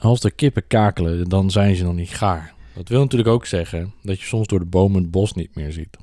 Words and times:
Als 0.00 0.20
de 0.20 0.30
kippen 0.30 0.66
kakelen, 0.66 1.28
dan 1.28 1.50
zijn 1.50 1.76
ze 1.76 1.84
nog 1.84 1.94
niet 1.94 2.08
gaar. 2.14 2.54
Dat 2.74 2.88
wil 2.88 3.00
natuurlijk 3.00 3.30
ook 3.30 3.46
zeggen 3.46 3.94
dat 4.02 4.20
je 4.20 4.26
soms 4.26 4.46
door 4.46 4.58
de 4.58 4.64
bomen 4.64 5.02
het 5.02 5.10
bos 5.10 5.32
niet 5.32 5.54
meer 5.54 5.72
ziet. 5.72 5.96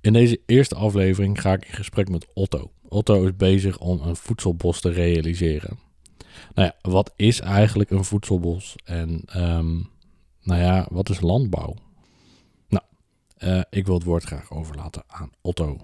In 0.00 0.12
deze 0.12 0.40
eerste 0.46 0.74
aflevering 0.74 1.40
ga 1.40 1.52
ik 1.52 1.66
in 1.66 1.74
gesprek 1.74 2.08
met 2.08 2.26
Otto. 2.34 2.70
Otto 2.88 3.24
is 3.24 3.36
bezig 3.36 3.78
om 3.78 4.00
een 4.00 4.16
voedselbos 4.16 4.80
te 4.80 4.90
realiseren. 4.90 5.78
Nou 6.54 6.72
ja, 6.72 6.90
wat 6.90 7.12
is 7.16 7.40
eigenlijk 7.40 7.90
een 7.90 8.04
voedselbos? 8.04 8.76
En 8.84 9.22
ehm, 9.26 9.74
nou 10.42 10.60
ja, 10.60 10.86
wat 10.90 11.08
is 11.08 11.20
landbouw? 11.20 11.74
Nou, 12.68 12.84
eh, 13.36 13.60
ik 13.70 13.86
wil 13.86 13.94
het 13.94 14.04
woord 14.04 14.24
graag 14.24 14.50
overlaten 14.50 15.02
aan 15.06 15.30
Otto. 15.40 15.78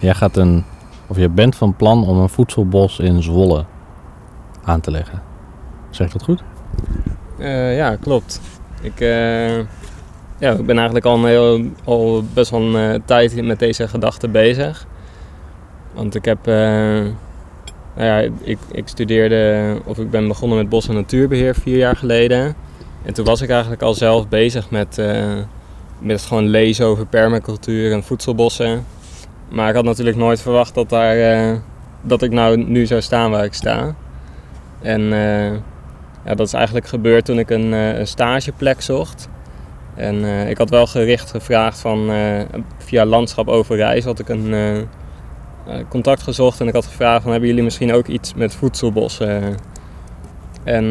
Jij 0.00 0.14
gaat 0.14 0.36
een, 0.36 0.64
of 1.06 1.16
je 1.16 1.28
bent 1.28 1.56
van 1.56 1.76
plan 1.76 2.06
om 2.06 2.18
een 2.18 2.28
voedselbos 2.28 2.98
in 2.98 3.22
Zwolle 3.22 3.64
aan 4.64 4.80
te 4.80 4.90
leggen. 4.90 5.22
Zeg 5.90 6.06
ik 6.06 6.12
dat 6.12 6.22
goed? 6.22 6.42
Uh, 7.38 7.76
ja, 7.76 7.96
klopt. 7.96 8.40
Ik, 8.80 9.00
uh, 9.00 9.58
ja, 10.38 10.52
ik 10.52 10.66
ben 10.66 10.76
eigenlijk 10.76 11.06
al, 11.06 11.24
heel, 11.24 11.60
al 11.84 12.24
best 12.34 12.50
wel 12.50 12.60
een 12.60 12.94
uh, 12.94 13.00
tijd 13.04 13.44
met 13.44 13.58
deze 13.58 13.88
gedachte 13.88 14.28
bezig. 14.28 14.86
Want 15.94 16.14
ik 16.14 16.24
heb, 16.24 16.46
nou 16.46 17.14
ja, 17.94 18.18
ik, 18.40 18.58
ik 18.72 18.88
studeerde, 18.88 19.74
of 19.84 19.98
ik 19.98 20.10
ben 20.10 20.28
begonnen 20.28 20.58
met 20.58 20.68
bos- 20.68 20.88
en 20.88 20.94
natuurbeheer 20.94 21.54
vier 21.54 21.76
jaar 21.76 21.96
geleden. 21.96 22.54
En 23.02 23.14
toen 23.14 23.24
was 23.24 23.40
ik 23.40 23.50
eigenlijk 23.50 23.82
al 23.82 23.94
zelf 23.94 24.28
bezig 24.28 24.70
met, 24.70 25.02
met 25.98 26.22
gewoon 26.22 26.48
lezen 26.48 26.86
over 26.86 27.06
permacultuur 27.06 27.92
en 27.92 28.02
voedselbossen. 28.02 28.84
Maar 29.50 29.68
ik 29.68 29.74
had 29.74 29.84
natuurlijk 29.84 30.16
nooit 30.16 30.40
verwacht 30.40 30.74
dat, 30.74 30.88
daar, 30.88 31.60
dat 32.00 32.22
ik 32.22 32.30
nou 32.30 32.56
nu 32.56 32.86
zou 32.86 33.00
staan 33.00 33.30
waar 33.30 33.44
ik 33.44 33.54
sta. 33.54 33.94
En 34.82 35.02
ja, 36.24 36.34
dat 36.34 36.46
is 36.46 36.52
eigenlijk 36.52 36.86
gebeurd 36.86 37.24
toen 37.24 37.38
ik 37.38 37.50
een, 37.50 37.72
een 37.72 38.06
stageplek 38.06 38.80
zocht. 38.80 39.28
En 39.94 40.48
ik 40.48 40.58
had 40.58 40.70
wel 40.70 40.86
gericht 40.86 41.30
gevraagd 41.30 41.78
van 41.78 42.10
via 42.78 43.04
Landschap 43.04 43.48
Overijs 43.48 44.04
had 44.04 44.18
ik 44.18 44.28
een 44.28 44.86
contact 45.88 46.22
gezocht 46.22 46.60
en 46.60 46.66
ik 46.66 46.74
had 46.74 46.86
gevraagd 46.86 47.22
van 47.22 47.30
hebben 47.30 47.48
jullie 47.48 47.64
misschien 47.64 47.92
ook 47.92 48.06
iets 48.06 48.34
met 48.34 48.54
voedselbossen? 48.54 49.56
En 50.64 50.88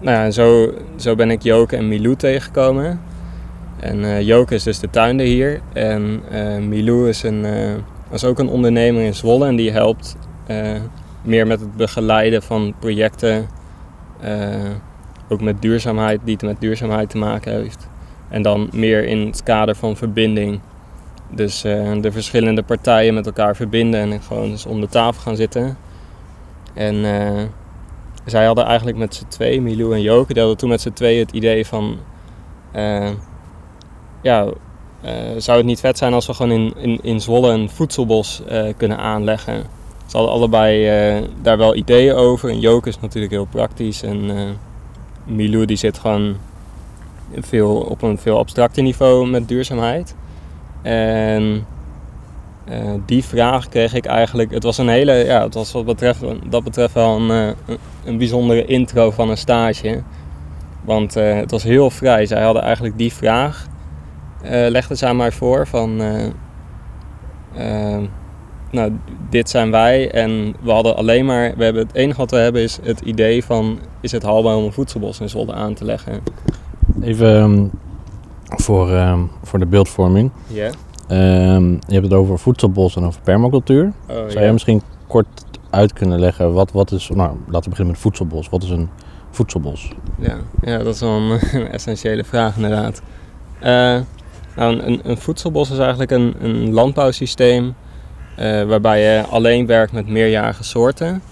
nou 0.00 0.16
ja, 0.16 0.30
zo, 0.30 0.74
zo 0.96 1.14
ben 1.14 1.30
ik 1.30 1.42
Joke 1.42 1.76
en 1.76 1.88
Milou 1.88 2.16
tegengekomen. 2.16 3.00
En 3.80 4.24
Joke 4.24 4.54
is 4.54 4.62
dus 4.62 4.78
de 4.78 4.90
tuinder 4.90 5.26
hier 5.26 5.60
en 5.72 6.22
Milou 6.68 7.08
is, 7.08 7.22
een, 7.22 7.46
is 8.10 8.24
ook 8.24 8.38
een 8.38 8.48
ondernemer 8.48 9.02
in 9.02 9.14
Zwolle 9.14 9.46
en 9.46 9.56
die 9.56 9.70
helpt 9.70 10.16
meer 11.22 11.46
met 11.46 11.60
het 11.60 11.76
begeleiden 11.76 12.42
van 12.42 12.74
projecten 12.78 13.48
uh, 14.24 14.70
ook 15.28 15.40
met 15.40 15.62
duurzaamheid, 15.62 16.20
die 16.24 16.36
met 16.40 16.60
duurzaamheid 16.60 17.10
te 17.10 17.18
maken 17.18 17.52
heeft. 17.52 17.88
En 18.28 18.42
dan 18.42 18.68
meer 18.72 19.04
in 19.04 19.26
het 19.26 19.42
kader 19.42 19.74
van 19.74 19.96
verbinding. 19.96 20.60
Dus 21.30 21.64
uh, 21.64 21.92
de 22.00 22.12
verschillende 22.12 22.62
partijen 22.62 23.14
met 23.14 23.26
elkaar 23.26 23.56
verbinden 23.56 24.00
en 24.00 24.22
gewoon 24.22 24.50
eens 24.50 24.66
om 24.66 24.80
de 24.80 24.88
tafel 24.88 25.22
gaan 25.22 25.36
zitten. 25.36 25.76
En 26.74 26.94
uh, 26.94 27.42
zij 28.24 28.46
hadden 28.46 28.64
eigenlijk 28.64 28.98
met 28.98 29.14
z'n 29.14 29.26
twee, 29.28 29.60
Milou 29.60 29.94
en 29.94 30.02
Joke, 30.02 30.32
die 30.32 30.42
hadden 30.42 30.58
toen 30.58 30.68
met 30.68 30.80
z'n 30.80 30.92
twee 30.92 31.18
het 31.18 31.32
idee 31.32 31.66
van... 31.66 31.98
ja, 34.20 34.46
zou 35.36 35.56
het 35.56 35.66
niet 35.66 35.80
vet 35.80 35.98
zijn 35.98 36.12
als 36.12 36.26
we 36.26 36.34
gewoon 36.34 36.52
in, 36.52 36.74
in, 36.76 36.98
in 37.02 37.20
Zwolle 37.20 37.52
een 37.52 37.70
voedselbos 37.70 38.42
kunnen 38.76 38.98
aanleggen? 38.98 39.64
Ze 40.06 40.16
hadden 40.16 40.34
allebei 40.34 41.16
uh, 41.18 41.24
daar 41.42 41.58
wel 41.58 41.76
ideeën 41.76 42.14
over. 42.14 42.50
En 42.50 42.60
Joke 42.60 42.88
is 42.88 43.00
natuurlijk 43.00 43.32
heel 43.32 43.44
praktisch. 43.44 44.02
En 44.02 44.30
Milou 45.24 45.64
die 45.64 45.76
zit 45.76 45.98
gewoon 45.98 46.36
veel, 47.34 47.76
op 47.76 48.02
een 48.02 48.18
veel 48.18 48.38
abstracter 48.38 48.82
niveau 48.82 49.28
met 49.28 49.48
duurzaamheid. 49.48 50.14
En 50.82 51.66
die 53.06 53.24
vraag 53.24 53.68
kreeg 53.68 53.94
ik 53.94 54.06
eigenlijk. 54.06 54.50
Het 54.50 54.62
was 54.62 54.78
een 54.78 54.88
hele. 54.88 55.12
Ja, 55.12 55.42
het 55.42 55.54
was 55.54 55.72
wat 55.72 55.84
betreft, 55.84 56.20
dat 56.50 56.64
betreft 56.64 56.94
wel 56.94 57.16
een, 57.16 57.54
een 58.04 58.18
bijzondere 58.18 58.64
intro 58.64 59.10
van 59.10 59.30
een 59.30 59.36
stage. 59.36 60.02
Want 60.84 61.14
het 61.14 61.50
was 61.50 61.62
heel 61.62 61.90
vrij. 61.90 62.26
Zij 62.26 62.42
hadden 62.42 62.62
eigenlijk 62.62 62.98
die 62.98 63.12
vraag. 63.12 63.66
Legden 64.42 64.96
ze 64.96 65.06
aan 65.06 65.16
mij 65.16 65.32
voor 65.32 65.66
van 65.66 66.00
nou, 68.70 68.92
dit 69.30 69.50
zijn 69.50 69.70
wij 69.70 70.10
en 70.10 70.54
we 70.60 70.70
hadden 70.70 70.96
alleen 70.96 71.24
maar, 71.24 71.54
we 71.56 71.64
hebben 71.64 71.82
het 71.82 71.94
enige 71.94 72.18
wat 72.18 72.30
we 72.30 72.36
hebben 72.36 72.62
is 72.62 72.78
het 72.82 73.00
idee 73.00 73.44
van, 73.44 73.78
is 74.00 74.12
het 74.12 74.22
haalbaar 74.22 74.56
om 74.56 74.64
een 74.64 74.72
voedselbos 74.72 75.20
in 75.20 75.28
Zolder 75.28 75.54
aan 75.54 75.74
te 75.74 75.84
leggen? 75.84 76.20
Even 77.00 77.36
um, 77.36 77.70
voor, 78.56 78.90
um, 78.90 79.30
voor 79.42 79.58
de 79.58 79.66
beeldvorming. 79.66 80.30
Ja. 80.46 80.70
Yeah. 81.08 81.54
Um, 81.54 81.70
je 81.86 81.92
hebt 81.92 82.04
het 82.04 82.12
over 82.12 82.38
voedselbos 82.38 82.96
en 82.96 83.04
over 83.04 83.20
permacultuur. 83.20 83.92
Oh, 84.08 84.16
Zou 84.28 84.44
je 84.44 84.52
misschien 84.52 84.82
kort 85.06 85.44
uit 85.70 85.92
kunnen 85.92 86.18
leggen, 86.18 86.52
wat, 86.52 86.72
wat 86.72 86.92
is, 86.92 87.08
nou 87.08 87.36
laten 87.46 87.62
we 87.62 87.68
beginnen 87.68 87.92
met 87.92 88.02
voedselbos. 88.02 88.48
Wat 88.48 88.62
is 88.62 88.70
een 88.70 88.88
voedselbos? 89.30 89.92
Ja, 90.18 90.36
ja 90.62 90.78
dat 90.78 90.94
is 90.94 91.00
wel 91.00 91.10
een, 91.10 91.38
een 91.60 91.68
essentiële 91.68 92.24
vraag 92.24 92.56
inderdaad. 92.56 93.02
Uh, 93.62 94.00
nou, 94.58 94.78
een, 94.78 95.00
een 95.04 95.18
voedselbos 95.18 95.70
is 95.70 95.78
eigenlijk 95.78 96.10
een, 96.10 96.34
een 96.40 96.72
landbouwsysteem 96.72 97.74
uh, 98.38 98.62
waarbij 98.62 99.02
je 99.02 99.22
alleen 99.22 99.66
werkt 99.66 99.92
met 99.92 100.08
meerjarige 100.08 100.64
soorten. 100.64 101.22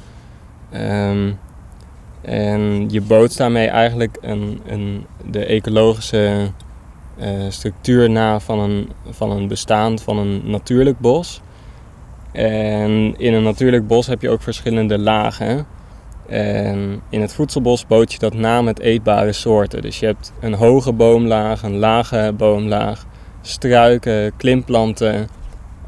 Um, 0.74 1.38
en 2.22 2.90
je 2.90 3.00
bootst 3.00 3.38
daarmee 3.38 3.68
eigenlijk 3.68 4.18
een, 4.20 4.60
een, 4.66 5.06
de 5.30 5.44
ecologische 5.44 6.50
uh, 7.18 7.26
structuur 7.48 8.10
na 8.10 8.40
van 8.40 8.58
een, 8.58 8.88
van 9.10 9.30
een 9.30 9.48
bestaan 9.48 9.98
van 9.98 10.18
een 10.18 10.42
natuurlijk 10.44 10.98
bos. 10.98 11.40
En 12.32 13.14
in 13.18 13.34
een 13.34 13.42
natuurlijk 13.42 13.86
bos 13.86 14.06
heb 14.06 14.22
je 14.22 14.30
ook 14.30 14.42
verschillende 14.42 14.98
lagen. 14.98 15.66
En 16.26 17.00
in 17.08 17.20
het 17.20 17.34
voedselbos 17.34 17.86
boot 17.86 18.12
je 18.12 18.18
dat 18.18 18.34
na 18.34 18.62
met 18.62 18.80
eetbare 18.80 19.32
soorten. 19.32 19.82
Dus 19.82 20.00
je 20.00 20.06
hebt 20.06 20.32
een 20.40 20.54
hoge 20.54 20.92
boomlaag, 20.92 21.62
een 21.62 21.76
lage 21.76 22.32
boomlaag, 22.36 23.06
struiken, 23.46 24.32
klimplanten, 24.36 25.28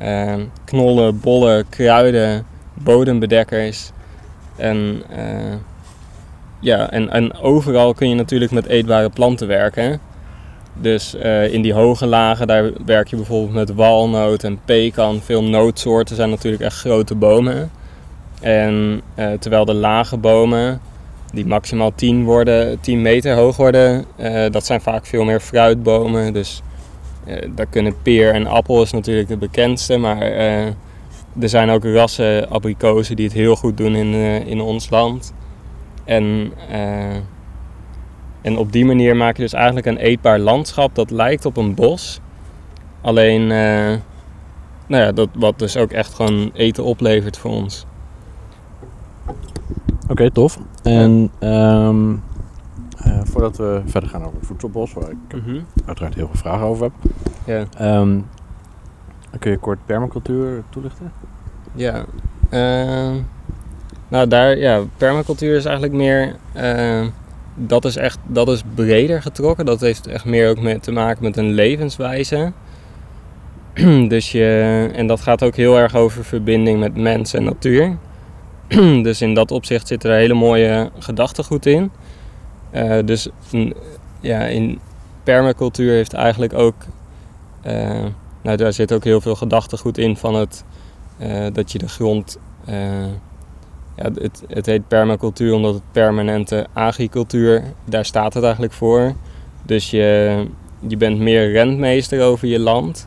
uh, 0.02 0.34
knollen, 0.64 1.20
bollen, 1.20 1.69
kruiden, 1.69 2.46
bodembedekkers. 2.74 3.91
En, 4.56 5.02
uh, 5.10 5.54
ja, 6.60 6.91
en, 6.91 7.10
en 7.10 7.34
overal 7.34 7.94
kun 7.94 8.08
je 8.08 8.14
natuurlijk 8.14 8.50
met 8.50 8.66
eetbare 8.66 9.10
planten 9.10 9.47
werken. 9.47 10.00
Dus 10.80 11.14
uh, 11.14 11.52
in 11.52 11.62
die 11.62 11.72
hoge 11.72 12.06
lagen, 12.06 12.47
daar 12.47 12.70
werk 12.86 13.08
je 13.08 13.16
bijvoorbeeld 13.16 13.52
met 13.54 13.74
walnoot 13.74 14.44
en 14.44 14.60
pekan. 14.64 15.20
Veel 15.20 15.42
nootsoorten 15.42 16.16
zijn 16.16 16.30
natuurlijk 16.30 16.62
echt 16.62 16.78
grote 16.78 17.14
bomen. 17.14 17.70
En 18.41 19.02
terwijl 19.41 19.64
de 19.64 19.74
lage 19.74 20.16
bomen, 20.16 20.80
die 21.32 21.47
maximaal 21.47 21.92
10, 21.94 22.24
worden, 22.24 22.80
10 22.80 23.02
meter 23.02 23.34
hoog 23.34 23.56
worden, 23.56 24.04
dat 24.50 24.66
zijn 24.66 24.80
vaak 24.80 25.06
veel 25.06 25.24
meer 25.24 25.41
fruitbomen. 25.41 26.32
Dus 26.32 26.62
daar 27.55 27.66
kunnen 27.66 28.03
peer 28.03 28.34
en 28.34 28.47
appel 28.47 28.83
is 28.83 28.93
natuurlijk 28.93 29.28
de 29.28 29.37
bekendste, 29.37 29.97
maar 29.97 30.22
uh, 30.22 30.66
er 31.41 31.49
zijn 31.49 31.71
ook 31.71 31.84
rassen 31.84 32.50
abrikozen 32.50 33.16
die 33.16 33.25
het 33.25 33.34
heel 33.34 33.56
goed 33.56 33.77
doen 33.77 33.94
in, 33.94 34.15
uh, 34.15 34.47
in 34.47 34.61
ons 34.61 34.91
land. 34.91 35.34
En, 36.05 36.53
en 38.43 38.56
op 38.59 38.72
die 38.72 38.84
manier 38.84 39.16
maak 39.16 39.37
je 39.37 39.43
dus 39.43 39.53
eigenlijk 39.53 39.87
een 39.87 39.97
eetbaar 39.97 40.39
landschap 40.39 40.94
dat 40.94 41.11
lijkt 41.11 41.44
op 41.44 41.56
een 41.56 41.75
bos. 41.75 42.21
Alleen, 43.00 43.47
nou 43.47 45.03
ja, 45.05 45.12
dat, 45.12 45.28
wat 45.34 45.59
dus 45.59 45.77
ook 45.77 45.91
echt 45.91 46.15
gewoon 46.15 46.51
eten 46.54 46.84
oplevert 46.84 47.39
voor 47.39 47.51
ons. 47.51 47.86
Oké, 50.09 50.31
tof. 50.31 50.59
En 50.83 51.31
um, 51.41 52.22
uh, 53.09 53.21
voordat 53.25 53.57
we 53.57 53.83
verder 53.87 54.10
gaan 54.10 54.25
over 54.25 54.39
het 54.39 54.47
voedselbos, 54.47 54.93
waar 54.93 55.10
ik 55.10 55.34
mm 55.34 55.43
-hmm. 55.45 55.65
uiteraard 55.87 56.15
heel 56.15 56.27
veel 56.27 56.37
vragen 56.37 56.66
over 56.66 56.84
heb. 56.84 57.13
Ja. 57.45 57.99
Um, 58.01 58.27
kun 59.39 59.51
je 59.51 59.59
kort 59.59 59.78
permacultuur 59.87 60.63
toelichten? 60.71 61.13
Ja. 61.75 62.05
Uh, 62.51 63.16
nou, 64.09 64.28
daar, 64.28 64.59
ja, 64.59 64.83
permacultuur 64.97 65.57
is 65.57 65.65
eigenlijk 65.65 65.97
meer. 65.97 66.37
Uh, 66.57 67.07
dat 67.55 67.84
is 67.84 67.97
echt 67.97 68.19
dat 68.27 68.49
is 68.49 68.63
breder 68.75 69.22
getrokken. 69.22 69.65
Dat 69.65 69.81
heeft 69.81 70.07
echt 70.07 70.25
meer 70.25 70.49
ook 70.49 70.60
met, 70.60 70.83
te 70.83 70.93
maken 70.93 71.22
met 71.22 71.37
een 71.37 71.53
levenswijze. 71.53 72.53
dus 74.09 74.33
je, 74.33 74.91
en 74.95 75.07
dat 75.07 75.21
gaat 75.21 75.43
ook 75.43 75.57
heel 75.57 75.78
erg 75.78 75.95
over 75.95 76.25
verbinding 76.25 76.81
met 76.81 76.97
mens 76.97 77.34
en 77.34 77.45
natuur. 77.45 77.97
dus 79.07 79.21
in 79.21 79.34
dat 79.34 79.51
opzicht 79.51 79.87
zitten 79.87 80.10
er 80.10 80.16
hele 80.16 80.34
mooie 80.34 80.91
gedachtegoed 80.99 81.66
in. 81.66 81.91
Uh, 82.72 82.98
dus 83.04 83.28
ja, 84.20 84.41
in 84.41 84.80
permacultuur 85.22 85.92
heeft 85.92 86.12
eigenlijk 86.12 86.53
ook 86.53 86.74
uh, 87.66 88.04
nou, 88.42 88.56
daar 88.56 88.72
zit 88.72 88.92
ook 88.92 89.04
heel 89.04 89.20
veel 89.20 89.34
gedachtegoed 89.34 89.98
in 89.98 90.16
van 90.16 90.34
het, 90.34 90.65
eh, 91.18 91.47
dat 91.53 91.72
je 91.72 91.78
de 91.78 91.88
grond... 91.88 92.38
eh, 92.65 93.06
ja, 93.97 94.10
het, 94.15 94.42
het 94.48 94.66
heet 94.66 94.88
permacultuur 94.88 95.54
omdat 95.54 95.74
het 95.74 95.82
permanente 95.92 96.66
agricultuur, 96.72 97.62
daar 97.84 98.04
staat 98.04 98.34
het 98.34 98.42
eigenlijk 98.42 98.72
voor. 98.72 99.14
Dus 99.62 99.91
je, 99.91 100.44
je 100.86 100.97
bent 100.97 101.18
meer 101.18 101.53
rentmeester 101.53 102.22
over 102.22 102.48
je 102.48 102.59
land. 102.59 103.06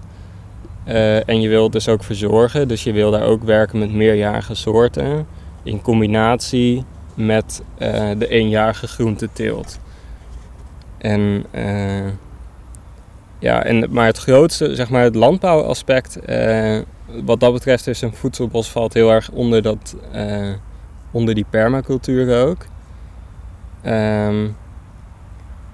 Eh, 0.83 1.29
en 1.29 1.41
je 1.41 1.49
wilt 1.49 1.71
dus 1.71 1.87
ook 1.87 2.03
verzorgen. 2.03 2.67
Dus 2.67 2.83
je 2.83 2.91
wil 2.91 3.11
daar 3.11 3.25
ook 3.25 3.43
werken 3.43 3.79
met 3.79 3.93
meerjarige 3.93 4.55
soorten. 4.55 5.27
In 5.63 5.81
combinatie 5.81 6.83
met 7.13 7.61
eh, 7.77 8.09
de 8.17 8.27
eenjarige 8.27 8.87
groenteteelt. 8.87 9.79
En, 10.97 11.45
eh, 11.51 12.07
ja, 13.39 13.63
en, 13.63 13.87
maar 13.89 14.05
het 14.05 14.17
grootste, 14.17 14.75
zeg 14.75 14.89
maar 14.89 15.03
het 15.03 15.15
landbouwaspect, 15.15 16.19
eh, 16.19 16.79
wat 17.23 17.39
dat 17.39 17.53
betreft 17.53 17.87
is 17.87 18.01
een 18.01 18.13
voedselbos 18.13 18.71
valt 18.71 18.93
heel 18.93 19.11
erg 19.11 19.31
onder, 19.31 19.61
dat, 19.61 19.95
onder 21.11 21.35
die 21.35 21.45
permacultuur 21.49 22.47
ook. 22.47 22.65
Ehm, 23.81 24.47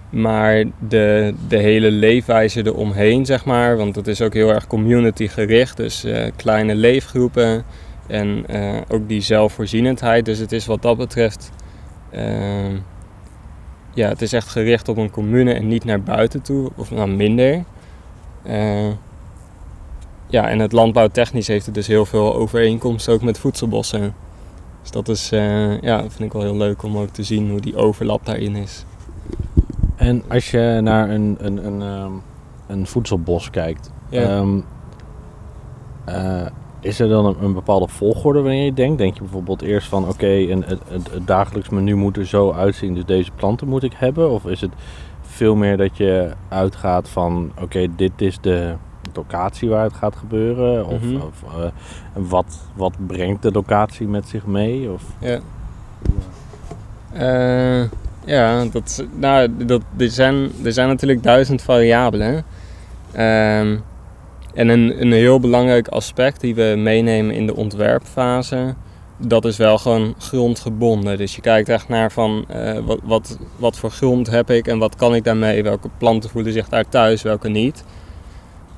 maar 0.09 0.63
de, 0.87 1.33
de 1.47 1.57
hele 1.57 1.91
leefwijze 1.91 2.65
eromheen, 2.65 3.25
zeg 3.25 3.45
maar, 3.45 3.77
want 3.77 3.95
het 3.95 4.07
is 4.07 4.21
ook 4.21 4.33
heel 4.33 4.53
erg 4.53 4.67
community 4.67 5.27
gericht, 5.27 5.77
dus 5.77 6.05
kleine 6.35 6.75
leefgroepen 6.75 7.65
en 8.07 8.45
eh, 8.47 8.81
ook 8.87 9.07
die 9.07 9.21
zelfvoorzienendheid. 9.21 10.25
Dus 10.25 10.37
het 10.39 10.51
is 10.51 10.65
wat 10.65 10.81
dat 10.81 10.97
betreft, 10.97 11.51
ehm, 12.09 12.75
ja, 13.93 14.07
het 14.07 14.21
is 14.21 14.33
echt 14.33 14.47
gericht 14.47 14.89
op 14.89 14.97
een 14.97 15.09
commune 15.11 15.53
en 15.53 15.67
niet 15.67 15.83
naar 15.85 16.01
buiten 16.01 16.41
toe, 16.41 16.69
of 16.75 16.91
nou 16.91 17.09
minder. 17.09 17.63
Eh, 18.43 18.87
ja, 20.27 20.49
en 20.49 20.59
het 20.59 20.71
landbouwtechnisch 20.71 21.47
heeft 21.47 21.65
het 21.65 21.75
dus 21.75 21.87
heel 21.87 22.05
veel 22.05 22.35
overeenkomsten 22.35 23.13
ook 23.13 23.21
met 23.21 23.39
voedselbossen. 23.39 24.13
Dus 24.81 24.91
dat 24.91 25.07
is, 25.09 25.31
eh, 25.31 25.81
ja, 25.81 25.99
vind 25.99 26.19
ik 26.19 26.33
wel 26.33 26.41
heel 26.41 26.57
leuk 26.57 26.83
om 26.83 26.97
ook 26.97 27.09
te 27.09 27.23
zien 27.23 27.49
hoe 27.49 27.59
die 27.61 27.75
overlap 27.75 28.25
daarin 28.25 28.55
is. 28.55 28.85
En 29.95 30.23
als 30.27 30.51
je 30.51 30.79
naar 30.83 31.09
een, 31.09 31.37
een, 31.39 31.65
een, 31.65 31.81
ehm, 31.81 32.11
een 32.67 32.87
voedselbos 32.87 33.49
kijkt, 33.49 33.91
Ja. 34.09 34.21
ehm, 34.21 34.59
eh, 36.05 36.45
is 36.87 36.99
er 36.99 37.07
dan 37.09 37.25
een, 37.25 37.35
een 37.41 37.53
bepaalde 37.53 37.87
volgorde 37.87 38.41
wanneer 38.41 38.65
je 38.65 38.73
denkt? 38.73 38.97
Denk 38.97 39.13
je 39.13 39.21
bijvoorbeeld 39.21 39.61
eerst 39.61 39.87
van 39.87 40.07
oké, 40.07 40.27
een 40.27 40.63
het, 40.67 40.81
dagelijks 41.25 41.69
menu 41.69 41.95
moet 41.95 42.17
er 42.17 42.25
zo 42.27 42.51
uitzien, 42.51 42.93
dus 42.93 43.05
deze 43.05 43.31
planten 43.35 43.67
moet 43.67 43.83
ik 43.83 43.93
hebben? 43.95 44.29
Of 44.31 44.45
is 44.45 44.61
het 44.61 44.71
veel 45.21 45.55
meer 45.55 45.77
dat 45.77 45.97
je 45.97 46.31
uitgaat 46.49 47.09
van 47.09 47.51
oké, 47.61 47.87
dit 47.95 48.11
is 48.21 48.37
de 48.41 48.73
locatie 49.13 49.69
waar 49.69 49.83
het 49.83 49.93
gaat 49.93 50.15
gebeuren? 50.15 50.85
Of, 50.87 51.01
Mhm. 51.01 51.15
of 51.15 51.43
eh, 51.43 51.69
wat, 52.13 52.59
wat 52.75 52.93
brengt 53.07 53.41
de 53.41 53.51
locatie 53.51 54.07
met 54.07 54.27
zich 54.27 54.45
mee? 54.45 54.91
Of, 54.91 55.03
Ja. 55.19 55.39
Eh, 57.13 57.89
ja, 58.25 58.65
dat, 58.65 59.05
nou, 59.15 59.65
dat, 59.65 59.81
er, 59.97 60.09
zijn, 60.09 60.51
er 60.63 60.73
zijn 60.73 60.87
natuurlijk 60.87 61.23
duizend 61.23 61.61
variabelen. 61.61 62.43
Ehm, 63.11 63.77
en 64.57 64.69
een, 64.69 65.01
een 65.01 65.11
heel 65.11 65.39
belangrijk 65.39 65.87
aspect 65.87 66.41
die 66.41 66.55
we 66.55 66.73
meenemen 66.77 67.35
in 67.35 67.45
de 67.45 67.55
ontwerpfase, 67.55 68.75
dat 69.17 69.45
is 69.45 69.57
wel 69.57 69.77
gewoon 69.77 70.15
grondgebonden. 70.17 71.17
Dus 71.17 71.35
je 71.35 71.41
kijkt 71.41 71.69
echt 71.69 71.87
naar 71.87 72.11
van 72.11 72.45
eh, 72.47 72.79
wat, 72.85 72.99
wat, 73.03 73.37
wat 73.57 73.77
voor 73.77 73.91
grond 73.91 74.29
heb 74.29 74.49
ik 74.49 74.67
en 74.67 74.77
wat 74.77 74.95
kan 74.95 75.15
ik 75.15 75.23
daarmee, 75.23 75.63
welke 75.63 75.89
planten 75.97 76.29
voelen 76.29 76.53
zich 76.53 76.69
daar 76.69 76.89
thuis, 76.89 77.21
welke 77.21 77.49
niet. 77.49 77.83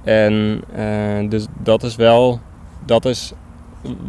En 0.04 0.62
eh, 0.76 1.30
dus 1.30 1.46
dat 1.64 1.84
is 1.84 1.96
wel, 1.96 2.40
dat 2.86 3.06
is 3.06 3.34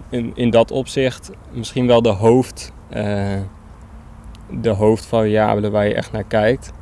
in, 0.08 0.32
in 0.34 0.50
dat 0.50 0.70
opzicht 0.70 1.30
misschien 1.52 1.86
wel 1.86 2.02
de 2.02 2.08
hoofd, 2.08 2.72
eh, 2.88 3.36
de 4.60 4.70
hoofdvariabele 4.70 5.70
waar 5.70 5.86
je 5.86 5.94
echt 5.94 6.12
naar 6.12 6.24
kijkt. 6.24 6.72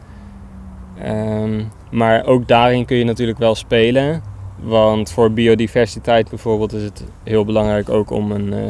Ehm, 1.02 1.64
maar 1.90 2.25
ook 2.25 2.49
daarin 2.49 2.85
kun 2.85 2.96
je 2.96 3.05
natuurlijk 3.05 3.38
wel 3.38 3.55
spelen. 3.55 4.28
Want 4.63 5.11
voor 5.11 5.33
biodiversiteit 5.33 6.29
bijvoorbeeld 6.29 6.73
is 6.73 6.83
het 6.83 7.05
heel 7.23 7.45
belangrijk 7.45 7.89
ook 7.89 8.11
om 8.11 8.33
een, 8.33 8.53
eh, 8.53 8.61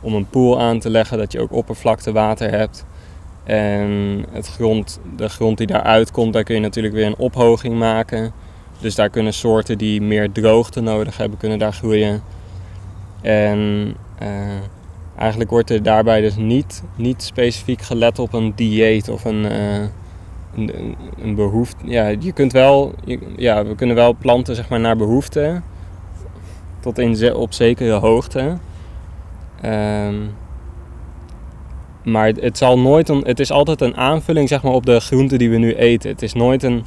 om 0.00 0.14
een 0.14 0.28
pool 0.28 0.60
aan 0.60 0.78
te 0.78 0.90
leggen, 0.90 1.18
dat 1.18 1.32
je 1.32 1.40
ook 1.40 1.52
oppervlaktewater 1.52 2.50
hebt. 2.50 2.84
En 3.44 4.24
het 4.30 4.46
grond, 4.46 5.00
de 5.16 5.28
grond 5.28 5.58
die 5.58 5.66
daaruit 5.66 6.10
komt, 6.10 6.32
daar 6.32 6.42
kun 6.42 6.54
je 6.54 6.60
natuurlijk 6.60 6.94
weer 6.94 7.06
een 7.06 7.16
ophoging 7.16 7.78
maken. 7.78 8.32
Dus 8.80 8.94
daar 8.94 9.10
kunnen 9.10 9.32
soorten 9.32 9.78
die 9.78 10.02
meer 10.02 10.32
droogte 10.32 10.80
nodig 10.80 11.16
hebben, 11.16 11.38
kunnen 11.38 11.58
daar 11.58 11.72
groeien. 11.72 12.22
En 13.22 13.94
eh, 14.18 14.28
eigenlijk 15.18 15.50
wordt 15.50 15.70
er 15.70 15.82
daarbij 15.82 16.20
dus 16.20 16.36
niet, 16.36 16.82
niet 16.96 17.22
specifiek 17.22 17.82
gelet 17.82 18.18
op 18.18 18.32
een 18.32 18.52
dieet 18.54 19.08
of 19.08 19.24
een, 19.24 19.44
eh, 19.44 19.84
een, 20.56 20.96
een, 21.22 21.34
behoefte. 21.34 21.86
Ja, 21.86 22.06
je 22.06 22.32
kunt 22.32 22.52
wel, 22.52 22.94
ja, 23.36 23.64
we 23.64 23.74
kunnen 23.74 23.96
wel 23.96 24.14
planten 24.14 24.54
zeg 24.54 24.68
maar, 24.68 24.80
naar 24.80 24.96
behoefte, 24.96 25.60
tot 26.80 26.98
in 26.98 27.34
op 27.34 27.52
zekere 27.52 27.92
hoogte. 27.92 28.56
Ehm, 29.60 30.14
maar 32.04 32.28
het, 32.28 32.58
zal 32.58 32.78
nooit 32.78 33.08
een, 33.08 33.22
het 33.24 33.40
is 33.40 33.50
altijd 33.50 33.80
een 33.80 33.96
aanvulling 33.96 34.48
zeg 34.48 34.62
maar, 34.62 34.72
op 34.72 34.86
de 34.86 35.00
groenten 35.00 35.38
die 35.38 35.50
we 35.50 35.56
nu 35.56 35.74
eten. 35.74 36.10
Het 36.10 36.22
is 36.22 36.32
nooit 36.32 36.62
een, 36.62 36.84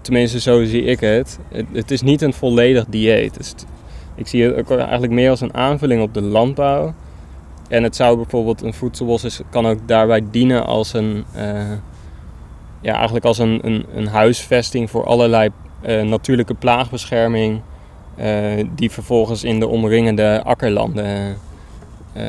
tenminste 0.00 0.40
zo 0.40 0.64
zie 0.64 0.82
ik 0.82 1.00
het, 1.00 1.38
het, 1.72 1.90
is 1.90 2.02
niet 2.02 2.22
een 2.22 2.32
volledig 2.32 2.84
dieet. 2.88 3.36
Dus 3.36 3.54
ik 4.14 4.26
zie 4.26 4.42
het 4.42 4.70
eigenlijk 4.70 5.12
meer 5.12 5.30
als 5.30 5.40
een 5.40 5.54
aanvulling 5.54 6.02
op 6.02 6.14
de 6.14 6.22
landbouw. 6.22 6.94
En 7.68 7.82
het 7.82 7.96
zou 7.96 8.16
bijvoorbeeld 8.16 8.62
een 8.62 8.74
voedselbos 8.74 9.40
kan 9.50 9.66
ook 9.66 9.78
daarbij 9.88 10.22
dienen 10.30 10.66
als 10.66 10.92
een, 10.92 11.24
eh, 11.34 11.70
ja, 12.84 12.94
eigenlijk 12.94 13.24
als 13.24 13.38
een, 13.38 13.60
een, 13.62 13.86
een 13.94 14.06
huisvesting 14.06 14.90
voor 14.90 15.04
allerlei 15.04 15.50
eh, 15.80 16.02
natuurlijke 16.02 16.54
plaagbescherming. 16.54 17.60
eh, 18.16 18.66
die 18.74 18.90
vervolgens 18.90 19.44
in 19.44 19.60
de 19.60 19.66
omringende 19.66 20.42
akkerlanden 20.44 21.36
eh, 22.12 22.24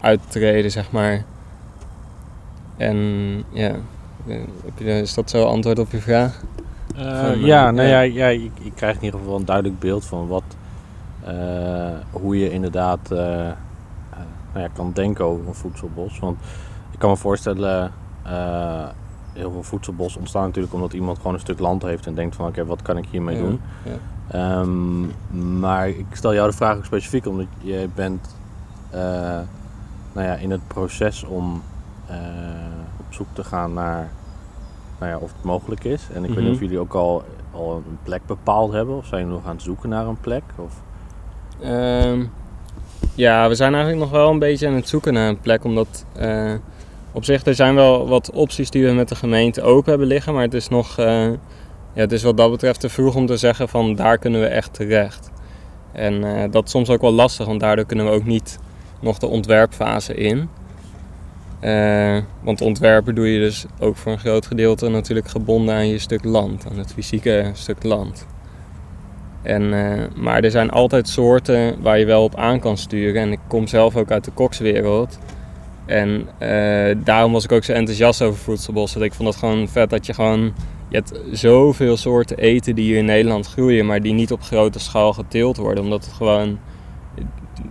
uittreden, 0.00 0.70
zeg 0.70 0.90
maar. 0.90 1.24
En 2.76 2.96
ja, 3.52 3.72
is 4.76 5.14
dat 5.14 5.30
zo 5.30 5.44
antwoord 5.44 5.78
op 5.78 5.90
je 5.90 5.98
vraag? 5.98 6.42
Van, 6.94 7.40
ja, 7.40 7.70
nou 7.70 7.88
ja. 7.88 8.00
ja, 8.00 8.26
ik, 8.26 8.50
ik 8.62 8.72
krijg 8.74 8.96
in 8.96 9.04
ieder 9.04 9.20
geval 9.20 9.36
een 9.36 9.44
duidelijk 9.44 9.78
beeld 9.78 10.04
van 10.04 10.26
wat, 10.26 10.44
hoe 12.10 12.38
je 12.38 12.50
inderdaad 12.50 13.08
nou 13.08 13.54
ja, 14.54 14.68
kan 14.72 14.92
denken 14.92 15.24
over 15.24 15.46
een 15.46 15.54
voedselbos. 15.54 16.18
Want 16.18 16.38
ik 16.90 16.98
kan 16.98 17.10
me 17.10 17.16
voorstellen, 17.16 17.92
heel 19.36 19.50
veel 19.50 19.62
voedselbos 19.62 20.16
ontstaan 20.16 20.44
natuurlijk 20.46 20.74
omdat 20.74 20.92
iemand 20.92 21.16
gewoon 21.16 21.34
een 21.34 21.40
stuk 21.40 21.58
land 21.58 21.82
heeft 21.82 22.06
en 22.06 22.14
denkt 22.14 22.36
van 22.36 22.46
oké, 22.46 22.64
wat 22.66 22.82
kan 22.82 22.96
ik 22.96 23.04
hiermee 23.10 23.36
Ja, 23.36 23.42
doen? 23.42 23.60
ja. 23.82 23.92
Ehm, 24.28 25.58
maar 25.60 25.88
ik 25.88 26.06
stel 26.12 26.34
jou 26.34 26.50
de 26.50 26.56
vraag 26.56 26.76
ook 26.76 26.84
specifiek 26.84 27.26
omdat 27.26 27.46
jij 27.58 27.88
bent 27.94 28.36
eh, 28.90 29.00
nou 30.12 30.26
ja, 30.26 30.34
in 30.34 30.50
het 30.50 30.66
proces 30.66 31.24
om 31.24 31.62
eh, 32.06 32.16
op 32.96 33.04
zoek 33.14 33.26
te 33.32 33.44
gaan 33.44 33.72
naar 33.72 34.08
nou 34.98 35.10
ja, 35.12 35.18
of 35.18 35.32
het 35.32 35.42
mogelijk 35.44 35.84
is. 35.84 36.08
En 36.12 36.24
ik 36.24 36.28
weet 36.28 36.36
niet 36.38 36.44
Mhm. 36.44 36.52
of 36.54 36.60
jullie 36.60 36.78
ook 36.78 36.94
al, 36.94 37.22
al 37.52 37.82
een 37.86 37.98
plek 38.02 38.26
bepaald 38.26 38.72
hebben 38.72 38.96
of 38.96 39.06
zijn 39.06 39.20
jullie 39.20 39.36
nog 39.36 39.46
aan 39.46 39.54
het 39.54 39.62
zoeken 39.64 39.88
naar 39.88 40.06
een 40.06 40.20
plek? 40.20 40.42
Of, 40.56 40.72
Ehm, 41.60 42.24
ja, 43.14 43.48
we 43.48 43.54
zijn 43.54 43.74
eigenlijk 43.74 44.02
nog 44.02 44.12
wel 44.12 44.30
een 44.30 44.38
beetje 44.38 44.66
aan 44.68 44.74
het 44.74 44.88
zoeken 44.88 45.12
naar 45.12 45.28
een 45.28 45.40
plek. 45.40 45.64
Omdat 45.64 46.04
eh, 46.12 46.52
op 47.16 47.24
zich 47.24 47.44
er 47.44 47.54
zijn 47.54 47.74
wel 47.74 48.08
wat 48.08 48.30
opties 48.30 48.70
die 48.70 48.86
we 48.86 48.92
met 48.92 49.08
de 49.08 49.14
gemeente 49.14 49.62
open 49.62 49.90
hebben 49.90 50.08
liggen. 50.08 50.32
Maar 50.32 50.42
het 50.42 50.54
is 50.54 50.68
nog, 50.68 50.98
eh, 50.98 51.30
ja, 51.92 52.00
het 52.00 52.12
is 52.12 52.22
wat 52.22 52.36
dat 52.36 52.50
betreft 52.50 52.80
te 52.80 52.88
vroeg 52.88 53.14
om 53.14 53.26
te 53.26 53.36
zeggen 53.36 53.68
van 53.68 53.94
daar 53.94 54.18
kunnen 54.18 54.40
we 54.40 54.46
echt 54.46 54.74
terecht. 54.74 55.30
En 55.92 56.24
eh, 56.24 56.50
dat 56.50 56.64
is 56.64 56.70
soms 56.70 56.90
ook 56.90 57.00
wel 57.00 57.12
lastig, 57.12 57.46
want 57.46 57.60
daardoor 57.60 57.84
kunnen 57.84 58.06
we 58.06 58.12
ook 58.12 58.24
niet 58.24 58.58
nog 59.00 59.18
de 59.18 59.26
ontwerpfase 59.26 60.14
in. 60.14 60.48
Eh, 61.60 62.18
want 62.40 62.60
ontwerpen 62.60 63.14
doe 63.14 63.32
je 63.32 63.38
dus 63.38 63.64
ook 63.78 63.96
voor 63.96 64.12
een 64.12 64.18
groot 64.18 64.46
gedeelte 64.46 64.88
natuurlijk 64.88 65.28
gebonden 65.28 65.74
aan 65.74 65.88
je 65.88 65.98
stuk 65.98 66.24
land, 66.24 66.66
aan 66.70 66.78
het 66.78 66.92
fysieke 66.92 67.50
stuk 67.52 67.82
land. 67.82 68.26
En, 69.42 69.68
maar 70.16 70.44
er 70.44 70.50
zijn 70.50 70.70
altijd 70.70 71.08
soorten 71.08 71.82
waar 71.82 71.98
je 71.98 72.06
wel 72.06 72.22
op 72.24 72.34
aan 72.34 72.60
kan 72.60 72.76
sturen. 72.76 73.22
En 73.22 73.32
ik 73.32 73.40
kom 73.48 73.66
zelf 73.66 73.96
ook 73.96 74.10
uit 74.10 74.24
de 74.24 74.30
kokswereld. 74.30 75.18
En 75.86 76.28
eh, 76.38 76.96
daarom 77.04 77.32
was 77.32 77.44
ik 77.44 77.52
ook 77.52 77.64
zo 77.64 77.72
enthousiast 77.72 78.22
over 78.22 78.38
voedselbossen. 78.38 79.00
Dat 79.00 79.08
ik 79.08 79.14
vond 79.14 79.28
het 79.28 79.38
gewoon 79.38 79.68
vet 79.68 79.90
dat 79.90 80.06
je 80.06 80.14
gewoon... 80.14 80.54
Je 80.88 80.96
hebt 80.96 81.20
zoveel 81.32 81.96
soorten 81.96 82.38
eten 82.38 82.74
die 82.74 82.84
hier 82.84 82.98
in 82.98 83.04
Nederland 83.04 83.46
groeien... 83.46 83.86
maar 83.86 84.02
die 84.02 84.12
niet 84.12 84.32
op 84.32 84.42
grote 84.42 84.78
schaal 84.78 85.12
geteeld 85.12 85.56
worden. 85.56 85.84
Omdat 85.84 86.04
het 86.04 86.14
gewoon 86.14 86.58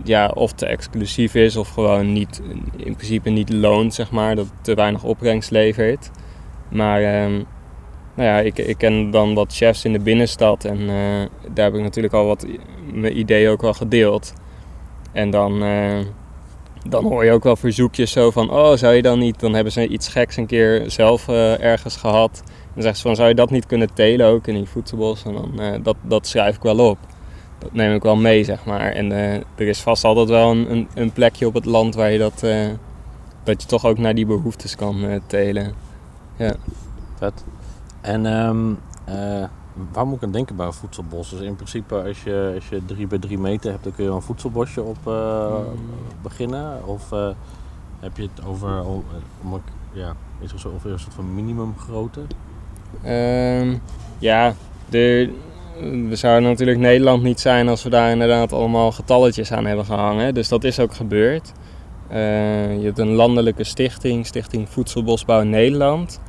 ja, 0.04 0.30
of 0.34 0.52
te 0.52 0.66
exclusief 0.66 1.34
is... 1.34 1.56
of 1.56 1.68
gewoon 1.68 2.12
niet, 2.12 2.42
in 2.76 2.94
principe 2.94 3.30
niet 3.30 3.52
loont, 3.52 3.94
zeg 3.94 4.10
maar. 4.10 4.34
Dat 4.36 4.44
het 4.44 4.64
te 4.64 4.74
weinig 4.74 5.04
opbrengst 5.04 5.50
levert. 5.50 6.10
Maar... 6.68 7.02
ehm, 7.02 7.42
nou 8.16 8.28
ja, 8.28 8.38
ik, 8.38 8.58
ik 8.58 8.78
ken 8.78 9.10
dan 9.10 9.34
wat 9.34 9.54
chefs 9.54 9.84
in 9.84 9.92
de 9.92 9.98
binnenstad 9.98 10.64
en 10.64 10.78
eh, 10.80 11.52
daar 11.52 11.64
heb 11.64 11.74
ik 11.74 11.82
natuurlijk 11.82 12.14
al 12.14 12.26
wat 12.26 12.46
mijn 12.92 13.18
ideeën 13.18 13.50
ook 13.50 13.62
wel 13.62 13.74
gedeeld. 13.74 14.32
En 15.12 15.30
dan, 15.30 15.62
uh, 15.62 15.98
dan 16.88 17.04
hoor 17.04 17.24
je 17.24 17.32
ook 17.32 17.44
wel 17.44 17.56
verzoekjes 17.56 18.12
zo 18.12 18.30
van, 18.30 18.50
oh 18.50 18.76
zou 18.76 18.94
je 18.94 19.02
dan 19.02 19.18
niet, 19.18 19.40
dan 19.40 19.54
hebben 19.54 19.72
ze 19.72 19.88
iets 19.88 20.08
geks 20.08 20.36
een 20.36 20.46
keer 20.46 20.90
zelf 20.90 21.28
uh, 21.28 21.60
ergens 21.60 21.96
gehad. 21.96 22.42
Dan 22.44 22.82
zeggen 22.82 22.96
ze 22.96 23.02
van, 23.02 23.16
zou 23.16 23.28
je 23.28 23.34
dat 23.34 23.50
niet 23.50 23.66
kunnen 23.66 23.94
telen 23.94 24.26
ook 24.26 24.46
in 24.46 24.54
die 24.54 24.68
voedselbos? 24.68 25.24
En 25.24 25.32
dan, 25.32 25.82
dat, 25.82 25.96
dat 26.02 26.26
schrijf 26.26 26.56
ik 26.56 26.62
wel 26.62 26.88
op. 26.88 26.98
Dat 27.58 27.72
neem 27.72 27.94
ik 27.94 28.02
wel 28.02 28.16
mee, 28.16 28.44
zeg 28.44 28.64
maar. 28.64 28.92
En 28.92 29.12
er 29.12 29.44
is 29.56 29.80
vast 29.80 30.04
altijd 30.04 30.28
wel 30.28 30.50
een, 30.50 30.70
een, 30.70 30.88
een, 30.94 31.12
plekje 31.12 31.46
op 31.46 31.54
het 31.54 31.64
land 31.64 31.94
waar 31.94 32.10
je 32.10 32.18
dat, 32.18 32.40
dat 33.44 33.62
je 33.62 33.68
toch 33.68 33.84
ook 33.84 33.98
naar 33.98 34.14
die 34.14 34.26
behoeftes 34.26 34.76
kan 34.76 35.20
telen. 35.26 35.74
Ja. 36.36 36.54
Vet. 37.18 37.44
En 38.00 38.26
um, 38.26 38.78
waar 39.92 40.06
moet 40.06 40.16
ik 40.16 40.22
aan 40.22 40.32
denken 40.32 40.56
bij 40.56 40.66
een 40.66 40.72
voedselbos? 40.72 41.30
Dus 41.30 41.40
in 41.40 41.56
principe 41.56 42.02
als 42.02 42.22
je, 42.22 42.52
als 42.54 42.68
je 42.68 42.84
drie 42.86 43.06
bij 43.06 43.18
drie 43.18 43.38
meter 43.38 43.70
hebt, 43.70 43.84
dan 43.84 43.94
kun 43.94 44.04
je 44.04 44.10
een 44.10 44.22
voedselbosje 44.22 44.82
op 44.82 44.96
uh, 45.08 45.54
beginnen. 46.22 46.86
Of 46.86 47.12
uh, 47.12 47.28
heb 48.00 48.16
je 48.16 48.22
het 48.22 48.46
over, 48.46 48.84
om, 48.84 49.04
ja, 49.92 50.14
is 50.40 50.52
er 50.52 50.58
zo, 50.58 50.72
over 50.74 50.90
een 50.90 50.98
soort 50.98 51.14
van 51.14 51.34
minimumgrootte? 51.34 52.20
Um, 53.06 53.82
ja, 54.18 54.54
de, 54.88 55.32
we 56.08 56.16
zouden 56.16 56.48
natuurlijk 56.48 56.78
Nederland 56.78 57.22
niet 57.22 57.40
zijn 57.40 57.68
als 57.68 57.82
we 57.82 57.90
daar 57.90 58.10
inderdaad 58.10 58.52
allemaal 58.52 58.92
getalletjes 58.92 59.52
aan 59.52 59.66
hebben 59.66 59.84
gehangen. 59.84 60.34
Dus 60.34 60.48
dat 60.48 60.64
is 60.64 60.80
ook 60.80 60.94
gebeurd. 60.94 61.52
je 62.08 62.80
hebt 62.82 62.98
een 62.98 63.12
landelijke 63.12 63.64
stichting, 63.64 64.26
Stichting 64.26 64.68
Voedselbosbouw 64.68 65.42
Nederland. 65.42 66.20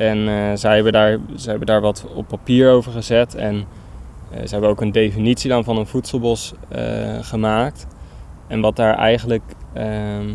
En 0.00 0.18
uh, 0.18 0.50
zij, 0.54 0.74
hebben 0.74 0.92
daar, 0.92 1.18
daar 1.60 1.80
wat 1.80 2.06
op 2.14 2.28
papier 2.28 2.70
over 2.70 2.92
gezet. 2.92 3.34
En 3.34 3.54
uh, 3.54 4.38
ze 4.38 4.48
hebben 4.48 4.70
ook 4.70 4.80
een 4.80 4.92
definitie 4.92 5.50
dan 5.50 5.64
van 5.64 5.76
een 5.76 5.86
voedselbos 5.86 6.52
uh, 6.76 7.18
gemaakt. 7.20 7.86
En 8.46 8.60
wat 8.60 8.76
daar 8.76 8.94
eigenlijk. 8.94 9.42
Ehm, 9.72 10.32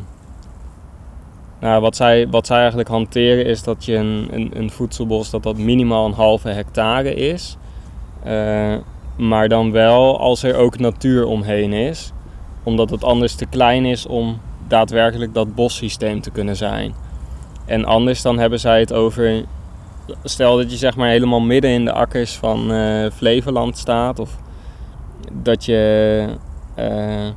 nou, 1.59 1.81
wat 1.81 1.95
zij, 1.95 2.27
wat 2.29 2.47
zij 2.47 2.57
eigenlijk 2.57 2.89
hanteren 2.89 3.45
is 3.45 3.63
dat 3.63 3.85
je 3.85 3.95
een, 3.95 4.27
een, 4.31 4.51
een 4.53 4.69
voedselbos 4.69 5.29
dat 5.29 5.43
dat 5.43 5.57
minimaal 5.57 6.05
een 6.05 6.13
halve 6.13 6.49
hectare 6.49 7.13
is. 7.13 7.57
maar 9.17 9.47
dan 9.47 9.71
wel 9.71 10.19
als 10.19 10.43
er 10.43 10.55
ook 10.55 10.79
natuur 10.79 11.25
omheen 11.25 11.73
is. 11.73 12.11
Omdat 12.63 12.89
het 12.89 13.03
anders 13.03 13.35
te 13.35 13.45
klein 13.45 13.85
is 13.85 14.05
om 14.05 14.39
daadwerkelijk 14.67 15.33
dat 15.33 15.55
bossysteem 15.55 16.21
te 16.21 16.31
kunnen 16.31 16.55
zijn. 16.55 16.93
En 17.65 17.85
anders 17.85 18.21
dan 18.21 18.39
hebben 18.39 18.59
zij 18.59 18.79
het 18.79 18.93
over. 18.93 19.43
Stel 20.23 20.57
dat 20.57 20.71
je 20.71 20.77
zeg 20.77 20.95
maar 20.95 21.09
helemaal 21.09 21.41
midden 21.41 21.71
in 21.71 21.85
de 21.85 21.91
akkers 21.91 22.35
van 22.35 22.71
uh, 22.71 23.09
Flevoland 23.11 23.77
staat. 23.77 24.19
Of 24.19 24.37
dat 25.31 25.65
je. 25.65 26.27
Uh, 26.79 27.29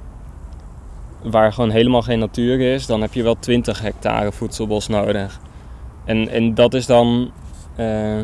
waar 1.23 1.53
gewoon 1.53 1.71
helemaal 1.71 2.03
geen 2.03 2.19
natuur 2.19 2.61
is. 2.61 2.87
Dan 2.87 3.01
heb 3.01 3.15
je 3.15 3.23
wel 3.23 3.39
20 3.39 3.81
hectare 3.81 4.33
voedselbos 4.33 4.89
nodig. 4.89 5.41
En, 6.05 6.29
en 6.29 6.55
dat 6.55 6.75
is 6.75 6.87
dan. 6.87 7.31
Uh, 7.77 8.19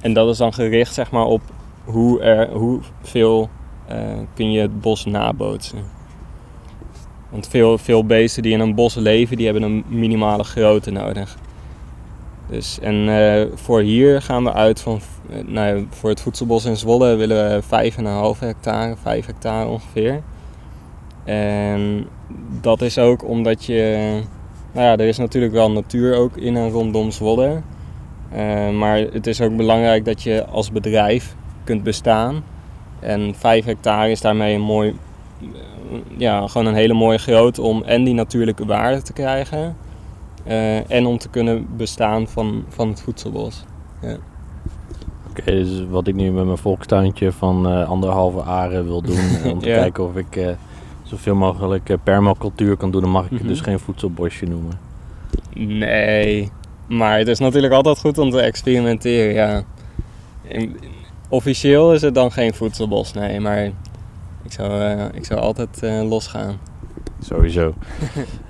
en 0.00 0.12
dat 0.12 0.28
is 0.28 0.36
dan 0.36 0.54
gericht 0.54 0.94
zeg 0.94 1.10
maar 1.10 1.24
op 1.24 1.40
hoe 1.84 2.20
er, 2.20 2.48
hoeveel 2.50 3.48
kun 4.34 4.52
je 4.52 4.60
het 4.60 4.80
bos 4.80 5.04
nabootsen. 5.04 5.78
Want 7.30 7.48
veel, 7.48 7.78
veel 7.78 8.04
beesten 8.04 8.42
die 8.42 8.52
in 8.52 8.60
een 8.60 8.74
bos 8.74 8.94
leven, 8.94 9.36
die 9.36 9.44
hebben 9.44 9.62
een 9.62 9.84
minimale 9.88 10.44
grootte 10.44 10.90
nodig. 10.90 11.36
Dus, 12.50 12.78
en 12.80 12.94
uh, 12.94 13.42
voor 13.54 13.80
hier 13.80 14.22
gaan 14.22 14.44
we 14.44 14.52
uit 14.52 14.80
van, 14.80 15.00
uh, 15.30 15.36
nou, 15.46 15.86
voor 15.90 16.10
het 16.10 16.20
voedselbos 16.20 16.64
in 16.64 16.76
Zwolle 16.76 17.16
willen 17.16 17.62
we 17.68 17.92
5,5 18.34 18.38
hectare, 18.38 18.96
5 19.02 19.26
hectare 19.26 19.68
ongeveer. 19.68 20.22
En 21.24 22.06
dat 22.60 22.82
is 22.82 22.98
ook 22.98 23.24
omdat 23.24 23.64
je, 23.64 24.20
nou 24.72 24.86
ja, 24.86 24.92
er 24.92 25.08
is 25.08 25.18
natuurlijk 25.18 25.52
wel 25.52 25.70
natuur 25.70 26.16
ook 26.16 26.36
in 26.36 26.56
en 26.56 26.70
rondom 26.70 27.10
Zwolle. 27.10 27.60
Uh, 28.34 28.70
maar 28.70 28.98
het 28.98 29.26
is 29.26 29.40
ook 29.40 29.56
belangrijk 29.56 30.04
dat 30.04 30.22
je 30.22 30.46
als 30.46 30.72
bedrijf 30.72 31.34
kunt 31.64 31.82
bestaan. 31.82 32.44
En 33.00 33.34
5 33.34 33.64
hectare 33.64 34.10
is 34.10 34.20
daarmee 34.20 34.54
een 34.54 34.60
mooi 34.60 34.96
ja, 36.16 36.46
gewoon 36.46 36.66
een 36.66 36.74
hele 36.74 36.94
mooie 36.94 37.18
grootte 37.18 37.62
om 37.62 37.82
en 37.82 38.04
die 38.04 38.14
natuurlijke 38.14 38.66
waarde 38.66 39.02
te 39.02 39.12
krijgen. 39.12 39.76
Uh, 40.48 40.90
en 40.90 41.06
om 41.06 41.18
te 41.18 41.28
kunnen 41.28 41.66
bestaan 41.76 42.28
van, 42.28 42.64
van 42.68 42.88
het 42.88 43.00
voedselbos. 43.00 43.64
Ja. 44.00 44.16
Oké, 45.28 45.40
okay, 45.40 45.54
dus 45.54 45.84
wat 45.90 46.06
ik 46.06 46.14
nu 46.14 46.30
met 46.30 46.44
mijn 46.44 46.58
volkstuintje 46.58 47.32
van 47.32 47.72
uh, 47.72 47.88
anderhalve 47.88 48.42
aren 48.42 48.84
wil 48.84 49.02
doen, 49.02 49.18
eh, 49.44 49.50
om 49.50 49.58
te 49.58 49.68
ja. 49.68 49.76
kijken 49.76 50.04
of 50.04 50.16
ik 50.16 50.36
uh, 50.36 50.48
zoveel 51.02 51.34
mogelijk 51.34 51.96
permacultuur 52.02 52.76
kan 52.76 52.90
doen, 52.90 53.00
dan 53.00 53.10
mag 53.10 53.24
ik 53.24 53.30
het 53.30 53.38
mm 53.38 53.46
-hmm. 53.46 53.54
dus 53.54 53.64
geen 53.64 53.78
voedselbosje 53.78 54.46
noemen. 54.46 54.78
Nee, 55.54 56.50
maar 56.86 57.18
het 57.18 57.28
is 57.28 57.38
natuurlijk 57.38 57.72
altijd 57.72 57.98
goed 57.98 58.18
om 58.18 58.30
te 58.30 58.40
experimenteren, 58.40 59.34
ja. 59.34 59.62
In, 60.42 60.76
officieel 61.28 61.92
is 61.94 62.02
het 62.02 62.14
dan 62.14 62.32
geen 62.32 62.54
voedselbos, 62.54 63.12
nee, 63.12 63.40
maar 63.40 63.64
ik 64.44 64.52
zou, 64.52 64.80
uh, 64.80 65.04
ik 65.12 65.24
zou 65.24 65.40
altijd 65.40 65.80
uh, 65.84 66.08
losgaan. 66.08 66.58
Sowieso. 67.20 67.74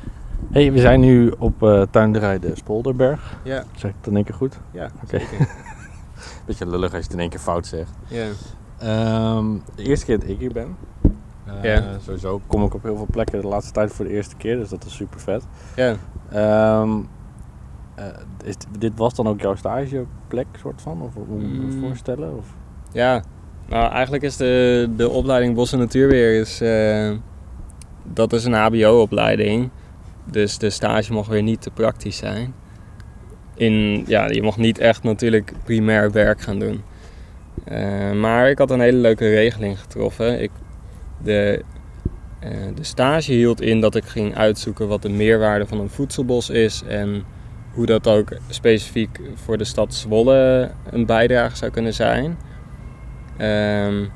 hey, 0.51 0.73
we 0.73 0.79
zijn 0.79 1.01
nu 1.01 1.33
op 1.39 1.63
uh, 1.63 1.83
tuinderij 1.91 2.39
de 2.39 2.53
Spolderberg. 2.55 3.39
Ja. 3.45 3.65
Zeg 3.77 3.91
ik 3.91 3.97
het 3.99 4.07
in 4.07 4.15
één 4.15 4.25
keer 4.25 4.35
goed? 4.35 4.59
Ja, 4.71 4.91
Oké. 5.05 5.15
Okay. 5.15 5.47
Beetje 6.47 6.67
lullig 6.67 6.93
als 6.93 6.99
je 6.99 7.03
het 7.03 7.13
in 7.13 7.21
één 7.21 7.29
keer 7.31 7.39
fout 7.39 7.67
zegt. 7.67 7.91
Ja. 8.07 8.27
Um, 9.37 9.63
de 9.75 9.83
eerste 9.83 10.07
keer 10.07 10.19
dat 10.19 10.29
ik 10.29 10.39
hier 10.39 10.53
ben. 10.53 10.77
ja. 11.63 11.99
Sowieso 12.05 12.41
kom 12.47 12.65
ik 12.65 12.75
op 12.75 12.83
heel 12.83 12.97
veel 12.97 13.09
plekken 13.11 13.41
de 13.41 13.47
laatste 13.47 13.73
tijd 13.73 13.93
voor 13.93 14.05
de 14.05 14.11
eerste 14.11 14.37
keer, 14.37 14.57
dus 14.57 14.69
dat 14.69 14.85
is 14.85 14.95
super 14.95 15.21
vet. 15.21 15.45
Ja. 15.77 15.97
Um, 16.81 17.09
is, 18.45 18.55
dit 18.79 18.93
was 18.97 19.15
dan 19.15 19.29
ook 19.29 19.41
jouw 19.41 19.55
stageplek, 19.55 20.47
soort 20.59 20.83
van? 20.83 21.03
Of 21.03 21.15
hoe 21.15 21.39
moet 21.39 21.71
je 21.71 21.77
mm. 21.77 21.81
voorstellen? 21.81 22.37
Of? 22.37 22.47
Ja, 22.93 23.23
nou, 23.69 23.93
eigenlijk 23.93 24.23
is 24.23 24.37
de, 24.37 24.89
de 24.97 25.09
opleiding 25.09 25.55
Bos 25.55 25.73
en 25.73 25.79
Natuurweer 25.79 26.41
is, 26.41 26.63
uh, 26.63 27.17
dat 28.13 28.33
is 28.33 28.45
een 28.45 28.55
HBO-opleiding. 28.55 29.71
Dus 30.31 30.59
de 30.59 30.71
stage 30.71 31.13
mag 31.13 31.27
weer 31.27 31.43
niet 31.43 31.63
te 31.63 31.71
praktisch 31.71 32.17
zijn. 32.17 32.55
In, 33.55 34.05
ja, 34.07 34.29
je 34.31 34.43
mag 34.43 34.57
niet 34.57 34.79
echt 34.79 35.03
natuurlijk 35.03 35.53
primair 35.65 36.13
werk 36.13 36.41
gaan 36.41 36.59
doen. 36.59 36.83
Uh, 37.73 38.13
maar 38.13 38.51
ik 38.51 38.59
had 38.59 38.71
een 38.71 38.81
hele 38.81 38.99
leuke 38.99 39.29
regeling 39.29 39.81
getroffen. 39.81 40.43
Ik, 40.43 40.51
de, 41.23 41.63
uh, 42.45 42.51
de 42.75 42.85
stage 42.85 43.33
hield 43.33 43.61
in 43.61 43.81
dat 43.81 43.95
ik 43.95 44.05
ging 44.05 44.37
uitzoeken 44.37 44.89
wat 44.89 45.03
de 45.03 45.09
meerwaarde 45.09 45.67
van 45.67 45.81
een 45.81 45.91
voedselbos 45.91 46.51
is 46.51 46.83
en 46.89 47.25
hoe 47.73 47.87
dat 47.87 48.07
ook 48.07 48.29
specifiek 48.49 49.21
voor 49.35 49.59
de 49.59 49.65
stad 49.65 49.95
Zwolle 49.95 50.71
een 50.91 51.07
bijdrage 51.07 51.57
zou 51.57 51.71
kunnen 51.71 51.95
zijn. 51.95 52.39
Um, 53.41 54.11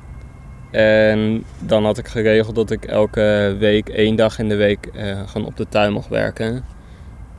en 0.73 1.43
dan 1.59 1.85
had 1.85 1.97
ik 1.97 2.07
geregeld 2.07 2.55
dat 2.55 2.71
ik 2.71 2.85
elke 2.85 3.55
week, 3.59 3.89
één 3.89 4.15
dag 4.15 4.39
in 4.39 4.49
de 4.49 4.55
week, 4.55 4.89
uh, 4.95 5.27
gewoon 5.27 5.47
op 5.47 5.57
de 5.57 5.67
tuin 5.69 5.93
mocht 5.93 6.07
werken. 6.07 6.65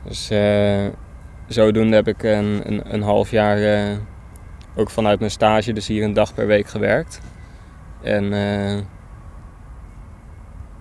Dus 0.03 0.31
uh, 0.31 0.85
zodoende 1.47 1.95
heb 1.95 2.07
ik 2.07 2.23
een, 2.23 2.61
een, 2.65 2.93
een 2.93 3.01
half 3.01 3.31
jaar 3.31 3.59
uh, 3.59 3.97
ook 4.75 4.89
vanuit 4.89 5.19
mijn 5.19 5.31
stage 5.31 5.73
dus 5.73 5.87
hier 5.87 6.03
een 6.03 6.13
dag 6.13 6.33
per 6.33 6.47
week 6.47 6.67
gewerkt. 6.67 7.21
En 8.01 8.33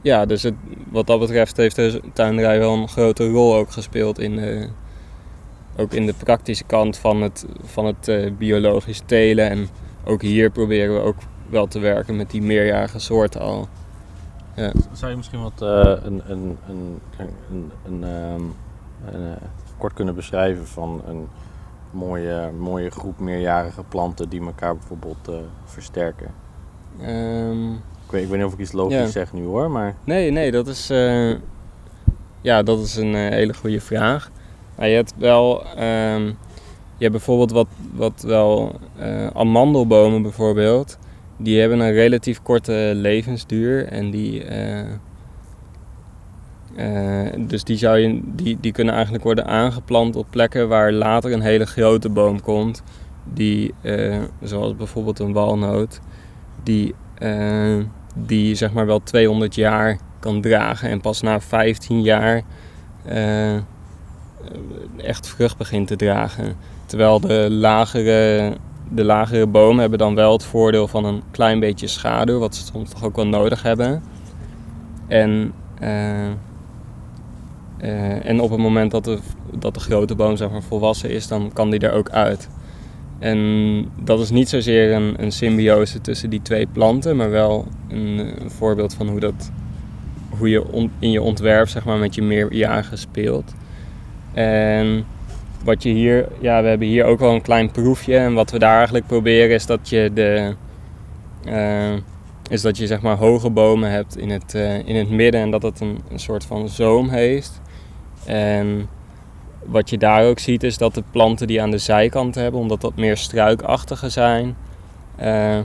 ja, 0.02 0.26
dus 0.26 0.42
het, 0.42 0.54
wat 0.90 1.06
dat 1.06 1.20
betreft 1.20 1.56
heeft 1.56 1.76
de 1.76 2.00
tuinderij 2.12 2.58
wel 2.58 2.72
een 2.72 2.88
grote 2.88 3.28
rol 3.28 3.54
ook 3.54 3.70
gespeeld 3.70 4.18
in 4.18 4.36
de, 4.36 4.68
ook 5.76 5.92
in 5.92 6.06
de 6.06 6.14
praktische 6.14 6.64
kant 6.64 6.96
van 6.96 7.22
het, 7.22 7.46
van 7.64 7.86
het 7.86 8.38
biologisch 8.38 9.02
telen 9.06 9.50
en 9.50 9.68
ook 10.04 10.22
hier 10.22 10.50
proberen 10.50 10.94
we 10.94 11.00
ook 11.00 11.16
wel 11.54 11.66
te 11.66 11.78
werken 11.78 12.16
met 12.16 12.30
die 12.30 12.42
meerjarige 12.42 12.98
soorten 12.98 13.40
al. 13.40 13.68
Ja. 14.54 14.72
Zou 14.92 15.10
je 15.10 15.16
misschien 15.16 15.42
wat 15.42 15.62
uh, 15.62 15.68
een, 16.04 16.22
een, 16.26 16.58
een, 16.68 17.00
een, 17.18 17.32
een, 17.84 18.02
een 18.02 18.52
uh, 19.14 19.32
kort 19.78 19.92
kunnen 19.92 20.14
beschrijven 20.14 20.66
van 20.66 21.02
een 21.08 21.28
mooie, 21.90 22.50
mooie 22.58 22.90
groep 22.90 23.18
meerjarige 23.18 23.82
planten 23.88 24.28
die 24.28 24.44
elkaar 24.44 24.76
bijvoorbeeld 24.76 25.28
uh, 25.28 25.36
versterken? 25.64 26.28
Um, 27.02 27.72
ik, 27.72 28.10
weet, 28.10 28.30
niet 28.30 28.44
of 28.44 28.52
ik 28.52 28.58
iets 28.58 28.72
logisch 28.72 29.12
zeg 29.12 29.32
nu 29.32 29.44
hoor, 29.44 29.70
maar... 29.70 29.94
Nee, 30.04 30.30
nee, 30.30 30.50
dat 30.50 30.66
is, 30.66 30.86
ja, 32.40 32.62
dat 32.62 32.78
is 32.78 32.96
een 32.96 33.14
hele 33.14 33.54
goede 33.54 33.80
vraag. 33.80 34.30
Maar 34.76 34.88
je 34.88 34.94
hebt 34.94 35.14
wel... 35.16 35.66
Um, 35.66 36.36
je 36.96 37.10
hebt 37.10 37.12
bijvoorbeeld 37.12 37.50
wat, 37.50 37.66
wat 37.92 38.22
wel 38.22 38.80
amandelbomen 39.32 40.22
bijvoorbeeld. 40.22 40.98
Die 41.36 41.60
hebben 41.60 41.80
een 41.80 41.92
relatief 41.92 42.42
korte 42.42 42.92
levensduur. 42.94 43.86
En 43.86 44.10
die, 44.10 44.44
uh, 44.44 44.80
uh, 46.76 47.32
dus 47.38 47.64
die, 47.64 47.76
zou 47.76 47.98
je, 47.98 48.20
die, 48.24 48.58
die 48.60 48.72
kunnen 48.72 48.94
eigenlijk 48.94 49.24
worden 49.24 49.46
aangeplant 49.46 50.16
op 50.16 50.26
plekken 50.30 50.68
waar 50.68 50.92
later 50.92 51.32
een 51.32 51.40
hele 51.40 51.66
grote 51.66 52.08
boom 52.08 52.40
komt. 52.40 52.82
die, 53.32 53.74
eh, 53.80 54.22
zoals 54.42 54.76
bijvoorbeeld 54.76 55.18
een 55.18 55.32
walnoot, 55.32 56.00
die, 56.62 56.94
eh, 57.18 57.76
die 58.14 58.54
zeg 58.54 58.72
maar 58.72 58.86
wel 58.86 59.02
200 59.02 59.54
jaar 59.54 59.98
kan 60.18 60.40
dragen 60.40 60.90
en 60.90 61.00
pas 61.00 61.20
na 61.20 61.40
15 61.40 62.02
jaar 62.02 62.42
eh, 63.04 63.54
echt 64.96 65.28
vrucht 65.28 65.56
begint 65.56 65.86
te 65.86 65.96
dragen. 65.96 66.56
Terwijl 66.86 67.20
de 67.20 67.46
lagere, 67.50 68.52
de 68.88 69.04
lagere 69.04 69.46
bomen 69.46 69.80
hebben 69.80 69.98
dan 69.98 70.14
wel 70.14 70.32
het 70.32 70.44
voordeel 70.44 70.88
van 70.88 71.04
een 71.04 71.22
klein 71.30 71.60
beetje 71.60 71.86
schaduw, 71.86 72.38
wat 72.38 72.54
ze 72.54 72.64
soms 72.64 72.90
toch 72.90 73.04
ook 73.04 73.16
wel 73.16 73.26
nodig 73.26 73.62
hebben. 73.62 74.02
En, 75.06 75.52
eh, 75.78 76.26
eh, 77.76 78.26
en 78.26 78.40
op 78.40 78.50
het 78.50 78.58
moment 78.60 78.90
dat 78.90 79.04
de, 79.04 79.18
dat 79.58 79.74
de 79.74 79.80
grote 79.80 80.14
boom 80.14 80.36
zeg 80.36 80.50
maar, 80.50 80.62
volwassen 80.62 81.10
is, 81.10 81.28
dan 81.28 81.50
kan 81.52 81.70
die 81.70 81.80
er 81.80 81.92
ook 81.92 82.10
uit. 82.10 82.48
En 83.18 83.88
dat 84.02 84.20
is 84.20 84.30
niet 84.30 84.48
zozeer 84.48 84.92
een, 84.92 85.14
een 85.22 85.32
symbiose 85.32 86.00
tussen 86.00 86.30
die 86.30 86.42
twee 86.42 86.66
planten, 86.66 87.16
maar 87.16 87.30
wel 87.30 87.66
een, 87.88 88.32
voorbeeld 88.46 88.94
van 88.94 89.08
hoe, 89.08 89.20
dat, 89.20 89.50
hoe 90.28 90.48
je 90.48 90.72
on- 90.72 90.92
in 90.98 91.10
je 91.10 91.22
ontwerp 91.22 91.68
zeg 91.68 91.84
maar, 91.84 91.98
met 91.98 92.14
je 92.14 92.22
meerjarigen 92.22 92.98
speelt. 92.98 93.54
En 94.32 95.04
wat 95.64 95.82
je 95.82 95.88
hier, 95.88 96.28
ja, 96.40 96.62
we 96.62 96.68
hebben 96.68 96.88
hier 96.88 97.04
ook 97.04 97.18
wel 97.18 97.34
een 97.34 97.42
klein 97.42 97.70
proefje. 97.70 98.16
En 98.16 98.34
wat 98.34 98.50
we 98.50 98.58
daar 98.58 98.76
eigenlijk 98.76 99.06
proberen 99.06 99.54
is 99.54 99.66
dat 99.66 99.88
je 99.88 100.10
de, 100.14 100.54
eh, 101.44 101.92
is 102.50 102.62
dat 102.62 102.76
je 102.76 102.86
zeg 102.86 103.02
maar 103.02 103.16
hoge 103.16 103.50
bomen 103.50 103.90
hebt 103.90 104.16
in 104.16 104.30
het, 104.30 104.54
eh, 104.54 104.78
in 104.86 104.96
het 104.96 105.10
midden 105.10 105.40
en 105.40 105.50
dat 105.50 105.62
het 105.62 105.80
een, 105.80 105.98
een 106.10 106.18
soort 106.18 106.44
van 106.44 106.68
zoom 106.68 107.08
heeft. 107.08 107.60
En 108.24 108.88
wat 109.64 109.90
je 109.90 109.98
daar 109.98 110.24
ook 110.24 110.38
ziet 110.38 110.62
is 110.62 110.78
dat 110.78 110.94
de 110.94 111.02
planten 111.10 111.46
die 111.46 111.62
aan 111.62 111.70
de 111.70 111.78
zijkant 111.78 112.34
hebben, 112.34 112.60
omdat 112.60 112.80
dat 112.80 112.96
meer 112.96 113.16
struikachtige 113.16 114.08
zijn, 114.08 114.56
eh, 115.16 115.58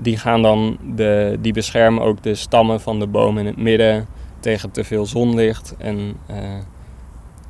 die 0.00 0.16
gaan 0.16 0.42
dan 0.42 0.78
de, 0.94 1.38
die 1.40 1.52
beschermen 1.52 2.02
ook 2.02 2.22
de 2.22 2.34
stammen 2.34 2.80
van 2.80 2.98
de 2.98 3.06
boom 3.06 3.38
in 3.38 3.46
het 3.46 3.56
midden 3.56 4.06
tegen 4.40 4.70
te 4.70 4.84
veel 4.84 5.06
zonlicht. 5.06 5.74
En 5.78 6.16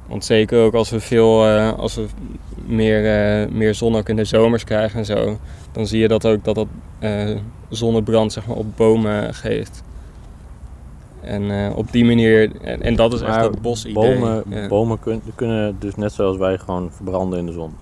want 0.07 0.25
zeker 0.25 0.65
ook 0.65 0.75
als 0.75 0.91
we 0.91 1.01
veel, 1.01 1.47
eh, 1.47 1.73
als 1.73 1.95
we 1.95 2.07
meer, 2.67 3.05
eh, 3.43 3.49
meer 3.51 3.75
zon 3.75 3.97
ook 3.97 4.09
in 4.09 4.17
de 4.17 4.25
zomers 4.25 4.65
krijgen 4.65 4.99
en 4.99 5.05
zo, 5.05 5.39
dan 5.73 5.87
zie 5.87 6.01
je 6.01 6.09
dat 6.09 6.27
ook 6.27 6.45
dat 6.45 6.55
dat 6.55 6.67
eh, 6.99 7.31
zonnebrand 7.69 8.33
zeg 8.33 8.47
maar, 8.47 8.57
op 8.57 8.77
bomen 8.77 9.35
geeft. 9.35 9.83
En 11.21 11.73
op 11.75 11.93
die 11.93 12.05
manier, 12.05 12.51
en, 12.63 12.83
en 12.83 12.97
dat 12.97 13.13
is 13.13 13.21
echt 13.21 13.41
dat 13.41 13.61
bosidee. 13.61 13.95
Bomen, 13.95 14.43
ja. 14.49 14.69
bomen 14.69 14.99
kun- 15.01 15.23
kunnen 15.35 15.77
dus 15.79 15.95
net 15.95 16.13
zoals 16.13 16.37
wij 16.37 16.59
gewoon 16.59 16.91
verbranden 16.93 17.39
in 17.39 17.47
de 17.47 17.53
zon. 17.53 17.75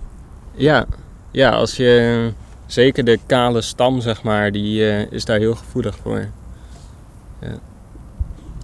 Ja, 0.51 0.85
ja, 1.31 1.49
als 1.49 1.75
je 1.75 2.31
zeker 2.65 3.03
de 3.03 3.19
kale 3.25 3.61
stam 3.61 4.01
zeg 4.01 4.23
maar, 4.23 4.51
die 4.51 5.07
is 5.09 5.25
daar 5.25 5.39
heel 5.39 5.55
gevoelig 5.55 5.95
voor. 5.95 6.27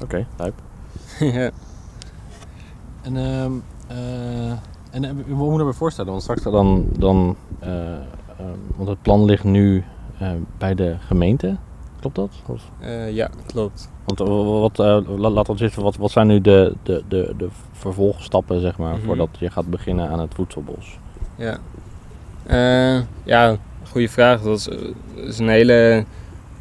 Oké, 0.03 0.25
lijp. 0.37 0.53
ja. 1.19 1.49
En, 3.01 3.17
ehm 3.17 3.51
eh, 3.87 4.51
en 4.91 5.03
eh, 5.03 5.09
we 5.27 5.33
moeten 5.35 5.65
me 5.65 5.73
voorstellen, 5.73 6.11
want 6.11 6.23
straks 6.23 6.41
dan, 6.43 6.85
dan 6.97 7.35
eh, 7.59 7.69
ehm, 7.93 8.57
want 8.75 8.89
het 8.89 9.01
plan 9.01 9.25
ligt 9.25 9.43
nu 9.43 9.83
eh, 10.19 10.29
bij 10.57 10.75
de 10.75 10.95
gemeente, 11.07 11.55
klopt 11.99 12.15
dat? 12.15 12.29
Of- 12.45 12.69
Eh, 12.79 13.11
ja, 13.11 13.29
klopt. 13.45 13.89
Want 14.05 14.19
eh, 14.19 14.59
wat, 14.59 14.79
eh, 14.79 15.17
la- 15.19 15.29
laat 15.29 15.49
ons 15.49 15.61
eens, 15.61 15.75
wat, 15.75 15.95
wat 15.97 16.11
zijn 16.11 16.27
nu 16.27 16.41
de, 16.41 16.73
de, 16.83 17.03
de, 17.07 17.33
de 17.37 17.47
vervolgstappen, 17.71 18.61
zeg 18.61 18.77
maar, 18.77 18.95
Mhm. 18.95 19.05
voordat 19.05 19.29
je 19.39 19.49
gaat 19.49 19.69
beginnen 19.69 20.09
aan 20.09 20.19
het 20.19 20.33
voedselbos? 20.33 20.97
Ja, 21.35 21.57
Eh, 22.45 23.01
ja 23.23 23.55
goede 23.91 24.09
vraag. 24.09 24.41
Dat 24.41 24.57
is, 24.57 24.69
eh, 24.69 24.77
is 25.15 25.39
een 25.39 25.49
hele. 25.49 26.05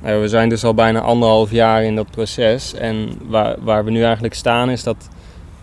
Nou, 0.02 0.20
we 0.20 0.28
zijn 0.28 0.48
dus 0.48 0.64
al 0.64 0.74
bijna 0.74 1.00
anderhalf 1.00 1.50
jaar 1.50 1.82
in 1.84 1.96
dat 1.96 2.10
proces. 2.10 2.74
En 2.74 3.08
waar, 3.28 3.56
waar 3.62 3.84
we 3.84 3.90
nu 3.90 4.02
eigenlijk 4.02 4.34
staan 4.34 4.70
is 4.70 4.82
dat 4.82 5.08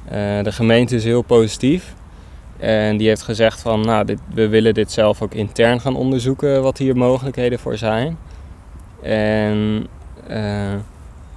eh, 0.10 0.44
de 0.44 0.52
gemeente 0.52 0.96
is 0.96 1.04
heel 1.04 1.22
positief. 1.22 1.96
En 2.58 2.98
die 2.98 3.08
heeft 3.08 3.22
gezegd 3.22 3.62
van, 3.62 3.82
nou, 3.82 4.06
dit, 4.06 4.20
we 4.34 4.48
willen 4.48 4.74
dit 4.74 4.92
zelf 4.92 5.22
ook 5.22 5.34
intern 5.34 5.82
gaan 5.82 5.96
onderzoeken 5.96 6.62
wat 6.62 6.78
hier 6.78 6.98
mogelijkheden 6.98 7.60
voor 7.60 7.78
zijn. 7.78 8.18
En 9.02 9.88
eh, 10.28 10.74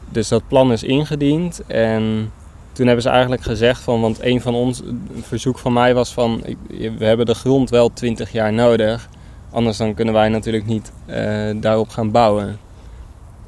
dus 0.09 0.29
dat 0.29 0.43
plan 0.49 0.73
is 0.73 0.83
ingediend. 0.83 1.63
En 1.67 2.33
toen 2.73 2.87
hebben 2.87 3.03
ze 3.03 3.11
eigenlijk 3.11 3.43
gezegd 3.43 3.83
van, 3.83 4.01
want 4.01 4.23
een 4.23 4.41
van 4.41 4.55
ons, 4.55 4.83
verzoek 5.21 5.59
van 5.59 5.73
mij 5.73 5.95
was 5.95 6.13
van, 6.13 6.43
ik, 6.45 6.57
we 6.99 7.05
hebben 7.05 7.27
de 7.27 7.35
grond 7.35 7.71
wel 7.71 7.93
20 7.93 8.33
jaar 8.33 8.53
nodig. 8.53 9.09
Anders 9.51 9.77
dan 9.77 9.95
kunnen 9.95 10.15
wij 10.15 10.29
natuurlijk 10.29 10.67
niet 10.67 10.93
eh, 11.07 11.51
daarop 11.57 11.89
gaan 11.89 12.11
bouwen. 12.11 12.59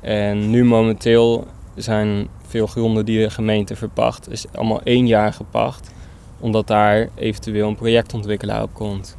En 0.01 0.51
nu 0.51 0.65
momenteel 0.65 1.47
zijn 1.75 2.29
veel 2.53 2.67
gronden 2.67 3.05
die 3.05 3.23
de 3.23 3.31
gemeente 3.31 3.77
verpacht, 3.77 4.31
is 4.31 4.45
allemaal 4.55 4.83
één 4.83 5.07
jaar 5.07 5.33
gepacht. 5.33 5.91
Omdat 6.41 6.67
daar 6.67 7.09
eventueel 7.15 7.69
een 7.69 7.77
projectontwikkelaar 7.77 8.63
op 8.63 8.75
komt. 8.75 9.17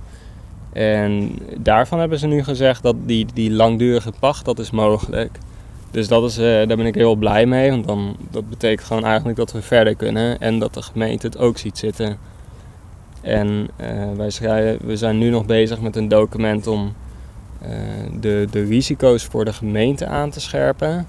En 0.73 1.35
daarvan 1.57 1.99
hebben 1.99 2.19
ze 2.19 2.27
nu 2.27 2.43
gezegd 2.43 2.83
dat 2.83 2.95
die, 3.05 3.25
die 3.33 3.51
langdurige 3.51 4.11
pacht, 4.19 4.45
dat 4.45 4.59
is 4.59 4.71
mogelijk. 4.71 5.37
Dus 5.91 6.07
dat 6.07 6.23
is, 6.23 6.37
eh, 6.37 6.43
daar 6.43 6.77
ben 6.77 6.85
ik 6.85 6.95
heel 6.95 7.15
blij 7.15 7.45
mee, 7.45 7.69
want 7.69 7.87
dan, 7.87 8.15
dat 8.31 8.49
betekent 8.49 8.87
gewoon 8.87 9.05
eigenlijk 9.05 9.37
dat 9.37 9.51
we 9.51 9.61
verder 9.61 9.95
kunnen 9.95 10.39
en 10.39 10.59
dat 10.59 10.73
de 10.73 10.81
gemeente 10.81 11.25
het 11.25 11.37
ook 11.37 11.57
ziet 11.57 11.77
zitten. 11.77 12.17
En 13.21 13.67
eh, 13.75 14.11
wij 14.15 14.29
schrijven, 14.29 14.87
we 14.87 14.97
zijn 14.97 15.17
nu 15.17 15.29
nog 15.29 15.45
bezig 15.45 15.81
met 15.81 15.95
een 15.95 16.07
document 16.07 16.67
om 16.67 16.93
eh, 17.61 17.69
de, 18.19 18.47
de 18.51 18.63
risico's 18.63 19.23
voor 19.23 19.45
de 19.45 19.53
gemeente 19.53 20.05
aan 20.05 20.29
te 20.29 20.39
scherpen. 20.39 21.07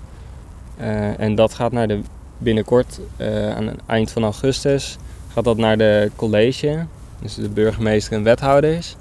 En 1.17 1.35
dat 1.35 1.55
gaat 1.55 1.73
naar 1.73 1.89
de, 1.89 2.01
binnenkort, 2.39 3.01
eh, 3.17 3.57
aan 3.57 3.67
het 3.67 3.81
eind 3.87 4.11
van 4.11 4.23
augustus, 4.23 4.99
gaat 5.33 5.45
dat 5.45 5.57
naar 5.57 5.79
de 5.79 6.11
college, 6.17 6.87
dus 7.21 7.35
de 7.35 7.49
burgemeester 7.49 8.13
en 8.13 8.23
wethouders. 8.23 8.97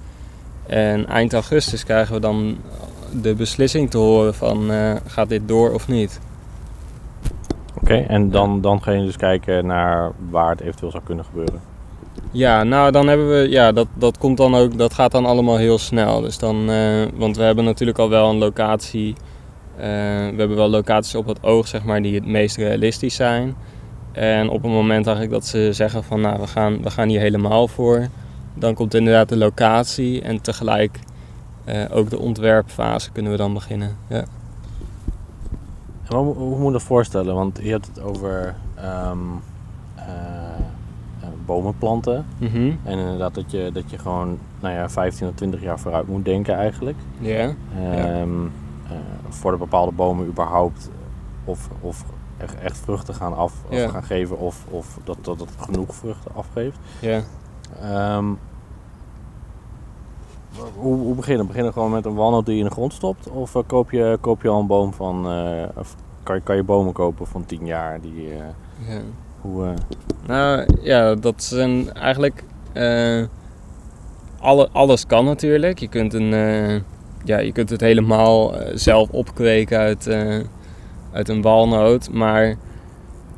En 0.66 1.08
eind 1.08 1.34
augustus 1.34 1.84
krijgen 1.84 2.14
we 2.14 2.20
dan 2.20 2.58
de 3.22 3.36
beslissing 3.36 3.90
te 3.90 3.98
horen 3.98 4.34
van 4.34 4.72
eh, 4.72 4.96
gaat 5.06 5.30
dit 5.30 5.48
door 5.48 5.72
of 5.72 5.88
niet. 5.88 6.20
Oké, 7.82 7.96
en 7.96 8.30
dan, 8.30 8.62
dan 8.62 8.84
ga 8.84 8.92
je 8.92 9.06
dus 9.06 9.18
kijken 9.18 9.66
naar 9.66 10.12
waar 10.30 10.50
het 10.50 10.62
eventueel 10.62 10.92
zou 10.92 11.04
kunnen 11.04 11.26
gebeuren. 11.26 11.62
Ja, 12.32 12.64
nou 12.64 12.92
dan 12.92 13.08
hebben 13.08 13.30
we, 13.30 13.50
ja, 13.50 13.72
dat, 13.72 13.88
dat 13.94 14.18
komt 14.18 14.38
dan 14.38 14.56
ook, 14.56 14.78
dat 14.78 14.94
gaat 14.94 15.12
dan 15.12 15.26
allemaal 15.26 15.58
heel 15.58 15.78
snel. 15.78 16.22
Dus 16.22 16.38
dan, 16.38 16.70
eh, 16.70 17.06
want 17.16 17.38
we 17.38 17.44
hebben 17.44 17.64
natuurlijk 17.64 18.00
al 18.00 18.10
wel 18.10 18.30
een 18.30 18.38
locatie, 18.38 19.16
we 19.76 20.34
hebben 20.38 20.56
wel 20.56 20.70
locaties 20.70 21.16
op 21.16 21.28
het 21.28 21.44
oog, 21.44 21.68
zeg 21.68 21.84
maar, 21.84 22.02
die 22.02 22.16
het 22.16 22.26
meest 22.26 22.58
realistisch 22.58 23.16
zijn. 23.16 23.56
En 24.12 24.50
op 24.50 24.64
het 24.64 24.72
moment 24.72 25.06
eigenlijk 25.08 25.36
dat 25.36 25.46
ze 25.46 25.70
zeggen 25.72 26.04
van, 26.04 26.22
nou, 26.22 26.40
we 26.40 26.48
gaan, 26.48 26.82
we 26.82 26.90
gaan 26.90 27.08
hier 27.08 27.20
helemaal 27.20 27.68
voor, 27.68 28.08
dan 28.54 28.74
komt 28.74 28.94
inderdaad 28.94 29.30
de 29.30 29.38
locatie 29.38 30.22
en 30.22 30.42
tegelijk 30.42 31.00
eh, 31.64 31.84
ook 31.92 32.10
de 32.10 32.20
ontwerpfase 32.20 33.12
kunnen 33.12 33.32
we 33.32 33.38
dan 33.38 33.54
beginnen. 33.54 33.98
Ja. 34.08 34.26
En 36.04 36.16
hoe, 36.16 36.36
hoe 36.36 36.58
moet 36.58 36.66
je 36.66 36.72
dat 36.72 36.84
voorstellen? 36.84 37.36
Want 37.36 37.60
je 37.62 37.70
hebt 37.70 37.88
het 37.88 38.02
over 38.02 38.56
eh, 38.76 39.12
eh, 39.96 41.28
bomen 41.46 41.78
planten. 41.78 42.26
Mhm. 42.38 42.72
En 42.84 42.98
inderdaad 42.98 43.36
dat 43.36 43.52
je, 43.52 43.70
dat 43.74 43.90
je 43.90 43.98
gewoon 43.98 44.38
nou 44.60 44.74
ja, 44.74 44.90
15 44.90 45.28
of 45.28 45.34
20 45.36 45.62
jaar 45.62 45.80
vooruit 45.80 46.08
moet 46.08 46.26
denken 46.26 46.56
eigenlijk. 46.56 46.98
Ja. 47.20 47.54
Ehm, 47.76 48.46
eh, 48.88 48.96
voor 49.36 49.52
de 49.52 49.58
bepaalde 49.58 49.92
bomen 49.92 50.26
überhaupt 50.28 50.90
of, 51.46 51.70
of 51.82 52.04
echt, 52.38 52.60
echt 52.60 52.78
vruchten 52.78 53.14
gaan, 53.14 53.36
af, 53.36 53.54
gaan 53.90 54.04
geven 54.04 54.38
of, 54.40 54.66
of 54.70 54.98
dat, 55.04 55.18
dat 55.22 55.40
het 55.40 55.50
genoeg 55.58 55.96
vruchten 55.96 56.32
afgeeft. 56.36 56.78
Ja. 57.00 57.22
Ehm, 57.82 58.26
hoe, 60.76 60.96
hoe 60.98 61.16
beginnen? 61.16 61.48
Beginnen 61.48 61.74
gewoon 61.74 61.92
met 61.92 62.06
een 62.06 62.16
walnoot 62.16 62.46
die 62.46 62.54
je 62.56 62.60
in 62.62 62.68
de 62.68 62.74
grond 62.74 62.94
stopt? 62.94 63.30
Of 63.30 63.56
eh, 63.56 63.62
koop, 63.68 63.92
je, 63.92 64.18
koop 64.22 64.42
je 64.42 64.48
al 64.50 64.60
een 64.60 64.68
boom 64.68 64.94
van, 64.94 65.30
eh, 65.30 65.64
of 65.76 65.96
kan, 66.24 66.36
je- 66.36 66.42
kan 66.42 66.56
je 66.56 66.64
bomen 66.64 66.94
kopen 66.94 67.28
van 67.28 67.46
10 67.46 67.66
jaar? 67.66 68.02
Die, 68.02 68.30
eh, 68.32 68.38
ja. 68.88 69.02
hoe, 69.42 69.66
eh, 69.66 69.72
Nou 70.28 70.66
ja, 70.82 71.16
dat 71.16 71.44
zijn 71.44 71.94
eigenlijk. 71.94 72.44
eh, 72.74 73.24
alle, 74.40 74.70
alles 74.72 75.06
kan 75.06 75.26
natuurlijk. 75.26 75.80
Je 75.80 75.88
kunt, 75.88 76.14
een, 76.14 76.34
eh, 76.34 76.82
ja, 77.24 77.40
je 77.40 77.52
kunt 77.52 77.70
het 77.70 77.82
helemaal 77.82 78.58
eh, 78.58 78.72
zelf 78.76 79.10
opkweken 79.10 79.78
uit, 79.78 80.08
eh, 80.08 80.40
uit 81.12 81.30
een 81.30 81.42
walnoot. 81.42 82.10
Maar 82.12 82.56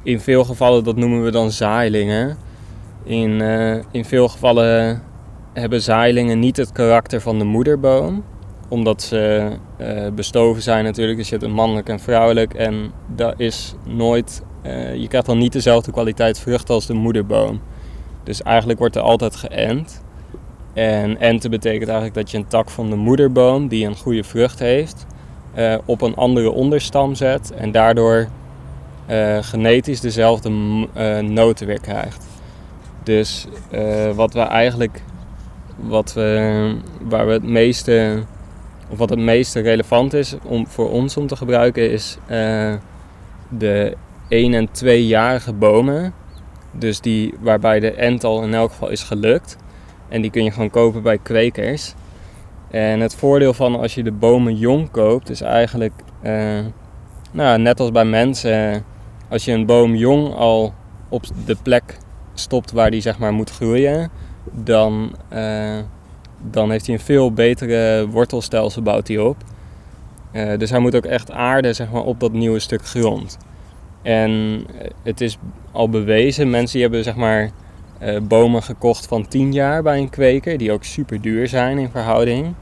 in 0.04 0.20
veel 0.20 0.44
gevallen, 0.44 0.84
dat 0.84 0.96
noemen 0.96 1.24
we 1.24 1.32
dan 1.32 1.52
zaailingen. 1.52 2.38
In, 3.04 3.42
eh, 3.42 3.76
in 3.92 4.06
veel 4.06 4.28
gevallen 4.28 5.02
hebben 5.54 5.82
zaailingen 5.82 6.40
niet 6.40 6.58
het 6.58 6.72
karakter 6.72 7.22
van 7.22 7.38
de 7.40 7.46
moederboom. 7.46 8.24
Omdat 8.70 9.02
ze 9.02 9.52
bestoven 10.16 10.62
zijn 10.62 10.84
natuurlijk. 10.84 11.18
Dus 11.18 11.30
je 11.30 11.36
hebt 11.36 11.48
een 11.48 11.56
mannelijk 11.56 11.90
en 11.90 12.00
vrouwelijk. 12.00 12.54
En 12.54 12.92
dat 13.16 13.34
is 13.38 13.76
nooit 13.84 14.44
je 14.96 15.08
krijgt 15.08 15.28
dan 15.28 15.38
niet 15.38 15.54
dezelfde 15.54 15.92
kwaliteit 15.92 16.40
vrucht 16.40 16.70
als 16.70 16.86
de 16.86 16.94
moederboom. 16.94 17.62
Dus 18.24 18.42
eigenlijk 18.42 18.80
wordt 18.80 18.96
er 18.96 19.02
altijd 19.02 19.36
geënt. 19.36 20.05
En 20.76 21.20
ente 21.20 21.50
betekent 21.50 21.90
eigenlijk 21.90 22.16
dat 22.16 22.32
je 22.32 22.38
een 22.38 22.48
tak 22.48 22.70
van 22.70 22.90
de 22.90 22.96
moederboom 22.96 23.68
die 23.68 23.86
een 23.86 23.96
goede 23.96 24.24
vrucht 24.24 24.60
heeft, 24.60 25.06
eh, 25.54 25.76
op 25.86 26.02
een 26.02 26.16
andere 26.16 26.52
onderstam 26.52 27.16
zet 27.16 27.52
en 27.52 27.72
daardoor 27.72 28.28
eh, 29.06 29.38
genetisch 29.42 30.00
dezelfde 30.00 30.50
eh, 30.94 31.20
noten 31.20 31.68
weer 31.68 31.80
krijgt. 31.80 32.26
Dus 33.04 33.48
wat 34.16 34.34
we 34.34 34.40
eigenlijk, 34.40 35.02
wat 35.76 36.14
we, 36.14 36.76
waar 37.02 37.26
we 37.26 37.32
het 37.32 37.44
meeste, 37.44 38.24
of 38.90 38.98
wat 38.98 39.10
het 39.10 39.20
meeste 39.20 39.60
relevant 39.60 40.14
is 40.14 40.36
om, 40.44 40.68
voor 40.68 40.90
ons 40.90 41.18
om 41.18 41.28
te 41.28 41.36
gebruiken, 41.36 41.92
is 41.92 42.18
de 43.50 43.96
1 44.28 44.54
en 44.54 44.70
2-jarige 44.84 45.54
bomen. 45.54 46.14
Dus 46.72 47.02
die 47.02 47.34
waarbij 47.40 47.80
de 47.80 47.92
ent 47.92 48.24
al 48.24 48.44
in 48.44 48.54
elk 48.54 48.72
geval 48.72 48.90
is 48.90 49.04
gelukt. 49.04 49.58
En 50.10 50.22
die 50.22 50.32
kun 50.32 50.44
je 50.44 50.52
gewoon 50.52 50.70
kopen 50.70 51.02
bij 51.02 51.18
kwekers. 51.18 51.94
En 52.70 53.00
het 53.00 53.16
voordeel 53.16 53.54
van 53.54 53.80
als 53.80 53.96
je 53.96 54.04
de 54.04 54.12
bomen 54.12 54.56
jong 54.56 54.92
koopt, 54.92 55.30
is 55.30 55.42
eigenlijk, 55.42 55.94
eh, 56.22 56.60
nou, 57.32 57.60
net 57.60 57.80
als 57.80 57.92
bij 57.92 58.06
mensen, 58.06 58.84
als 59.30 59.46
je 59.46 59.52
een 59.52 59.66
boom 59.66 59.96
jong 59.96 60.34
al 60.34 60.74
op 61.10 61.24
de 61.46 61.56
plek 61.64 61.98
stopt 62.34 62.72
waar 62.72 62.92
die 62.92 63.02
zeg 63.02 63.18
maar 63.18 63.34
moet 63.34 63.50
groeien, 63.50 64.10
dan, 64.52 65.16
eh, 65.30 65.80
dan 66.42 66.72
heeft 66.72 66.86
hij 66.86 66.96
een 66.96 67.02
veel 67.02 67.34
betere 67.34 68.08
wortelstelsel 68.08 68.82
bouwt 68.82 69.08
hij 69.08 69.18
op. 69.18 69.38
Eh, 70.32 70.58
dus 70.58 70.70
hij 70.70 70.80
moet 70.80 70.96
ook 70.96 71.06
echt 71.06 71.32
aarden 71.32 71.76
zeg 71.76 71.92
maar, 71.92 72.04
op 72.04 72.20
dat 72.20 72.32
nieuwe 72.32 72.60
stuk 72.60 72.86
grond. 72.86 73.38
En 74.02 74.64
eh, 74.80 74.90
het 75.04 75.22
is 75.22 75.38
al 75.72 75.90
bewezen, 75.90 76.50
mensen 76.50 76.82
hebben 76.82 77.04
zeg 77.04 77.16
maar 77.16 77.50
eh, 77.98 78.22
bomen 78.22 78.64
gekocht 78.64 79.08
van 79.08 79.28
10 79.28 79.54
jaar 79.54 79.84
bij 79.84 79.98
een 79.98 80.10
kweker, 80.10 80.58
die 80.58 80.72
ook 80.72 80.84
super 80.84 81.22
duur 81.22 81.48
zijn 81.48 81.78
in 81.78 81.90
verhouding. 81.90 82.54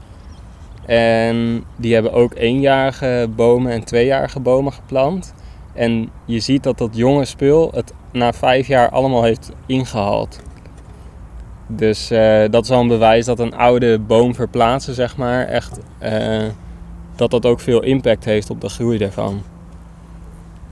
En 0.86 1.64
die 1.76 1.94
hebben 1.94 2.12
ook 2.12 2.34
eenjarige 2.34 3.28
bomen 3.36 3.72
en 3.72 3.84
tweejarige 3.84 4.40
bomen 4.40 4.72
geplant. 4.72 5.34
En 5.72 6.10
je 6.24 6.40
ziet 6.40 6.62
dat 6.62 6.78
dat 6.78 6.96
jonge 6.96 7.24
spul 7.24 7.70
het 7.74 7.92
na 8.12 8.32
vijf 8.32 8.66
jaar 8.66 8.90
allemaal 8.90 9.22
heeft 9.22 9.50
ingehaald. 9.66 10.40
Dus 11.66 12.10
eh, 12.10 12.44
dat 12.50 12.64
is 12.64 12.70
al 12.70 12.80
een 12.80 12.88
bewijs 12.88 13.24
dat 13.24 13.38
een 13.38 13.56
oude 13.56 13.98
boom 13.98 14.34
verplaatsen, 14.34 14.94
zeg 14.94 15.16
maar, 15.16 15.46
echt, 15.46 15.78
eh, 15.98 16.42
dat 17.16 17.30
dat 17.30 17.46
ook 17.46 17.60
veel 17.60 17.82
impact 17.82 18.24
heeft 18.24 18.50
op 18.50 18.60
de 18.60 18.68
groei 18.68 18.98
daarvan. 18.98 19.42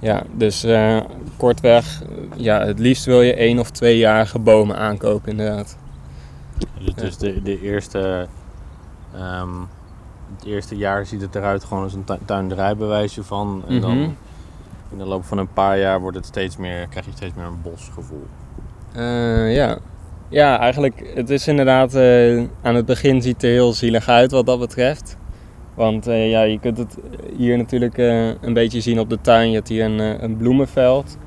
Ja, 0.03 0.23
dus 0.33 0.65
eh, 0.65 1.01
kortweg, 1.37 2.03
ja, 2.37 2.65
het 2.67 2.79
liefst 2.79 3.05
wil 3.05 3.23
je 3.23 3.35
één 3.35 3.59
of 3.59 3.71
tweejarige 3.71 4.39
bomen 4.39 4.77
aankopen, 4.77 5.31
inderdaad. 5.31 5.77
Dus, 6.85 6.95
dus 6.95 7.17
de, 7.17 7.43
de 7.43 7.61
eerste, 7.61 8.27
ehm, 9.15 9.49
het 10.37 10.45
eerste 10.47 10.77
jaar 10.77 11.07
ziet 11.07 11.21
het 11.21 11.35
eruit 11.35 11.65
gewoon 11.65 11.83
als 11.83 11.95
een 11.95 12.05
tu- 12.05 12.19
tuinderijbewijsje 12.25 13.23
van. 13.25 13.63
En 13.69 13.81
dan 13.81 13.99
Mhm. 13.99 14.11
in 14.91 14.99
de 14.99 15.05
loop 15.05 15.25
van 15.25 15.39
een 15.39 15.53
paar 15.53 15.79
jaar 15.79 16.01
wordt 16.01 16.17
het 16.17 16.27
steeds 16.27 16.57
meer, 16.57 16.87
krijg 16.89 17.07
je 17.07 17.13
steeds 17.15 17.35
meer 17.37 17.47
een 17.47 17.63
bosgevoel. 17.63 18.27
Eh, 18.93 19.55
ja. 19.55 19.79
ja, 20.29 20.59
eigenlijk, 20.59 21.13
het 21.15 21.31
is 21.31 21.49
inderdaad, 21.49 21.95
eh, 21.95 22.43
aan 22.63 22.75
het 22.75 22.87
begin 22.87 23.23
ziet 23.23 23.35
het 23.35 23.43
er 23.43 23.51
heel 23.51 23.73
zielig 23.73 24.09
uit 24.09 24.31
wat 24.31 24.47
dat 24.47 24.59
betreft. 24.59 25.17
Want 25.75 26.07
eh, 26.07 26.31
ja, 26.31 26.43
je 26.43 26.59
kunt 26.59 26.79
het 26.79 26.99
hier 27.37 27.57
natuurlijk 27.57 27.99
eh, 27.99 28.27
een 28.27 28.53
beetje 28.53 28.81
zien 28.81 29.01
op 29.01 29.11
de 29.11 29.21
tuin. 29.21 29.49
Je 29.49 29.55
hebt 29.55 29.69
hier 29.69 29.85
een, 29.85 30.01
eh, 30.01 30.23
een 30.23 30.37
bloemenveld. 30.37 31.19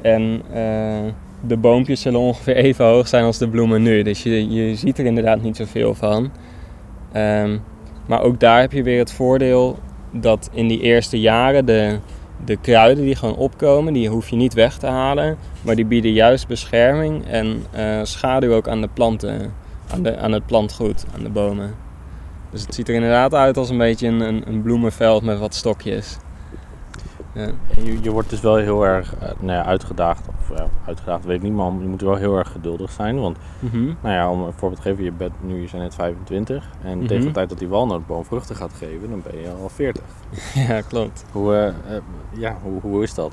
En 0.00 0.42
de 1.46 1.56
boompjes 1.56 2.00
zullen 2.00 2.20
ongeveer 2.20 2.56
even 2.66 2.84
hoog 2.84 3.08
zijn 3.08 3.24
als 3.24 3.38
de 3.38 3.48
bloemen 3.48 3.82
nu. 3.82 4.02
Dus 4.02 4.22
je, 4.22 4.50
je 4.50 4.74
ziet 4.74 4.98
er 4.98 5.04
inderdaad 5.04 5.42
niet 5.42 5.56
zoveel 5.56 5.94
van. 5.94 6.30
Ehm, 7.12 7.58
maar 8.06 8.22
ook 8.22 8.40
daar 8.40 8.60
heb 8.60 8.72
je 8.72 8.82
weer 8.82 8.98
het 8.98 9.12
voordeel 9.12 9.78
dat 10.12 10.50
in 10.52 10.68
die 10.68 10.80
eerste 10.80 11.20
jaren 11.20 11.66
de, 11.66 11.98
de 12.44 12.56
kruiden 12.56 13.04
die 13.04 13.16
gewoon 13.16 13.36
opkomen, 13.36 13.92
die 13.92 14.08
hoef 14.08 14.28
je 14.28 14.36
niet 14.36 14.54
weg 14.54 14.78
te 14.78 14.86
halen. 14.86 15.36
Maar 15.62 15.76
die 15.76 15.84
bieden 15.84 16.12
juist 16.12 16.48
bescherming 16.48 17.26
en 17.26 17.62
schaduw 18.02 18.54
ook 18.54 18.68
aan 18.68 18.80
de 18.80 18.88
planten, 18.94 19.52
aan, 19.90 20.02
de, 20.02 20.16
aan 20.16 20.32
het 20.32 20.46
plantgoed, 20.46 21.04
aan 21.16 21.22
de 21.22 21.30
bomen. 21.30 21.74
Dus 22.50 22.62
het 22.62 22.74
ziet 22.74 22.88
er 22.88 22.94
inderdaad 22.94 23.34
uit 23.34 23.56
als 23.56 23.68
een 23.70 23.78
beetje 23.78 24.08
een, 24.08 24.20
een, 24.20 24.42
een 24.48 24.62
bloemenveld 24.62 25.22
met 25.22 25.38
wat 25.38 25.54
stokjes. 25.54 26.16
Ja. 27.34 27.50
Je, 27.84 28.02
je 28.02 28.10
wordt 28.10 28.30
dus 28.30 28.40
wel 28.40 28.56
heel 28.56 28.86
erg 28.86 29.14
eh, 29.16 29.28
nou 29.40 29.52
ja, 29.58 29.64
uitgedaagd, 29.64 30.28
of 30.28 30.56
ja, 30.58 30.66
uitgedaagd 30.86 31.24
weet 31.24 31.36
ik 31.36 31.42
niet, 31.42 31.52
maar 31.52 31.66
je 31.80 31.86
moet 31.88 32.00
wel 32.00 32.14
heel 32.16 32.36
erg 32.38 32.52
geduldig 32.52 32.90
zijn. 32.90 33.20
Want 33.20 33.36
Mhm. 33.58 33.84
nou 34.00 34.14
ja, 34.14 34.30
om 34.30 34.42
een 34.42 34.52
voorbeeld 34.52 34.82
te 34.82 34.88
geven, 34.88 35.04
je 35.04 35.12
bent 35.12 35.32
nu, 35.40 35.54
je 35.60 35.68
bent 35.70 35.82
net 35.82 35.94
25 35.94 36.68
en 36.82 36.98
Mhm. 36.98 37.06
tegen 37.06 37.24
de 37.26 37.30
tijd 37.30 37.48
dat 37.48 37.58
die 37.58 37.68
walnootboom 37.68 38.24
vruchten 38.24 38.56
gaat 38.56 38.72
geven, 38.78 39.10
dan 39.10 39.22
ben 39.30 39.40
je 39.40 39.48
al 39.62 39.68
40. 39.68 40.02
ja, 40.68 40.80
klopt. 40.80 41.24
Hoe, 41.32 41.54
eh, 41.54 41.66
eh, 41.68 42.02
ja, 42.30 42.56
hoe, 42.62 42.80
hoe 42.80 43.02
is 43.02 43.14
dat? 43.14 43.32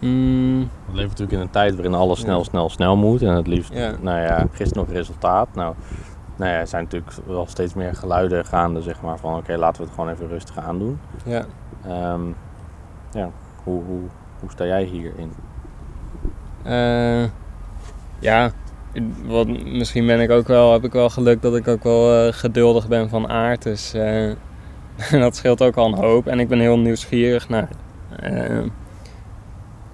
Mm, 0.00 0.58
We 0.86 0.92
leven 0.92 1.08
natuurlijk 1.08 1.32
in 1.32 1.40
een 1.40 1.50
tijd 1.50 1.74
waarin 1.74 1.94
alles 1.94 2.20
snel, 2.20 2.44
snel, 2.44 2.68
snel 2.70 2.96
moet. 2.96 3.22
En 3.22 3.34
het 3.34 3.46
liefst, 3.46 3.72
Ja. 3.74 3.92
nou 4.00 4.20
ja, 4.20 4.46
gisteren 4.52 4.84
nog 4.86 4.94
resultaat. 4.96 5.48
Nou, 5.54 5.74
nou 6.38 6.50
ja, 6.50 6.58
er 6.58 6.66
zijn 6.66 6.82
natuurlijk 6.82 7.12
wel 7.26 7.46
steeds 7.46 7.74
meer 7.74 7.94
geluiden 7.94 8.44
gaande, 8.44 8.82
zeg 8.82 9.00
maar, 9.00 9.18
van 9.18 9.36
oké, 9.36 9.56
laten 9.56 9.80
we 9.80 9.86
het 9.86 9.94
gewoon 9.94 10.10
even 10.10 10.28
rustig 10.28 10.58
aandoen. 10.58 11.00
ja. 11.24 11.44
Ehm, 11.84 12.22
ja, 13.12 13.30
hoe, 13.64 13.82
hoe, 13.84 14.00
hoe 14.40 14.50
sta 14.50 14.64
jij 14.64 14.84
hierin? 14.84 15.32
Eh, 16.62 17.24
ja, 18.18 18.52
wat, 19.26 19.46
misschien 19.64 20.06
ben 20.06 20.20
ik 20.20 20.30
ook 20.30 20.46
wel, 20.46 20.72
heb 20.72 20.84
ik 20.84 20.92
wel 20.92 21.10
geluk 21.10 21.42
dat 21.42 21.56
ik 21.56 21.68
ook 21.68 21.82
wel 21.82 22.26
eh, 22.26 22.32
geduldig 22.32 22.88
ben 22.88 23.08
van 23.08 23.28
aard. 23.28 23.62
Dus 23.62 23.94
eh, 23.94 24.30
dat 25.20 25.36
scheelt 25.36 25.62
ook 25.62 25.76
al 25.76 25.86
een 25.86 26.04
hoop. 26.04 26.26
En 26.26 26.40
ik 26.40 26.48
ben 26.48 26.60
heel 26.60 26.78
nieuwsgierig 26.78 27.48
naar, 27.48 27.68
eh, 28.20 28.62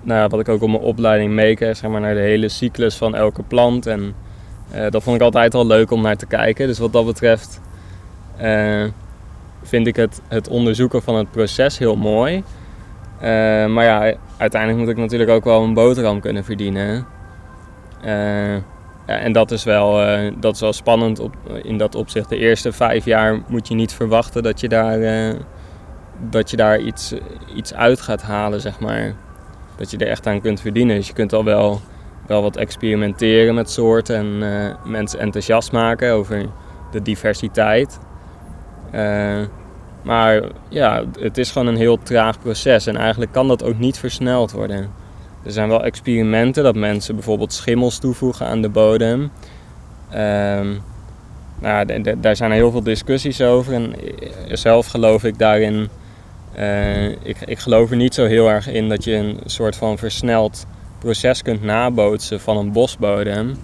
nou 0.01 0.21
ja, 0.21 0.29
wat 0.29 0.41
ik 0.41 0.49
ook 0.49 0.63
op 0.63 0.69
mijn 0.69 0.83
opleiding 0.83 1.33
meekrijg, 1.33 1.77
zeg 1.77 1.91
maar, 1.91 2.01
naar 2.01 2.15
de 2.15 2.21
hele 2.21 2.49
cyclus 2.49 2.97
van 2.97 3.15
elke 3.15 3.43
plant. 3.43 3.87
En 3.87 4.15
eh, 4.75 4.91
dat 4.91 5.03
vond 5.03 5.17
ik 5.17 5.23
altijd 5.23 5.55
al 5.55 5.67
leuk 5.67 5.91
om 5.91 6.03
naar 6.03 6.17
te 6.17 6.27
kijken. 6.27 6.67
Dus 6.67 6.79
wat 6.79 6.93
dat 6.93 7.07
betreft 7.07 7.61
eh, 8.37 8.85
vind 9.63 9.87
ik 9.87 9.97
het, 9.97 10.21
het 10.29 10.49
onderzoeken 10.49 11.03
van 11.03 11.15
het 11.15 11.31
proces 11.31 11.79
heel 11.79 11.97
mooi. 11.97 12.43
Eh, 13.21 13.67
maar 13.67 13.85
ja, 13.85 14.15
uiteindelijk 14.37 14.81
moet 14.81 14.91
ik 14.91 14.97
natuurlijk 14.97 15.31
ook 15.31 15.45
wel 15.45 15.63
een 15.63 15.75
boterham 15.75 16.21
kunnen 16.21 16.45
verdienen. 16.45 17.07
En 19.07 19.33
dat 19.33 19.51
is, 19.51 19.65
wel, 19.65 19.93
dat 20.41 20.55
is 20.55 20.61
wel 20.61 20.73
spannend 20.73 21.19
op, 21.19 21.35
in 21.63 21.79
dat 21.79 21.95
opzicht. 21.95 22.29
De 22.29 22.37
eerste 22.37 22.73
vijf 22.73 23.05
jaar 23.05 23.43
moet 23.47 23.69
je 23.69 23.75
niet 23.75 23.93
verwachten 23.93 24.43
dat 24.43 24.61
je 24.61 24.69
daar, 24.69 24.99
dat 26.31 26.51
je 26.51 26.57
daar 26.57 26.81
iets, 26.81 27.15
iets 27.55 27.75
uit 27.75 28.01
gaat 28.01 28.23
halen, 28.23 28.61
zeg 28.61 28.81
maar. 28.81 29.15
Dat 29.77 29.91
je 29.91 29.97
er 29.97 30.09
echt 30.09 30.27
aan 30.27 30.41
kunt 30.41 30.61
verdienen. 30.61 30.97
Dus 30.97 31.07
je 31.07 31.13
kunt 31.13 31.33
al 31.33 31.45
wel, 31.45 31.81
wel 32.27 32.43
wat 32.43 32.57
experimenteren 32.57 33.55
met 33.55 33.71
soorten 33.71 34.17
en 34.17 34.43
eh, 34.43 34.75
mensen 34.85 35.19
enthousiast 35.19 35.73
maken 35.73 36.13
over 36.13 36.47
de 36.91 37.03
diversiteit. 37.03 37.99
Eh, 38.91 39.41
maar 40.03 40.43
ja, 40.69 41.05
het 41.19 41.39
is 41.39 41.51
gewoon 41.51 41.67
een 41.67 41.77
heel 41.77 42.03
traag 42.03 42.39
proces 42.39 42.87
en 42.87 42.97
eigenlijk 42.97 43.33
kan 43.33 43.49
dat 43.49 43.65
ook 43.65 43.79
niet 43.79 43.99
versneld 43.99 44.53
worden. 44.53 44.91
Er 45.45 45.53
zijn 45.53 45.69
wel 45.69 45.85
experimenten 45.85 46.65
dat 46.65 46.75
mensen 46.75 47.15
bijvoorbeeld 47.15 47.53
schimmels 47.53 47.99
toevoegen 47.99 48.47
aan 48.47 48.63
de 48.63 48.69
bodem. 48.69 49.31
Ehm, 50.11 50.75
nou, 51.61 52.03
daar 52.21 52.37
zijn 52.37 52.53
heel 52.53 52.71
veel 52.71 52.83
discussies 52.83 53.41
over 53.41 53.73
en 53.73 53.95
eh, 53.95 54.31
zelf 54.57 54.87
geloof 54.87 55.25
ik 55.25 55.39
daarin. 55.39 55.89
ik, 57.23 57.37
ik 57.45 57.59
geloof 57.59 57.91
er 57.91 57.97
niet 57.97 58.15
zo 58.15 58.27
heel 58.27 58.49
erg 58.49 58.69
in 58.69 58.89
dat 58.89 59.05
je 59.05 59.15
een 59.15 59.39
soort 59.45 59.77
van 59.77 59.99
versneld 59.99 60.67
proces 61.05 61.43
kunt 61.43 61.63
nabootsen 61.63 62.41
van 62.41 62.57
een 62.57 62.73
bosbodem. 62.73 63.57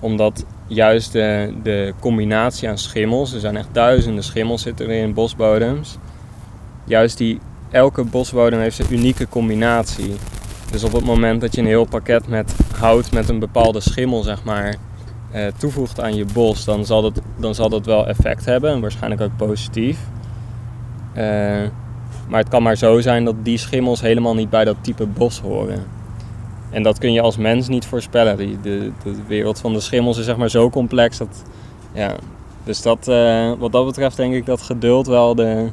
Omdat 0.00 0.44
juist 0.66 1.12
de, 1.12 1.54
de 1.62 1.92
combinatie 2.00 2.68
aan 2.68 2.78
schimmels, 2.78 3.32
er 3.32 3.40
zijn 3.40 3.56
echt 3.56 3.68
duizenden 3.72 4.24
schimmels 4.24 4.62
zitten 4.62 4.88
er 4.88 4.96
in 4.96 5.14
bosbodems. 5.14 5.96
Juist 6.84 7.18
die, 7.18 7.38
elke 7.70 8.04
bosbodem 8.04 8.60
heeft 8.60 8.78
een 8.78 8.92
unieke 8.92 9.28
combinatie. 9.28 10.14
Dus 10.70 10.84
op 10.84 10.92
het 10.92 11.04
moment 11.04 11.40
dat 11.40 11.54
je 11.54 11.60
een 11.60 11.66
heel 11.66 11.84
pakket 11.84 12.28
met 12.28 12.54
hout 12.76 13.12
met 13.12 13.28
een 13.28 13.38
bepaalde 13.38 13.80
schimmel, 13.80 14.22
zeg 14.22 14.44
maar, 14.44 14.76
eh, 15.30 15.46
toevoegt 15.56 16.00
aan 16.00 16.14
je 16.14 16.26
bos, 16.32 16.64
dan 16.64 16.84
zal, 16.84 17.02
dat, 17.02 17.20
dan 17.36 17.54
zal 17.54 17.68
dat 17.68 17.86
wel 17.86 18.06
effect 18.06 18.44
hebben 18.44 18.70
en 18.70 18.80
waarschijnlijk 18.80 19.22
ook 19.22 19.36
positief. 19.36 19.98
Eh, 21.12 21.24
maar 22.28 22.40
het 22.40 22.48
kan 22.48 22.62
maar 22.62 22.76
zo 22.76 23.00
zijn 23.00 23.24
dat 23.24 23.34
die 23.42 23.58
schimmels 23.58 24.00
helemaal 24.00 24.34
niet 24.34 24.50
bij 24.50 24.64
dat 24.64 24.76
type 24.80 25.06
bos 25.06 25.40
horen. 25.40 26.02
En 26.74 26.82
dat 26.82 26.98
kun 26.98 27.12
je 27.12 27.20
als 27.20 27.36
mens 27.36 27.68
niet 27.68 27.86
voorspellen. 27.86 28.36
Die, 28.36 28.60
de, 28.60 28.92
de 29.04 29.16
wereld 29.26 29.60
van 29.60 29.72
de 29.72 29.80
schimmels 29.80 30.18
is 30.18 30.24
zeg 30.24 30.36
maar 30.36 30.48
zo 30.48 30.70
complex 30.70 31.18
dat. 31.18 31.44
Ja, 31.92 32.14
dus 32.64 32.82
dat, 32.82 33.08
eh, 33.08 33.52
wat 33.58 33.72
dat 33.72 33.86
betreft 33.86 34.16
denk 34.16 34.34
ik 34.34 34.46
dat 34.46 34.62
geduld 34.62 35.06
wel 35.06 35.34
de, 35.34 35.68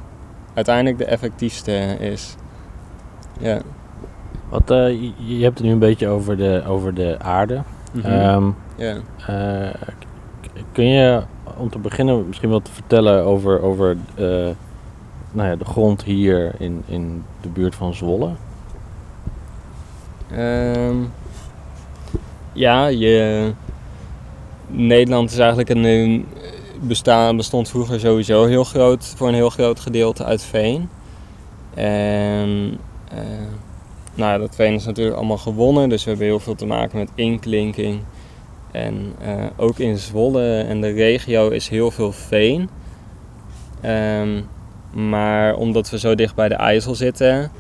uiteindelijk 0.54 0.98
de 0.98 1.06
effectiefste 1.06 1.72
is. 2.00 2.36
Ja. 3.40 3.62
Wat, 4.50 4.72
eh, 4.72 5.02
je, 5.18 5.44
hebt 5.44 5.58
het 5.58 5.68
nu 5.68 5.72
een 5.72 5.80
beetje 5.80 6.08
over 6.08 6.38
de, 6.38 6.64
over 6.68 6.94
de 6.94 7.16
aarde. 7.20 7.62
Mhm. 7.94 8.06
Ehm, 8.06 8.50
eh, 8.78 9.74
kun 10.72 10.86
je 10.86 11.22
om 11.58 11.70
te 11.70 11.80
beginnen 11.80 12.28
misschien 12.28 12.50
wat 12.50 12.70
vertellen 12.74 13.26
over, 13.26 13.62
over 13.62 13.98
nou 15.32 15.50
ja, 15.50 15.56
de 15.56 15.66
grond 15.66 16.04
hier 16.04 16.52
in, 16.58 16.84
in 16.86 17.24
de 17.42 17.50
buurt 17.50 17.76
van 17.76 17.94
Zwolle? 17.94 18.30
Um, 20.38 21.12
ja, 22.54 22.88
je, 22.88 23.54
Nederland 24.68 25.32
is 25.32 25.38
eigenlijk 25.38 25.70
een, 25.70 26.26
bestaan, 26.82 27.38
bestond 27.38 27.70
vroeger 27.70 28.00
sowieso 28.00 28.46
heel 28.46 28.64
groot, 28.64 29.14
voor 29.18 29.28
een 29.28 29.34
heel 29.34 29.50
groot 29.50 29.80
gedeelte 29.80 30.24
uit 30.24 30.44
veen. 30.44 30.90
En 31.74 32.78
uh, 33.14 33.20
nou, 34.14 34.40
dat 34.40 34.56
veen 34.56 34.74
is 34.74 34.86
natuurlijk 34.86 35.18
allemaal 35.18 35.38
gewonnen, 35.38 35.90
dus 35.90 36.04
we 36.04 36.10
hebben 36.10 36.28
heel 36.28 36.40
veel 36.40 36.56
te 36.56 36.66
maken 36.66 36.98
met 36.98 37.10
inklinking. 37.16 38.00
En 38.72 39.14
uh, 39.22 39.46
ook 39.58 39.80
in 39.80 39.98
Zwolle 39.98 40.60
en 40.62 40.82
de 40.82 40.92
regio 40.92 41.50
is 41.50 41.68
heel 41.68 41.92
veel 41.92 42.12
veen. 42.12 42.70
Um, 43.86 44.48
maar 44.94 45.56
omdat 45.56 45.90
we 45.90 46.00
zo 46.00 46.16
dicht 46.16 46.36
bij 46.36 46.48
de 46.48 46.56
IJssel 46.56 46.96
zitten, 46.96 47.52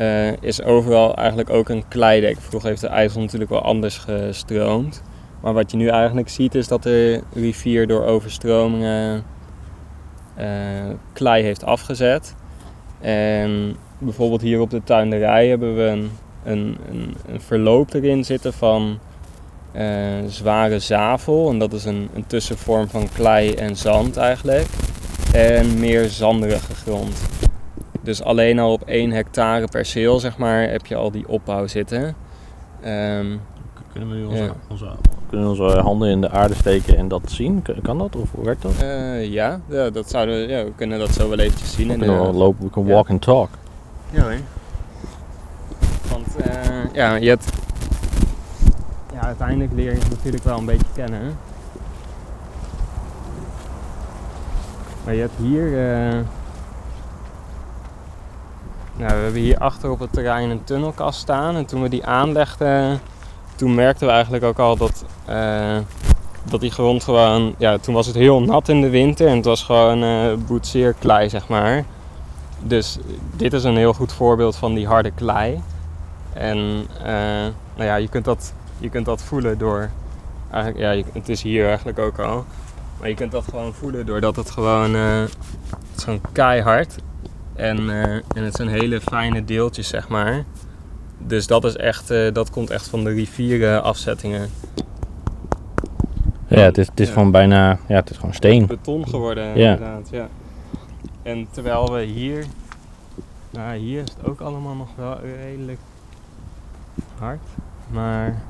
uh, 0.00 0.32
is 0.42 0.62
overal 0.62 1.14
eigenlijk 1.14 1.50
ook 1.50 1.68
een 1.68 1.88
kleidek. 1.88 2.40
Vroeger 2.40 2.68
heeft 2.68 2.80
de 2.80 2.88
IJssel 2.88 3.20
natuurlijk 3.20 3.50
wel 3.50 3.62
anders 3.62 3.98
gestroomd. 3.98 5.02
Maar 5.40 5.52
wat 5.52 5.70
je 5.70 5.76
nu 5.76 5.88
eigenlijk 5.88 6.28
ziet 6.28 6.54
is 6.54 6.68
dat 6.68 6.82
de 6.82 7.22
rivier 7.32 7.86
door 7.86 8.04
overstromingen 8.04 9.22
uh, 10.38 10.44
klei 11.12 11.42
heeft 11.42 11.64
afgezet. 11.64 12.34
En 13.00 13.76
bijvoorbeeld 13.98 14.40
hier 14.40 14.60
op 14.60 14.70
de 14.70 14.82
tuinderij 14.84 15.48
hebben 15.48 15.76
we 15.76 15.82
een, 15.82 16.10
een, 16.44 16.76
een, 17.28 17.40
verloop 17.40 17.94
erin 17.94 18.24
zitten 18.24 18.52
van 18.52 18.98
uh, 19.76 19.82
zware 20.26 20.78
zavel. 20.78 21.50
En 21.50 21.58
dat 21.58 21.72
is 21.72 21.84
een, 21.84 22.08
een 22.14 22.26
tussenvorm 22.26 22.88
van 22.88 23.08
klei 23.14 23.54
en 23.54 23.76
zand 23.76 24.16
eigenlijk. 24.16 24.66
En 25.32 25.78
meer 25.78 26.08
zanderige 26.08 26.74
grond. 26.74 27.20
Dus 28.02 28.22
alleen 28.22 28.58
al 28.58 28.72
op 28.72 28.82
1 28.82 29.10
hectare 29.10 29.66
perceel 29.66 30.18
zeg 30.18 30.38
maar, 30.38 30.68
heb 30.68 30.86
je 30.86 30.94
al 30.94 31.10
die 31.10 31.28
opbouw 31.28 31.66
zitten. 31.66 32.14
Um, 32.84 33.40
kunnen 33.92 34.22
we 34.22 34.28
onze, 34.28 34.42
ja. 34.42 34.52
onze, 34.68 34.86
kunnen 35.28 35.48
onze 35.48 35.64
handen 35.64 36.10
in 36.10 36.20
de 36.20 36.30
aarde 36.30 36.54
steken 36.54 36.96
en 36.96 37.08
dat 37.08 37.22
zien? 37.24 37.64
Kan 37.82 37.98
dat 37.98 38.16
of 38.16 38.30
hoe 38.32 38.44
werkt 38.44 38.62
dat? 38.62 38.72
Uh, 38.82 39.26
ja, 39.26 39.60
ja, 39.66 39.90
dat 39.90 40.10
zouden, 40.10 40.48
ja, 40.48 40.64
we 40.64 40.72
kunnen 40.76 40.98
dat 40.98 41.10
zo 41.10 41.28
wel 41.28 41.38
eventjes 41.38 41.72
zien. 41.72 41.88
We 41.88 41.96
kunnen 41.96 42.20
wel 42.20 42.32
lopen, 42.32 42.64
we 42.64 42.70
kunnen 42.70 42.92
walk 42.92 43.10
and 43.10 43.22
talk. 43.22 43.48
Ja 44.10 44.22
hoor. 44.22 44.34
Want 46.10 46.26
uh, 46.46 46.92
ja, 46.92 47.14
je 47.14 47.28
hebt, 47.28 47.52
ja, 49.12 49.20
uiteindelijk 49.20 49.72
leer 49.72 49.92
je 49.92 49.98
het 49.98 50.10
natuurlijk 50.10 50.44
wel 50.44 50.58
een 50.58 50.64
beetje 50.64 50.86
kennen. 50.94 51.36
Maar 55.04 55.14
je 55.14 55.20
hebt 55.20 55.36
hier, 55.36 55.66
uh, 55.66 56.20
nou, 59.00 59.16
we 59.16 59.22
hebben 59.22 59.40
hier 59.40 59.58
achter 59.58 59.90
op 59.90 59.98
het 59.98 60.12
terrein 60.12 60.50
een 60.50 60.64
tunnelkast 60.64 61.20
staan. 61.20 61.56
En 61.56 61.64
toen 61.64 61.82
we 61.82 61.88
die 61.88 62.06
aanlegden, 62.06 63.00
toen 63.56 63.74
merkten 63.74 64.06
we 64.06 64.12
eigenlijk 64.12 64.44
ook 64.44 64.58
al 64.58 64.76
dat, 64.76 65.04
uh, 65.28 65.76
dat 66.50 66.60
die 66.60 66.70
grond 66.70 67.04
gewoon... 67.04 67.54
Ja, 67.58 67.78
toen 67.78 67.94
was 67.94 68.06
het 68.06 68.14
heel 68.14 68.42
nat 68.42 68.68
in 68.68 68.80
de 68.80 68.90
winter 68.90 69.26
en 69.26 69.36
het 69.36 69.44
was 69.44 69.62
gewoon 69.62 70.02
uh, 70.02 70.34
boetseerklei, 70.46 71.28
zeg 71.28 71.48
maar. 71.48 71.84
Dus 72.62 72.98
dit 73.36 73.52
is 73.52 73.64
een 73.64 73.76
heel 73.76 73.92
goed 73.92 74.12
voorbeeld 74.12 74.56
van 74.56 74.74
die 74.74 74.86
harde 74.86 75.10
klei. 75.10 75.62
En 76.32 76.58
uh, 76.98 77.06
nou 77.74 77.88
ja, 77.88 77.96
je 77.96 78.08
kunt 78.08 78.24
dat, 78.24 78.52
je 78.78 78.88
kunt 78.88 79.06
dat 79.06 79.22
voelen 79.22 79.58
door... 79.58 79.90
Eigenlijk, 80.50 80.82
ja, 80.82 81.02
het 81.12 81.28
is 81.28 81.42
hier 81.42 81.66
eigenlijk 81.66 81.98
ook 81.98 82.18
al. 82.18 82.44
Maar 82.98 83.08
je 83.08 83.14
kunt 83.14 83.32
dat 83.32 83.44
gewoon 83.44 83.74
voelen 83.74 84.06
doordat 84.06 84.36
het 84.36 84.50
gewoon... 84.50 84.96
is 85.96 86.04
gewoon 86.04 86.20
keihard. 86.32 86.96
En, 87.60 87.80
uh, 87.80 88.14
en 88.14 88.44
het 88.44 88.54
zijn 88.54 88.68
hele 88.68 89.00
fijne 89.00 89.44
deeltjes, 89.44 89.88
zeg 89.88 90.08
maar. 90.08 90.44
Dus 91.18 91.46
dat, 91.46 91.64
is 91.64 91.76
echt, 91.76 92.10
uh, 92.10 92.32
dat 92.32 92.50
komt 92.50 92.70
echt 92.70 92.88
van 92.88 93.04
de 93.04 93.10
rivierenafzettingen. 93.10 94.50
Ja, 96.46 96.60
het 96.60 96.78
is, 96.78 96.86
het 96.86 97.00
is 97.00 97.08
ja. 97.08 97.14
van 97.14 97.30
bijna, 97.30 97.78
ja, 97.88 97.94
het 97.94 98.10
is 98.10 98.16
gewoon 98.16 98.34
steen. 98.34 98.66
Beton 98.66 99.08
geworden, 99.08 99.58
ja. 99.58 99.72
inderdaad, 99.72 100.08
ja. 100.10 100.28
En 101.22 101.48
terwijl 101.50 101.92
we 101.92 102.02
hier, 102.02 102.44
nou 103.50 103.76
hier 103.76 104.02
is 104.02 104.14
het 104.18 104.28
ook 104.28 104.40
allemaal 104.40 104.74
nog 104.74 104.88
wel 104.96 105.18
redelijk 105.20 105.78
hard. 107.18 107.42
Maar 107.90 108.42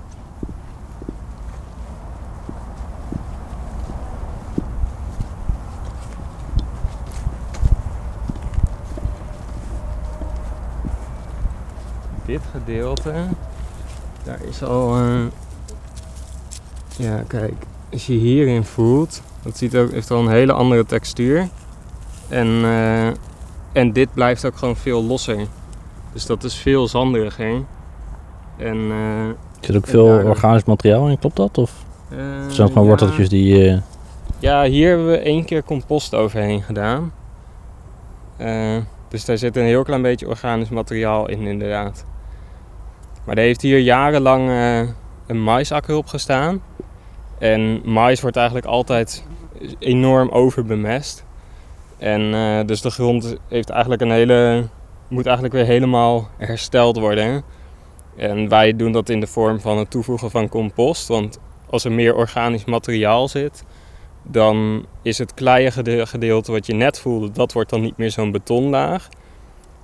dit 12.27 12.41
gedeelte, 12.53 13.13
daar 14.25 14.39
is 14.49 14.63
al, 14.63 14.99
uh, 15.01 15.25
ja 16.97 17.25
kijk, 17.27 17.55
als 17.93 18.07
je 18.07 18.13
hierin 18.13 18.65
voelt, 18.65 19.23
dat 19.43 19.57
ziet 19.57 19.77
ook, 19.77 19.91
heeft 19.91 20.11
al 20.11 20.21
een 20.21 20.31
hele 20.31 20.53
andere 20.53 20.85
textuur. 20.85 21.49
En, 22.29 22.47
uh, 22.47 23.07
en 23.73 23.93
dit 23.93 24.15
blijft 24.15 24.45
ook 24.45 24.57
gewoon 24.57 24.77
veel 24.77 25.05
losser. 25.05 25.47
Dus 26.13 26.27
dat 26.27 26.45
is 26.45 26.55
veel 26.55 26.89
zanderiger. 26.89 27.63
En, 28.57 28.77
uh, 28.77 29.27
er 29.27 29.37
zit 29.61 29.77
ook 29.77 29.87
veel 29.87 30.07
daar... 30.07 30.25
organisch 30.25 30.65
materiaal 30.65 31.09
in, 31.09 31.19
klopt 31.19 31.37
dat? 31.37 31.59
Of 31.59 31.85
uh, 32.13 32.19
zijn 32.19 32.47
het 32.47 32.57
gewoon 32.57 32.83
ja, 32.83 32.89
worteltjes 32.89 33.29
die... 33.29 33.81
Ja, 34.39 34.63
hier 34.63 34.89
hebben 34.89 35.07
we 35.07 35.19
één 35.19 35.45
keer 35.45 35.65
compost 35.65 36.15
overheen 36.15 36.63
gedaan. 36.63 37.13
dus 39.09 39.25
daar 39.25 39.39
zit 39.39 39.57
een 39.57 39.65
heel 39.65 39.83
klein 39.83 40.03
beetje 40.03 40.29
organisch 40.29 40.69
materiaal 40.69 41.29
in 41.29 41.41
inderdaad. 41.41 42.05
Maar 43.31 43.39
er 43.39 43.45
heeft 43.45 43.63
hier 43.63 43.79
jarenlang 43.79 44.49
uh, 44.49 44.79
een 45.27 45.43
maisakker 45.43 45.97
op 45.97 46.07
gestaan. 46.07 46.63
En 47.39 47.81
mais 47.85 48.21
wordt 48.21 48.37
eigenlijk 48.37 48.67
altijd 48.67 49.25
enorm 49.79 50.29
overbemest. 50.29 51.25
En 51.99 52.21
uh, 52.21 52.61
dus 52.67 52.81
de 52.81 52.91
grond 52.91 53.37
heeft 53.49 53.71
eigenlijk 53.71 54.03
een 54.03 54.11
hele, 54.11 54.69
moet 55.09 55.25
eigenlijk 55.25 55.55
weer 55.55 55.65
helemaal 55.65 56.29
hersteld 56.37 56.99
worden. 56.99 57.43
En 58.17 58.49
wij 58.49 58.77
doen 58.77 58.93
dat 58.93 59.09
in 59.09 59.21
de 59.21 59.27
vorm 59.27 59.61
van 59.61 59.79
het 59.79 59.91
toevoegen 59.91 60.31
van 60.31 60.49
compost. 60.49 61.09
Want 61.09 61.39
als 61.69 61.85
er 61.85 61.93
meer 61.93 62.15
organisch 62.15 62.65
materiaal 62.65 63.29
zit, 63.29 63.65
dan 64.23 64.87
is 65.03 65.19
het 65.19 65.35
kleie 65.35 65.71
gedeelte 66.07 66.53
wat 66.53 66.67
je 66.67 66.75
net 66.75 67.01
voelde, 67.01 67.31
dat 67.31 67.53
wordt 67.53 67.71
dan 67.71 67.81
niet 67.81 67.97
meer 67.97 68.11
zo'n 68.11 68.31
betonlaag. 68.31 69.09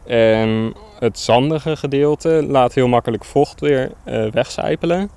En 0.07 0.75
het 0.99 1.19
zandige 1.19 1.77
gedeelte 1.77 2.47
laat 2.49 2.75
heel 2.75 2.89
makkelijk 2.89 3.25
vocht 3.25 3.61
weer 3.61 3.93
uh, 4.05 4.31
wegcijpelen. 4.31 5.11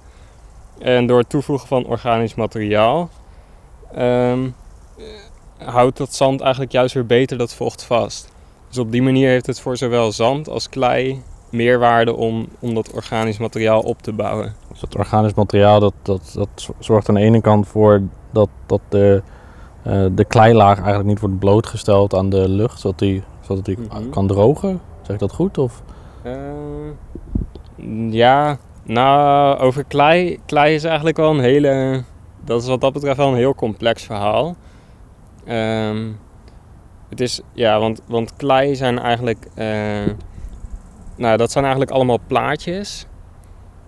En 0.80 1.08
door 1.08 1.18
het 1.18 1.30
toevoegen 1.30 1.68
van 1.68 1.86
organisch 1.86 2.36
materiaal 2.36 3.10
um, 3.98 4.56
houdt 5.58 5.98
dat 5.98 6.14
zand 6.14 6.42
eigenlijk 6.42 6.72
juist 6.72 6.94
weer 6.94 7.06
beter 7.06 7.38
dat 7.38 7.54
vocht 7.54 7.84
vast. 7.84 8.32
Dus 8.68 8.78
op 8.78 8.92
die 8.92 9.02
manier 9.02 9.30
heeft 9.30 9.46
het 9.46 9.60
voor 9.60 9.78
zowel 9.78 10.12
zand 10.12 10.50
als 10.50 10.70
klei 10.70 11.22
meerwaarde 11.50 12.16
om, 12.16 12.48
om 12.60 12.74
dat 12.74 12.92
organisch 12.92 13.38
materiaal 13.38 13.82
op 13.82 14.02
te 14.02 14.14
bouwen. 14.14 14.56
Dus 14.72 14.80
dat 14.80 14.96
organisch 14.96 15.34
materiaal 15.34 15.80
dat, 15.80 15.94
dat, 16.02 16.32
dat 16.34 16.70
zorgt 16.80 17.10
aan 17.10 17.16
de 17.16 17.22
ene 17.22 17.42
kant 17.42 17.68
voor 17.68 18.02
dat, 18.32 18.50
dat 18.66 18.82
de, 18.90 19.22
uh, 19.88 20.06
de 20.12 20.26
kleilaag 20.26 20.78
eigenlijk 20.78 21.08
niet 21.08 21.20
wordt 21.20 21.40
blootgesteld 21.40 22.14
aan 22.14 22.30
de 22.30 22.50
lucht, 22.50 22.80
zodat 22.80 23.00
die, 23.00 23.24
zodat 23.50 23.66
die 23.66 23.78
mm 23.78 23.86
-hmm. 23.90 24.10
kan 24.10 24.28
drogen. 24.28 24.82
Zeg 25.02 25.14
ik 25.14 25.20
dat 25.20 25.34
goed? 25.34 25.58
Of? 25.58 25.84
Uh, 26.26 26.34
ja, 28.12 28.58
nou, 28.84 29.58
over 29.60 29.84
klei. 29.84 30.40
Klei 30.46 30.76
is 30.76 30.84
eigenlijk 30.84 31.18
wel 31.18 31.32
een 31.32 31.40
hele. 31.40 32.04
Dat 32.44 32.62
is 32.62 32.68
wat 32.68 32.82
dat 32.82 32.94
betreft 32.94 33.18
wel 33.18 33.28
een 33.28 33.36
heel 33.36 33.56
complex 33.56 34.04
verhaal. 34.04 34.56
Um, 35.48 36.18
het 37.10 37.22
is, 37.22 37.42
ja, 37.54 37.80
want, 37.80 38.02
want 38.08 38.36
klei 38.36 38.76
zijn 38.76 39.00
eigenlijk. 39.00 39.48
Uh, 39.56 40.14
nou, 41.16 41.38
dat 41.38 41.52
zijn 41.52 41.64
eigenlijk 41.64 41.94
allemaal 41.94 42.20
plaatjes. 42.28 43.06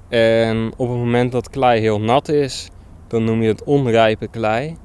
En 0.10 0.72
op 0.78 0.88
het 0.90 0.98
moment 0.98 1.32
dat 1.32 1.50
klei 1.50 1.82
heel 1.82 2.02
nat 2.02 2.30
is, 2.30 2.70
dan 3.08 3.24
noem 3.24 3.42
je 3.42 3.48
het 3.48 3.64
onrijpe 3.64 4.28
klei. 4.28 4.78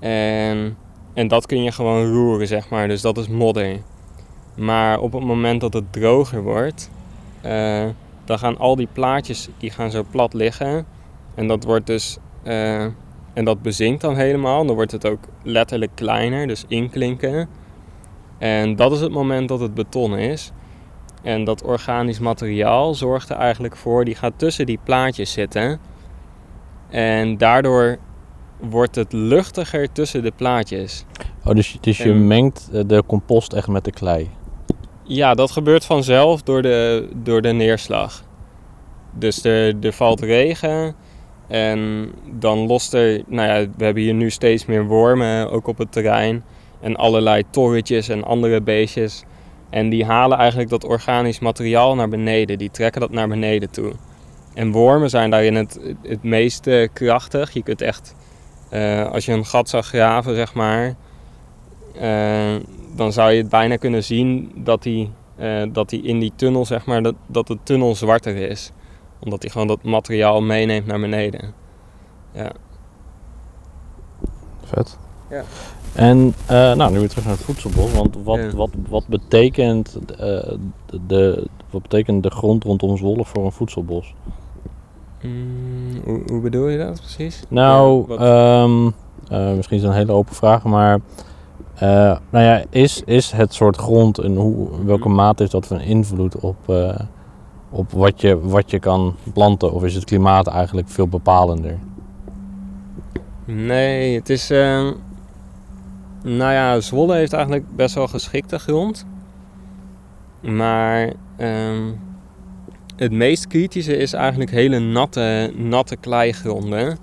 En, 0.00 0.76
en 1.14 1.28
dat 1.28 1.46
kun 1.46 1.62
je 1.62 1.72
gewoon 1.72 2.12
roeren, 2.12 2.46
zeg 2.46 2.68
maar. 2.68 2.88
Dus 2.88 3.00
dat 3.00 3.18
is 3.18 3.28
modder. 3.28 3.78
Maar 4.54 4.98
op 5.00 5.12
het 5.12 5.24
moment 5.24 5.60
dat 5.60 5.72
het 5.72 5.92
droger 5.92 6.42
wordt, 6.42 6.90
uh, 7.44 7.84
dan 8.24 8.38
gaan 8.38 8.58
al 8.58 8.76
die 8.76 8.88
plaatjes 8.92 9.48
die 9.58 9.70
gaan 9.70 9.90
zo 9.90 10.04
plat 10.10 10.34
liggen. 10.34 10.86
En 11.34 11.46
dat 11.48 11.64
wordt 11.64 11.86
dus. 11.86 12.18
Uh, 12.44 12.82
en 13.32 13.44
dat 13.44 13.62
bezinkt 13.62 14.00
dan 14.00 14.16
helemaal. 14.16 14.66
Dan 14.66 14.74
wordt 14.74 14.92
het 14.92 15.06
ook 15.06 15.24
letterlijk 15.42 15.90
kleiner, 15.94 16.46
dus 16.46 16.64
inklinken. 16.68 17.48
En 18.38 18.76
dat 18.76 18.92
is 18.92 19.00
het 19.00 19.12
moment 19.12 19.48
dat 19.48 19.60
het 19.60 19.74
beton 19.74 20.18
is. 20.18 20.52
En 21.22 21.44
dat 21.44 21.62
organisch 21.62 22.18
materiaal 22.18 22.94
zorgt 22.94 23.30
er 23.30 23.36
eigenlijk 23.36 23.76
voor, 23.76 24.04
die 24.04 24.14
gaat 24.14 24.32
tussen 24.36 24.66
die 24.66 24.78
plaatjes 24.84 25.32
zitten. 25.32 25.80
En 26.90 27.38
daardoor 27.38 27.98
wordt 28.60 28.94
het 28.94 29.12
luchtiger 29.12 29.92
tussen 29.92 30.22
de 30.22 30.32
plaatjes. 30.36 31.04
Oh, 31.44 31.54
dus, 31.54 31.76
dus 31.80 31.98
je 31.98 32.10
En- 32.10 32.26
mengt 32.26 32.70
eh, 32.72 32.82
de 32.86 33.02
compost 33.06 33.52
echt 33.52 33.68
met 33.68 33.84
de 33.84 33.90
klei. 33.92 34.30
Ja, 35.06 35.34
dat 35.34 35.50
gebeurt 35.50 35.84
vanzelf 35.84 36.42
door 36.42 36.62
de, 36.62 37.08
door 37.14 37.42
de 37.42 37.52
neerslag. 37.52 38.24
Dus 39.12 39.44
er, 39.44 39.74
er 39.80 39.92
valt 39.92 40.20
regen 40.20 40.94
en 41.48 42.10
dan 42.30 42.58
lost 42.58 42.94
er... 42.94 43.22
Nou 43.26 43.48
ja, 43.48 43.66
we 43.76 43.84
hebben 43.84 44.02
hier 44.02 44.14
nu 44.14 44.30
steeds 44.30 44.66
meer 44.66 44.84
wormen, 44.84 45.50
ook 45.50 45.66
op 45.66 45.78
het 45.78 45.92
terrein. 45.92 46.44
En 46.80 46.96
allerlei 46.96 47.42
torretjes 47.50 48.08
en 48.08 48.24
andere 48.24 48.62
beestjes. 48.62 49.24
En 49.70 49.88
die 49.88 50.04
halen 50.04 50.38
eigenlijk 50.38 50.70
dat 50.70 50.84
organisch 50.84 51.38
materiaal 51.38 51.94
naar 51.94 52.08
beneden. 52.08 52.58
Die 52.58 52.70
trekken 52.70 53.00
dat 53.00 53.10
naar 53.10 53.28
beneden 53.28 53.70
toe. 53.70 53.92
En 54.54 54.72
wormen 54.72 55.10
zijn 55.10 55.30
daarin 55.30 55.54
het, 55.54 55.80
het 56.02 56.22
meest 56.22 56.68
krachtig. 56.92 57.50
Je 57.52 57.62
kunt 57.62 57.80
echt, 57.80 58.14
eh, 58.70 59.10
als 59.10 59.24
je 59.24 59.32
een 59.32 59.46
gat 59.46 59.68
zou 59.68 59.82
graven, 59.82 60.34
zeg 60.34 60.54
maar, 60.54 60.94
dan 62.96 63.12
zou 63.12 63.30
je 63.32 63.38
het 63.40 63.48
bijna 63.48 63.76
kunnen 63.76 64.04
zien 64.04 64.52
dat 64.56 64.82
die, 64.82 65.10
eh, 65.36 65.62
dat 65.72 65.88
die 65.88 66.02
in 66.02 66.18
die 66.18 66.32
tunnel, 66.36 66.64
zeg 66.64 66.86
maar, 66.86 67.02
dat, 67.02 67.14
dat 67.26 67.46
de 67.46 67.58
tunnel 67.62 67.94
zwarter 67.94 68.36
is. 68.36 68.72
Omdat 69.20 69.42
hij 69.42 69.50
gewoon 69.50 69.66
dat 69.66 69.82
materiaal 69.82 70.42
meeneemt 70.42 70.86
naar 70.86 71.00
beneden. 71.00 71.54
Ja. 72.32 72.52
Vet. 74.64 74.98
Ja. 75.30 75.42
En 75.92 76.34
eh, 76.46 76.74
nou, 76.74 76.92
nu 76.92 76.98
weer 76.98 77.08
terug 77.08 77.24
naar 77.24 77.34
het 77.34 77.42
voedselbos. 77.42 77.92
Want 77.92 78.16
wat, 78.24 78.38
Ja. 78.38 78.50
wat, 78.50 78.70
wat, 78.88 79.06
betekent, 79.06 79.98
eh, 80.18 80.52
de, 81.06 81.46
wat 81.70 81.82
betekent 81.82 82.22
de 82.22 82.30
grond 82.30 82.64
rondom 82.64 82.96
Zwolle 82.96 83.24
voor 83.24 83.44
een 83.44 83.52
voedselbos? 83.52 84.14
Mm, 85.22 86.00
hoe, 86.04 86.22
hoe 86.26 86.40
bedoel 86.40 86.68
je 86.68 86.78
dat 86.78 87.00
precies? 87.00 87.42
Nou, 87.48 88.04
Ja, 88.08 88.16
ehm, 88.16 88.86
eh, 89.28 89.54
misschien 89.54 89.76
is 89.76 89.82
het 89.82 89.92
een 89.92 89.98
hele 89.98 90.12
open 90.12 90.34
vraag, 90.34 90.64
maar 90.64 91.00
eh, 91.84 92.18
nou 92.30 92.44
ja, 92.44 92.62
is, 92.70 93.02
is 93.04 93.30
het 93.32 93.54
soort 93.54 93.76
grond 93.76 94.18
en 94.18 94.36
hoe, 94.36 94.68
in 94.78 94.84
welke 94.86 95.08
Mhm. 95.08 95.16
mate 95.16 95.42
is 95.42 95.50
dat 95.50 95.66
van 95.66 95.80
invloed 95.80 96.36
op, 96.40 96.56
eh, 96.68 96.98
op 97.70 97.90
wat, 97.92 98.20
je, 98.20 98.40
wat 98.40 98.70
je 98.70 98.78
kan 98.78 99.14
planten? 99.32 99.72
Of 99.72 99.84
is 99.84 99.94
het 99.94 100.04
klimaat 100.04 100.46
eigenlijk 100.46 100.88
veel 100.88 101.08
bepalender? 101.08 101.78
Nee, 103.44 104.14
het 104.14 104.28
is. 104.30 104.50
eh, 104.50 104.90
nou 106.22 106.52
ja, 106.52 106.80
Zwolle 106.80 107.14
heeft 107.14 107.32
eigenlijk 107.32 107.76
best 107.76 107.94
wel 107.94 108.06
geschikte 108.06 108.58
grond. 108.58 109.06
Maar 110.40 111.12
ehm, 111.36 111.82
het 112.96 113.12
meest 113.12 113.46
kritische 113.46 113.96
is 113.96 114.12
eigenlijk 114.12 114.50
hele 114.50 114.78
natte, 114.78 115.52
natte 115.56 115.96
kleigronden. 115.96 116.98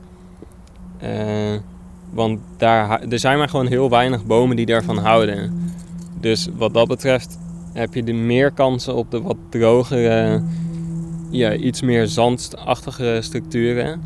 Eh, 0.97 1.53
want 2.11 2.39
daar, 2.57 3.01
er 3.01 3.19
zijn 3.19 3.37
maar 3.37 3.49
gewoon 3.49 3.67
heel 3.67 3.89
weinig 3.89 4.25
bomen 4.25 4.55
die 4.55 4.65
daarvan 4.65 4.97
houden. 4.97 5.69
Dus 6.19 6.47
wat 6.57 6.73
dat 6.73 6.87
betreft 6.87 7.39
heb 7.73 7.93
je 7.93 8.03
de 8.03 8.13
meer 8.13 8.51
kansen 8.51 8.95
op 8.95 9.11
de 9.11 9.21
wat 9.21 9.37
drogere, 9.49 10.41
ja, 11.29 11.53
iets 11.53 11.81
meer 11.81 12.07
zandachtige 12.07 13.17
structuren. 13.21 14.01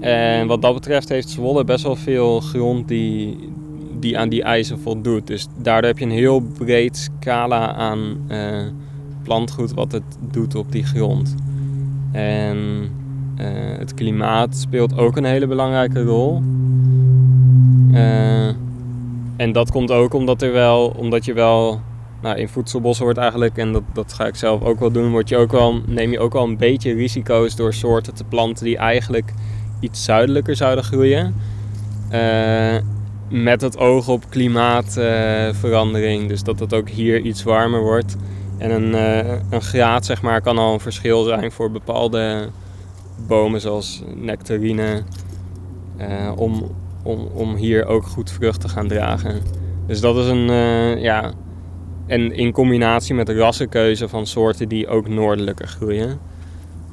En 0.00 0.46
wat 0.46 0.62
dat 0.62 0.74
betreft 0.74 1.08
heeft 1.08 1.28
Zwolle 1.28 1.64
best 1.64 1.84
wel 1.84 1.96
veel 1.96 2.40
grond 2.40 2.88
die, 2.88 3.38
die 4.00 4.18
aan 4.18 4.28
die 4.28 4.42
eisen 4.42 4.78
voldoet. 4.78 5.26
Dus 5.26 5.46
daardoor 5.56 5.90
heb 5.90 5.98
je 5.98 6.04
een 6.04 6.10
heel 6.10 6.40
breed 6.40 6.96
scala 6.96 7.74
aan 7.74 8.16
eh, 8.28 8.62
plantgoed 9.22 9.72
wat 9.72 9.92
het 9.92 10.02
doet 10.30 10.54
op 10.54 10.72
die 10.72 10.84
grond. 10.84 11.34
En 12.12 12.88
eh, 13.36 13.46
het 13.78 13.94
klimaat 13.94 14.56
speelt 14.56 14.98
ook 14.98 15.16
een 15.16 15.24
hele 15.24 15.46
belangrijke 15.46 16.02
rol. 16.02 16.42
Eh, 17.94 18.46
en 19.36 19.52
dat 19.52 19.70
komt 19.70 19.90
ook 19.90 20.14
omdat, 20.14 20.42
er 20.42 20.52
wel, 20.52 20.94
omdat 20.96 21.24
je 21.24 21.32
wel 21.32 21.80
nou, 22.22 22.38
in 22.38 22.48
voedselbossen 22.48 23.04
wordt 23.04 23.20
eigenlijk, 23.20 23.56
en 23.56 23.72
dat, 23.72 23.82
dat 23.92 24.12
ga 24.12 24.26
ik 24.26 24.36
zelf 24.36 24.62
ook 24.62 24.80
wel 24.80 24.90
doen, 24.90 25.10
word 25.10 25.28
je 25.28 25.36
ook 25.36 25.52
wel, 25.52 25.80
neem 25.86 26.10
je 26.10 26.18
ook 26.18 26.32
wel 26.32 26.44
een 26.44 26.56
beetje 26.56 26.94
risico's 26.94 27.56
door 27.56 27.74
soorten 27.74 28.14
te 28.14 28.24
planten 28.24 28.64
die 28.64 28.76
eigenlijk 28.76 29.32
iets 29.80 30.04
zuidelijker 30.04 30.56
zouden 30.56 30.84
groeien. 30.84 31.34
Eh, 32.08 32.76
met 33.28 33.60
het 33.60 33.78
oog 33.78 34.08
op 34.08 34.24
klimaatverandering. 34.28 36.28
dus 36.28 36.42
dat 36.42 36.60
het 36.60 36.74
ook 36.74 36.88
hier 36.88 37.20
iets 37.20 37.42
warmer 37.42 37.80
wordt. 37.80 38.16
En 38.58 38.70
een, 38.70 38.94
eh, 38.94 39.38
een 39.50 39.62
graad 39.62 40.04
zeg 40.04 40.22
maar, 40.22 40.40
kan 40.40 40.58
al 40.58 40.72
een 40.72 40.80
verschil 40.80 41.22
zijn 41.22 41.52
voor 41.52 41.70
bepaalde 41.70 42.48
bomen 43.26 43.60
zoals 43.60 44.02
nectarine. 44.14 45.02
om, 46.36 46.70
om, 47.04 47.28
om 47.34 47.54
hier 47.54 47.86
ook 47.86 48.06
goed 48.06 48.30
vrucht 48.30 48.60
te 48.60 48.68
gaan 48.68 48.88
dragen. 48.88 49.42
Dus 49.86 50.00
dat 50.00 50.16
is 50.16 50.26
een, 50.26 50.48
eh, 50.50 51.02
ja... 51.02 51.32
En 52.06 52.32
in 52.32 52.52
combinatie 52.52 53.14
met 53.14 53.26
de 53.26 53.34
rassenkeuze 53.34 54.08
van 54.08 54.26
soorten 54.26 54.68
die 54.68 54.88
ook 54.88 55.08
noordelijker 55.08 55.66
groeien. 55.68 56.18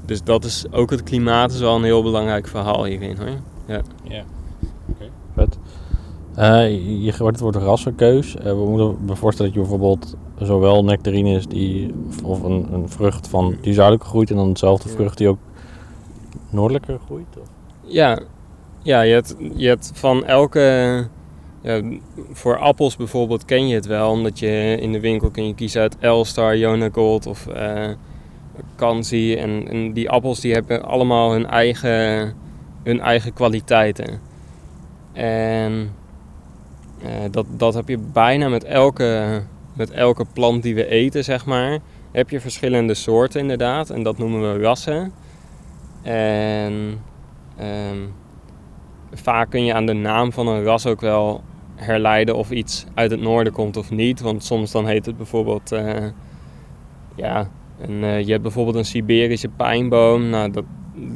Dus 0.06 0.24
dat 0.24 0.44
is 0.46 0.66
ook 0.72 0.90
het 0.90 1.04
klimaat 1.04 1.52
is 1.52 1.60
wel 1.60 1.76
een 1.76 1.84
heel 1.84 2.04
belangrijk 2.04 2.48
verhaal 2.48 2.86
hierin 2.86 3.18
hoor. 3.18 3.28
Ja. 3.66 3.82
Oké, 4.90 5.10
vet. 5.36 5.58
Eh, 6.36 6.70
je 7.04 7.12
gebruikt 7.12 7.40
het 7.40 7.40
woord 7.40 7.56
rassenkeus. 7.56 8.36
Eh, 8.36 8.44
we 8.44 8.66
moeten 8.70 8.98
me 9.06 9.16
voorstellen 9.16 9.54
dat 9.54 9.62
je 9.62 9.68
bijvoorbeeld 9.70 10.16
zowel 10.40 10.84
nectarines 10.84 11.48
die, 11.48 11.94
of 12.24 12.44
een, 12.44 12.68
een 12.74 12.90
vrucht 12.90 13.28
van 13.28 13.56
die 13.62 13.74
zuidelijker 13.74 14.10
groeit 14.10 14.30
en 14.30 14.36
dan 14.36 14.54
dezelfde 14.54 14.90
Ja. 14.90 14.96
vrucht 14.96 15.18
die 15.18 15.28
ook 15.28 15.40
noordelijker 16.50 17.00
groeit? 17.06 17.38
Of? 17.42 17.48
Ja, 17.82 18.20
ja 18.82 19.02
je, 19.02 19.14
hebt, 19.14 19.36
je 19.56 19.68
hebt 19.68 19.92
van 19.94 20.26
elke... 20.26 21.08
Ja, 21.64 21.82
voor 22.32 22.58
appels 22.58 22.96
bijvoorbeeld 22.96 23.46
ken 23.46 23.68
je 23.68 23.76
het 23.76 23.86
wel, 23.86 24.12
omdat 24.12 24.40
je 24.40 24.78
in 24.80 24.92
de 24.92 25.00
winkel 25.00 25.30
kun 25.30 25.48
je 25.48 25.56
kiezen 25.56 25.82
uit 25.82 25.98
Elstar, 26.00 26.58
Jona 26.58 26.90
Gold 26.92 27.26
of 27.26 27.48
eh 27.48 27.90
Kansi. 28.76 29.36
En, 29.36 29.68
en 29.70 29.94
die 29.94 30.10
appels 30.10 30.40
die 30.40 30.54
hebben 30.54 30.84
allemaal 30.84 31.32
hun 31.32 31.46
eigen, 31.46 32.34
hun 32.84 33.00
eigen 33.00 33.34
kwaliteiten. 33.34 34.20
En 35.14 35.96
eh, 37.02 37.10
dat, 37.32 37.46
dat 37.50 37.74
heb 37.74 37.88
je 37.88 37.98
bijna 37.98 38.50
met 38.50 38.64
elke, 38.64 39.42
met 39.74 39.92
elke 39.92 40.26
plant 40.34 40.64
die 40.64 40.76
we 40.76 40.88
eten, 40.88 41.24
zeg 41.24 41.46
maar. 41.46 41.80
Heb 42.12 42.30
je 42.30 42.40
verschillende 42.40 42.94
soorten 42.94 43.42
inderdaad, 43.42 43.90
en 43.90 44.04
dat 44.04 44.18
noemen 44.18 44.54
we 44.54 44.64
rassen. 44.64 45.14
En 46.02 47.02
ehm, 47.58 48.00
vaak 49.14 49.50
kun 49.50 49.66
je 49.66 49.74
aan 49.74 49.86
de 49.86 49.94
naam 49.94 50.32
van 50.32 50.48
een 50.48 50.64
ras 50.64 50.86
ook 50.86 51.02
wel 51.02 51.44
herleiden 51.76 52.36
of 52.36 52.52
iets 52.52 52.86
uit 52.94 53.12
het 53.12 53.22
noorden 53.22 53.54
komt 53.54 53.78
of 53.78 53.92
niet. 53.92 54.22
Want 54.22 54.44
soms 54.44 54.72
dan 54.72 54.88
heet 54.88 55.06
het 55.06 55.18
bijvoorbeeld, 55.18 55.72
eh, 55.72 56.06
ja, 57.16 57.50
een, 57.80 58.04
eh, 58.04 58.22
je 58.22 58.32
hebt 58.32 58.42
bijvoorbeeld 58.42 58.76
een 58.76 58.86
Siberische 58.86 59.50
pijnboom. 59.50 60.30
Nou, 60.30 60.52
dat 60.52 60.64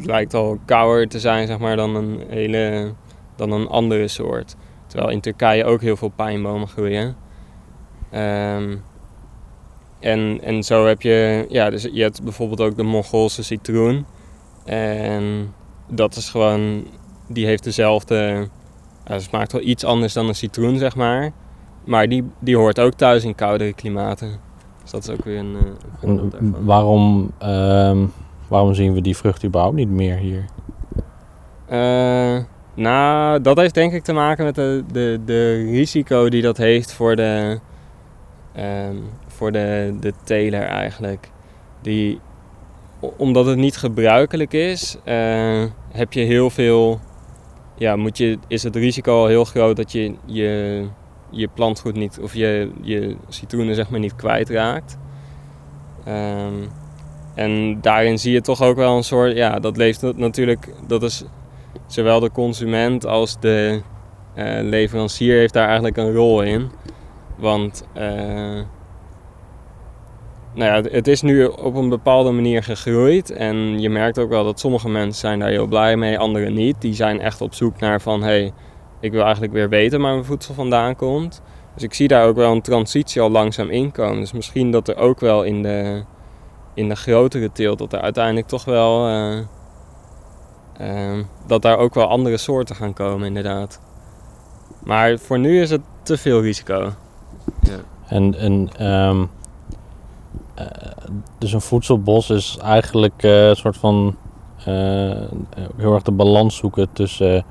lijkt 0.04 0.34
al 0.34 0.60
kouder 0.66 1.08
te 1.08 1.20
zijn, 1.20 1.48
zeg 1.48 1.60
maar, 1.60 1.76
dan 1.76 1.96
een 1.96 2.24
hele, 2.28 2.94
dan 3.36 3.52
een 3.52 3.68
andere 3.68 4.08
soort. 4.08 4.56
Terwijl 4.88 5.12
in 5.12 5.22
Turkije 5.22 5.66
ook 5.66 5.82
heel 5.82 5.96
veel 5.96 6.12
pijnbomen 6.16 6.68
groeien. 6.68 7.16
Ehm, 8.12 8.76
en, 10.00 10.40
en 10.42 10.64
zo 10.64 10.86
heb 10.86 11.02
je, 11.02 11.46
ja, 11.50 11.70
dus 11.70 11.88
je 11.92 12.02
hebt 12.02 12.24
bijvoorbeeld 12.24 12.62
ook 12.62 12.78
de 12.78 12.84
Mongoolse 12.84 13.44
citroen. 13.44 14.06
En 14.66 15.54
dat 15.88 16.16
is 16.16 16.30
gewoon, 16.30 16.86
die 17.28 17.46
heeft 17.46 17.64
dezelfde, 17.64 18.48
ja, 19.08 19.20
smaakt 19.20 19.52
wel 19.52 19.62
iets 19.62 19.84
anders 19.84 20.14
dan 20.14 20.28
een 20.28 20.36
citroen, 20.36 20.78
zeg 20.78 20.96
maar. 20.96 21.32
Maar 21.84 22.10
die, 22.10 22.24
die 22.40 22.58
hoort 22.58 22.80
ook 22.80 22.94
thuis 22.94 23.24
in 23.24 23.36
koudere 23.36 23.74
klimaten. 23.74 24.40
Dus 24.82 24.92
dat 24.92 25.04
is 25.04 25.10
ook 25.10 25.24
weer 25.24 25.38
een, 25.38 25.56
eh, 26.02 26.10
een 26.10 26.34
En 26.40 26.66
waarom, 26.66 27.32
ehm, 27.38 28.06
waarom 28.48 28.74
zien 28.74 28.94
we 28.94 29.02
die 29.02 29.18
vrucht 29.18 29.46
überhaupt 29.46 29.76
niet 29.76 29.90
meer 29.90 30.18
hier? 30.18 30.46
Eh, 31.66 32.44
nou, 32.74 33.42
dat 33.42 33.58
heeft 33.58 33.74
denk 33.74 33.94
ik 33.94 34.04
te 34.04 34.14
maken 34.14 34.46
met 34.46 34.56
de, 34.56 34.84
de, 34.92 35.20
de 35.26 35.54
risico 35.72 36.30
die 36.30 36.42
dat 36.42 36.58
heeft 36.58 36.94
voor 36.94 37.16
de, 37.16 37.60
ehm, 38.54 38.96
voor 39.28 39.52
de, 39.52 39.96
de 40.00 40.14
teler 40.24 40.62
eigenlijk. 40.62 41.32
Die, 41.82 42.20
omdat 43.18 43.46
het 43.46 43.58
niet 43.58 43.78
gebruikelijk 43.78 44.54
is, 44.54 44.98
eh, 45.04 45.64
heb 45.92 46.14
je 46.14 46.22
heel 46.22 46.50
veel, 46.50 47.00
ja, 47.78 47.96
moet 47.96 48.18
je, 48.18 48.38
is 48.48 48.64
het 48.64 48.76
risico 48.76 49.20
al 49.20 49.28
heel 49.28 49.46
groot 49.46 49.76
dat 49.76 49.92
je 49.92 50.14
je, 50.26 50.86
je 51.30 51.48
plantgoed 51.54 51.96
niet, 51.96 52.20
of 52.22 52.34
je, 52.34 52.72
je 52.82 53.16
citroenen 53.28 53.76
zeg 53.76 53.90
maar 53.90 54.00
niet 54.00 54.16
kwijtraakt. 54.16 54.98
Ehm, 56.06 56.54
en 57.36 57.82
daarin 57.82 58.20
zie 58.20 58.34
je 58.34 58.42
toch 58.42 58.62
ook 58.62 58.76
wel 58.76 58.98
een 58.98 59.04
soort, 59.04 59.36
ja, 59.36 59.60
dat 59.60 59.78
leeft 59.78 60.02
natuurlijk, 60.16 60.74
dat 60.88 61.04
is 61.04 61.24
zowel 61.88 62.20
de 62.20 62.32
consument 62.32 63.06
als 63.06 63.40
de 63.40 63.82
eh, 64.34 64.60
leverancier 64.62 65.38
heeft 65.38 65.54
daar 65.54 65.66
eigenlijk 65.66 65.98
een 65.98 66.14
rol 66.14 66.42
in. 66.42 66.70
Want 67.38 67.88
eh, 67.94 68.60
nou 70.56 70.84
ja, 70.84 70.90
het 70.92 71.08
is 71.08 71.22
nu 71.22 71.46
op 71.46 71.76
een 71.76 71.90
bepaalde 71.90 72.32
manier 72.32 72.64
gegroeid. 72.64 73.32
En 73.32 73.80
je 73.80 73.90
merkt 73.90 74.20
ook 74.20 74.30
wel 74.30 74.44
dat 74.44 74.60
sommige 74.60 74.90
mensen 74.90 75.20
zijn 75.20 75.40
daar 75.40 75.50
heel 75.50 75.68
blij 75.68 75.98
mee, 75.98 76.20
anderen 76.20 76.54
niet. 76.54 76.76
Die 76.80 76.94
zijn 76.94 77.20
echt 77.20 77.42
op 77.42 77.54
zoek 77.54 77.80
naar 77.80 78.02
van, 78.02 78.22
hé, 78.22 78.28
hey, 78.28 78.54
ik 79.00 79.12
wil 79.12 79.24
eigenlijk 79.24 79.54
weer 79.54 79.70
weten 79.70 80.02
waar 80.02 80.12
mijn 80.12 80.26
voedsel 80.26 80.54
vandaan 80.54 80.96
komt. 80.96 81.42
Dus 81.74 81.84
ik 81.84 81.94
zie 81.94 82.08
daar 82.08 82.28
ook 82.28 82.36
wel 82.36 82.52
een 82.52 82.62
transitie 82.62 83.22
al 83.22 83.30
langzaam 83.30 83.70
in 83.70 83.92
komen. 83.92 84.20
Dus 84.20 84.32
misschien 84.32 84.72
dat 84.72 84.88
er 84.88 84.98
ook 84.98 85.20
wel 85.20 85.44
in 85.44 85.62
de, 85.62 86.04
in 86.74 86.90
de 86.90 86.96
grotere 86.96 87.52
teelt, 87.52 87.78
dat 87.78 87.94
er 87.94 88.02
uiteindelijk 88.02 88.48
toch 88.48 88.66
wel... 88.66 89.10
Uh, 89.10 89.38
uh, 90.82 91.20
dat 91.48 91.62
daar 91.62 91.78
ook 91.78 91.94
wel 91.94 92.08
andere 92.08 92.38
soorten 92.38 92.76
gaan 92.76 92.94
komen, 92.94 93.28
inderdaad. 93.28 93.80
Maar 94.84 95.18
voor 95.18 95.40
nu 95.40 95.62
is 95.62 95.70
het 95.70 95.82
te 96.04 96.18
veel 96.18 96.42
risico. 96.42 96.92
Ja. 97.62 97.78
En, 98.08 98.36
en 98.36 98.88
um, 98.92 99.30
uh, 100.60 100.66
dus 101.38 101.54
een 101.54 101.62
voedselbos 101.62 102.30
is 102.30 102.58
eigenlijk 102.62 103.24
een 103.24 103.56
soort 103.56 103.78
van 103.78 104.16
heel 105.78 105.94
erg 105.94 106.04
de 106.04 106.12
balans 106.12 106.56
zoeken 106.56 106.88
tussen 106.94 107.46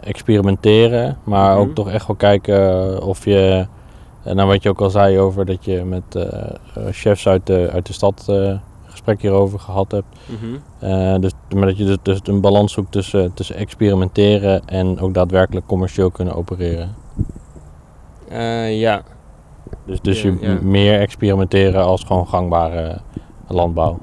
experimenteren, 0.00 1.18
maar 1.24 1.56
ook 1.56 1.64
mhm. 1.64 1.74
toch 1.74 1.90
echt 1.90 2.06
wel 2.06 2.16
kijken 2.16 3.02
of 3.02 3.24
je, 3.24 3.66
nou 4.24 4.48
wat 4.48 4.62
je 4.62 4.68
ook 4.68 4.80
al 4.80 4.90
zei 4.90 5.18
over 5.18 5.46
dat 5.46 5.64
je 5.64 5.84
met 5.84 6.26
chefs 6.90 7.28
uit 7.28 7.46
de, 7.46 7.68
uit 7.72 7.86
de 7.86 7.92
stad 7.92 8.32
gesprek 8.86 9.20
hierover 9.20 9.58
gehad 9.58 9.90
hebt. 9.90 10.16
Mhm. 10.26 11.20
dus, 11.20 11.32
maar 11.54 11.66
dat 11.66 11.78
je 11.78 11.84
dus, 11.84 11.96
dus, 12.02 12.20
een 12.22 12.40
balans 12.40 12.72
zoekt 12.72 12.92
tussen, 12.92 13.34
tussen 13.34 13.56
experimenteren 13.56 14.66
en 14.66 15.00
ook 15.00 15.14
daadwerkelijk 15.14 15.66
commercieel 15.66 16.10
kunnen 16.10 16.34
opereren. 16.34 16.94
ja. 18.70 19.02
Dus, 19.86 20.00
dus 20.00 20.22
je 20.22 20.58
meer 20.62 21.00
experimenteren 21.00 21.84
als 21.84 22.04
gewoon 22.04 22.28
gangbare 22.28 23.00
landbouw. 23.48 23.98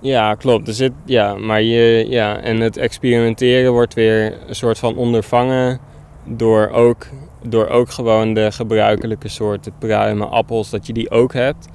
Ja, 0.00 0.34
klopt. 0.34 0.68
Er 0.68 0.74
zit, 0.74 0.92
ja, 1.04 1.34
maar 1.34 1.62
je, 1.62 2.06
ja, 2.08 2.40
en 2.40 2.60
het 2.60 2.76
experimenteren 2.76 3.72
wordt 3.72 3.94
weer 3.94 4.38
een 4.46 4.54
soort 4.54 4.78
van 4.78 4.96
ondervangen 4.96 5.78
door 6.24 6.68
ook, 6.68 7.06
door 7.48 7.68
ook 7.68 7.90
gewoon 7.90 8.34
de 8.34 8.52
gebruikelijke 8.52 9.28
soorten 9.28 9.72
pruimen, 9.78 10.30
appels, 10.30 10.70
dat 10.70 10.86
je 10.86 10.92
die 10.92 11.10
ook 11.10 11.32
hebt. 11.32 11.68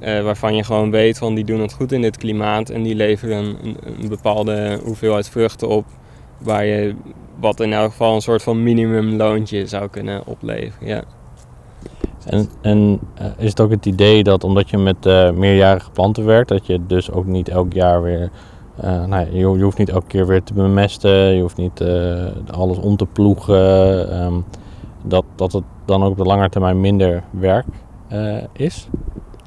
Uh, 0.00 0.22
waarvan 0.22 0.56
je 0.56 0.64
gewoon 0.64 0.90
weet 0.90 1.18
van 1.18 1.34
die 1.34 1.44
doen 1.44 1.60
het 1.60 1.72
goed 1.72 1.92
in 1.92 2.02
dit 2.02 2.16
klimaat 2.16 2.70
en 2.70 2.82
die 2.82 2.94
leveren 2.94 3.56
een, 3.62 3.76
een, 4.00 4.08
bepaalde 4.08 4.80
hoeveelheid 4.84 5.28
vruchten 5.28 5.68
op. 5.68 5.84
Waar 6.38 6.64
je 6.64 6.94
wat 7.40 7.60
in 7.60 7.72
elk 7.72 7.90
geval 7.90 8.14
een 8.14 8.20
soort 8.20 8.42
van 8.42 8.62
minimumloontje 8.62 9.66
zou 9.66 9.88
kunnen 9.88 10.26
opleveren. 10.26 10.88
Ja. 10.88 11.04
En, 12.26 12.48
en 12.60 13.00
uh, 13.20 13.26
is 13.36 13.48
het 13.48 13.60
ook 13.60 13.70
het 13.70 13.86
idee 13.86 14.22
dat 14.22 14.44
omdat 14.44 14.70
je 14.70 14.78
met 14.78 15.06
uh, 15.06 15.30
meerjarige 15.30 15.90
planten 15.90 16.24
werkt, 16.24 16.48
dat 16.48 16.66
je 16.66 16.86
dus 16.86 17.10
ook 17.10 17.26
niet 17.26 17.48
elk 17.48 17.72
jaar 17.72 18.02
weer. 18.02 18.30
Uh, 18.84 19.04
nou, 19.04 19.26
je, 19.30 19.38
je, 19.38 19.62
hoeft 19.62 19.78
niet 19.78 19.88
elke 19.88 20.06
keer 20.06 20.26
weer 20.26 20.42
te 20.42 20.54
bemesten, 20.54 21.34
je 21.34 21.40
hoeft 21.40 21.56
niet 21.56 21.84
alles 22.50 22.78
om 22.78 22.96
te 22.96 23.06
ploegen. 23.06 24.22
Um, 24.22 24.44
dat, 25.02 25.24
dat 25.34 25.52
het 25.52 25.64
dan 25.84 26.02
ook 26.02 26.10
op 26.10 26.16
de 26.16 26.24
lange 26.24 26.48
termijn 26.48 26.80
minder 26.80 27.22
werk 27.30 27.66
is? 28.52 28.88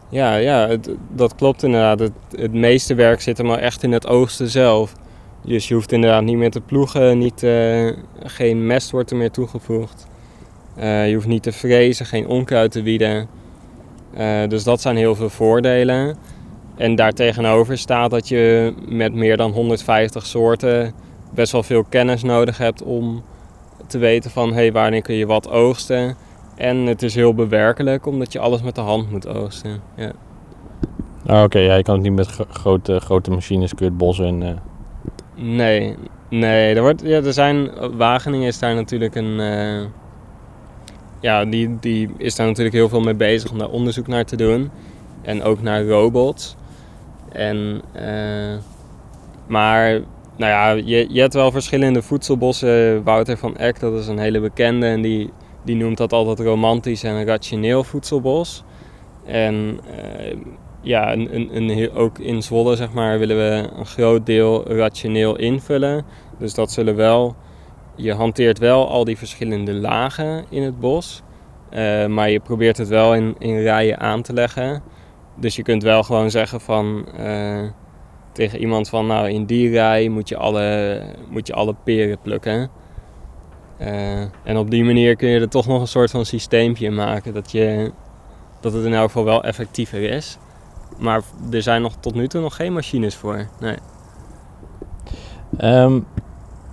Ja, 0.09 0.35
ja 0.35 0.77
dat 1.15 1.35
klopt 1.35 1.63
inderdaad. 1.63 1.99
Het, 1.99 2.11
het 2.31 2.53
meeste 2.53 2.95
werk 2.95 3.21
zit 3.21 3.39
er 3.39 3.45
maar 3.45 3.59
echt 3.59 3.83
in 3.83 3.91
het 3.91 4.07
oogsten 4.07 4.49
zelf. 4.49 4.95
Dus 5.41 5.67
je 5.67 5.73
hoeft 5.73 5.91
inderdaad 5.91 6.23
niet 6.23 6.37
meer 6.37 6.51
te 6.51 6.61
ploegen, 6.61 7.17
niet, 7.17 7.45
geen 8.19 8.65
mest 8.65 8.91
wordt 8.91 9.11
er 9.11 9.17
meer 9.17 9.31
toegevoegd. 9.31 10.07
Uh, 10.79 11.07
je 11.07 11.13
hoeft 11.13 11.27
niet 11.27 11.43
te 11.43 11.51
vrezen, 11.51 12.05
geen 12.05 12.27
onkruid 12.27 12.71
te 12.71 12.81
wieden. 12.81 13.27
Uh, 14.17 14.47
dus 14.47 14.63
dat 14.63 14.81
zijn 14.81 14.97
heel 14.97 15.15
veel 15.15 15.29
voordelen. 15.29 16.17
En 16.75 16.95
daartegenover 16.95 17.77
staat 17.77 18.11
dat 18.11 18.27
je 18.27 18.73
met 18.87 19.13
meer 19.13 19.37
dan 19.37 19.51
150 19.51 20.25
soorten 20.25 20.93
best 21.33 21.51
wel 21.51 21.63
veel 21.63 21.83
kennis 21.83 22.23
nodig 22.23 22.57
hebt 22.57 22.83
om 22.83 23.23
te 23.87 23.97
weten 23.97 24.31
van 24.31 24.53
hey, 24.53 24.71
wanneer 24.71 25.01
kun 25.01 25.15
je 25.15 25.25
wat 25.25 25.49
oogsten. 25.49 26.15
En 26.55 26.77
het 26.77 27.03
is 27.03 27.15
heel 27.15 27.33
bewerkelijk 27.33 28.05
omdat 28.05 28.33
je 28.33 28.39
alles 28.39 28.61
met 28.61 28.75
de 28.75 28.81
hand 28.81 29.11
moet 29.11 29.27
oogsten. 29.27 29.81
Ja. 29.95 30.11
Ah, 31.25 31.43
Oké, 31.43 31.59
ja, 31.59 31.75
je 31.75 31.83
kan 31.83 31.93
het 31.93 32.03
niet 32.03 32.13
met 32.13 32.27
grote, 32.49 32.99
grote 32.99 33.31
machines 33.31 33.73
kun 33.73 33.85
je 33.85 33.91
het 33.91 33.99
bos 33.99 34.19
in. 34.19 34.41
Uh... 34.41 34.49
Nee, 35.35 35.95
nee. 36.29 36.75
Er, 36.75 36.81
wordt, 36.81 37.01
ja, 37.01 37.21
er 37.21 37.33
zijn, 37.33 37.69
Wageningen 37.97 38.47
is 38.47 38.59
daar 38.59 38.75
natuurlijk 38.75 39.15
een 39.15 39.39
ja, 41.19 41.45
die, 41.45 41.77
die 41.79 42.09
is 42.17 42.35
daar 42.35 42.47
natuurlijk 42.47 42.75
heel 42.75 42.89
veel 42.89 43.01
mee 43.01 43.15
bezig 43.15 43.51
om 43.51 43.57
daar 43.57 43.69
onderzoek 43.69 44.07
naar 44.07 44.25
te 44.25 44.35
doen. 44.35 44.69
En 45.21 45.43
ook 45.43 45.61
naar 45.61 45.85
robots. 45.85 46.55
En, 47.31 47.81
uh, 47.95 48.57
maar 49.47 50.01
nou 50.35 50.51
ja, 50.51 50.71
je, 50.71 51.07
je 51.09 51.19
hebt 51.19 51.33
wel 51.33 51.51
verschillende 51.51 52.01
voedselbossen. 52.01 53.03
Wouter 53.03 53.37
van 53.37 53.57
Eck, 53.57 53.79
dat 53.79 53.93
is 53.93 54.07
een 54.07 54.19
hele 54.19 54.39
bekende. 54.39 54.85
En 54.85 55.01
die, 55.01 55.29
die 55.63 55.75
noemt 55.75 55.97
dat 55.97 56.13
altijd 56.13 56.39
romantisch 56.39 57.03
en 57.03 57.25
rationeel 57.25 57.83
voedselbos. 57.83 58.63
En 59.25 59.79
uh, 59.89 60.35
ja, 60.81 61.13
een, 61.13 61.35
een, 61.35 61.69
een, 61.69 61.91
ook 61.93 62.19
in 62.19 62.43
Zwolle 62.43 62.75
zeg 62.75 62.93
maar, 62.93 63.19
willen 63.19 63.37
we 63.37 63.69
een 63.77 63.85
groot 63.85 64.25
deel 64.25 64.67
rationeel 64.67 65.37
invullen. 65.37 66.05
Dus 66.39 66.53
dat 66.53 66.71
zullen 66.71 66.95
wel 66.95 67.35
je 67.97 68.13
hanteert 68.13 68.59
wel 68.59 68.89
al 68.89 69.03
die 69.03 69.17
verschillende 69.17 69.73
lagen 69.73 70.45
in 70.49 70.63
het 70.63 70.79
bos. 70.79 71.21
Uh, 71.71 72.05
maar 72.05 72.29
je 72.29 72.39
probeert 72.39 72.77
het 72.77 72.87
wel 72.87 73.15
in, 73.15 73.35
in 73.39 73.57
rijen 73.57 73.99
aan 73.99 74.21
te 74.21 74.33
leggen. 74.33 74.83
Dus 75.35 75.55
je 75.55 75.63
kunt 75.63 75.83
wel 75.83 76.03
gewoon 76.03 76.31
zeggen 76.31 76.61
van 76.61 77.07
uh, 77.19 77.63
tegen 78.31 78.59
iemand 78.59 78.89
van 78.89 79.07
nou 79.07 79.29
in 79.29 79.45
die 79.45 79.69
rij 79.69 80.09
moet 80.09 80.29
je 80.29 80.37
alle, 80.37 81.01
moet 81.29 81.47
je 81.47 81.53
alle 81.53 81.75
peren 81.83 82.17
plukken. 82.21 82.69
Uh, 83.81 84.19
en 84.43 84.57
op 84.57 84.69
die 84.71 84.83
manier 84.83 85.15
kun 85.15 85.29
je 85.29 85.39
er 85.39 85.49
toch 85.49 85.67
nog 85.67 85.81
een 85.81 85.87
soort 85.87 86.11
van 86.11 86.25
systeempje 86.25 86.91
maken 86.91 87.33
dat, 87.33 87.51
je, 87.51 87.91
dat 88.59 88.73
het 88.73 88.85
in 88.85 88.93
elk 88.93 89.05
geval 89.05 89.23
wel 89.23 89.43
effectiever 89.43 90.01
is. 90.01 90.37
Maar 90.97 91.21
er 91.51 91.61
zijn 91.61 91.81
nog 91.81 91.95
tot 91.99 92.15
nu 92.15 92.27
toe 92.27 92.41
nog 92.41 92.55
geen 92.55 92.73
machines 92.73 93.15
voor. 93.15 93.47
Nee. 93.59 93.77
Um, 95.61 96.05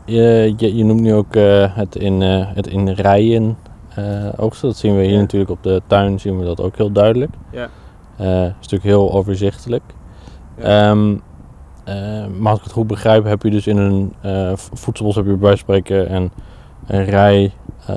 je, 0.04 0.54
je, 0.56 0.76
je, 0.76 0.84
noemt 0.84 1.00
nu 1.00 1.14
ook 1.14 1.36
uh, 1.36 1.76
het, 1.76 1.96
in, 1.96 2.20
uh, 2.20 2.46
het 2.54 2.66
in 2.66 2.88
rijen 2.88 3.56
uh, 3.98 4.28
oogsten. 4.36 4.68
Dat 4.68 4.78
zien 4.78 4.96
we 4.96 5.02
hier 5.02 5.12
ja. 5.12 5.20
natuurlijk 5.20 5.50
op 5.50 5.62
de 5.62 5.82
tuin, 5.86 6.20
zien 6.20 6.38
we 6.38 6.44
dat 6.44 6.60
ook 6.60 6.76
heel 6.76 6.92
duidelijk. 6.92 7.32
Ja. 7.50 7.68
is 8.16 8.54
natuurlijk 8.54 8.82
heel 8.82 9.12
overzichtelijk. 9.12 9.82
Ja. 10.58 10.90
Um, 10.90 11.22
maar 12.38 12.50
als 12.50 12.58
ik 12.58 12.64
het 12.64 12.72
goed 12.72 12.86
begrijp, 12.86 13.24
heb 13.24 13.42
je 13.42 13.50
dus 13.50 13.66
in 13.66 13.76
een 13.76 14.12
voedselbos 14.56 15.14
heb 15.14 15.26
je 15.26 15.36
bij 15.36 15.56
spreken 15.56 16.14
een, 16.14 16.30
een 16.86 17.04
rij 17.04 17.52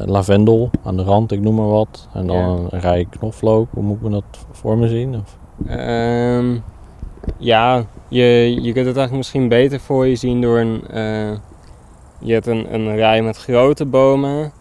lavendel 0.06 0.70
aan 0.84 0.98
de 0.98 1.04
rand, 1.04 1.32
ik 1.32 1.42
noem 1.42 1.56
maar 1.56 1.68
wat. 1.68 2.08
En 2.14 2.28
dan 2.28 2.38
ja. 2.38 2.68
een 2.70 2.80
rij 2.80 3.08
knoflook. 3.10 3.68
Hoe 3.74 3.84
moet 3.84 3.98
ik 4.04 4.12
dat 4.12 4.46
voor 4.52 4.78
me 4.78 4.88
zien? 4.88 5.16
Of? 5.16 5.38
Um, 5.70 6.64
ja, 7.38 7.86
je, 8.08 8.24
je 8.62 8.74
kunt 8.74 8.86
het 8.86 8.98
eigenlijk 8.98 9.12
misschien 9.12 9.48
beter 9.48 9.80
voor 9.80 10.08
je 10.08 10.16
zien 10.16 10.42
door 10.42 10.60
een 10.60 10.84
je 12.20 12.34
hebt 12.34 12.48
een, 12.48 12.74
een 12.74 12.96
rij 12.96 13.22
met 13.22 13.38
grote 13.38 13.86
bomen. 13.86 14.52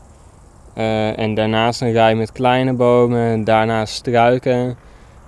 Uh, 0.78 1.18
en 1.18 1.34
daarnaast 1.34 1.80
een 1.80 1.92
rij 1.92 2.14
met 2.14 2.32
kleine 2.32 2.72
bomen. 2.72 3.44
Daarnaast 3.44 3.94
struiken. 3.94 4.76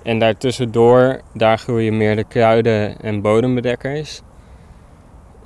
En 0.02 0.18
daartussendoor, 0.18 1.20
daar 1.34 1.58
groeien 1.58 1.96
meer 1.96 2.16
de 2.16 2.24
kruiden 2.24 3.00
en 3.00 3.20
bodembedekkers. 3.20 4.22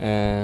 Uh, 0.00 0.40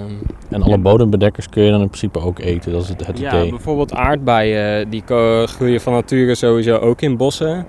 en 0.50 0.62
alle 0.62 0.78
bodembedekkers 0.78 1.48
kun 1.48 1.62
je 1.62 1.70
dan 1.70 1.80
in 1.80 1.88
principe 1.88 2.20
ook 2.20 2.38
eten, 2.38 2.72
dat 2.72 2.82
is 2.82 2.88
het, 2.88 3.06
het 3.06 3.18
ja, 3.18 3.28
idee. 3.28 3.44
Ja, 3.44 3.50
bijvoorbeeld 3.50 3.94
aardbeien, 3.94 4.90
die 4.90 5.02
groeien 5.46 5.80
van 5.80 5.92
nature 5.92 6.34
sowieso 6.34 6.76
ook 6.76 7.00
in 7.00 7.16
bossen. 7.16 7.66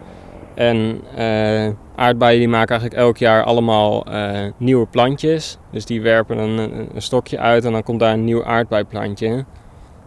En 0.53 1.01
uh, 1.17 1.67
aardbeien 1.99 2.39
die 2.39 2.47
maken 2.47 2.69
eigenlijk 2.69 3.01
elk 3.01 3.17
jaar 3.17 3.43
allemaal 3.43 4.13
uh, 4.13 4.39
nieuwe 4.57 4.85
plantjes. 4.85 5.57
Dus 5.71 5.85
die 5.85 6.01
werpen 6.01 6.37
een, 6.37 6.57
een, 6.57 7.01
stokje 7.01 7.39
uit 7.39 7.65
en 7.65 7.71
dan 7.71 7.83
komt 7.83 7.99
daar 7.99 8.13
een 8.13 8.23
nieuw 8.23 8.45
aardbeiplantje. 8.45 9.45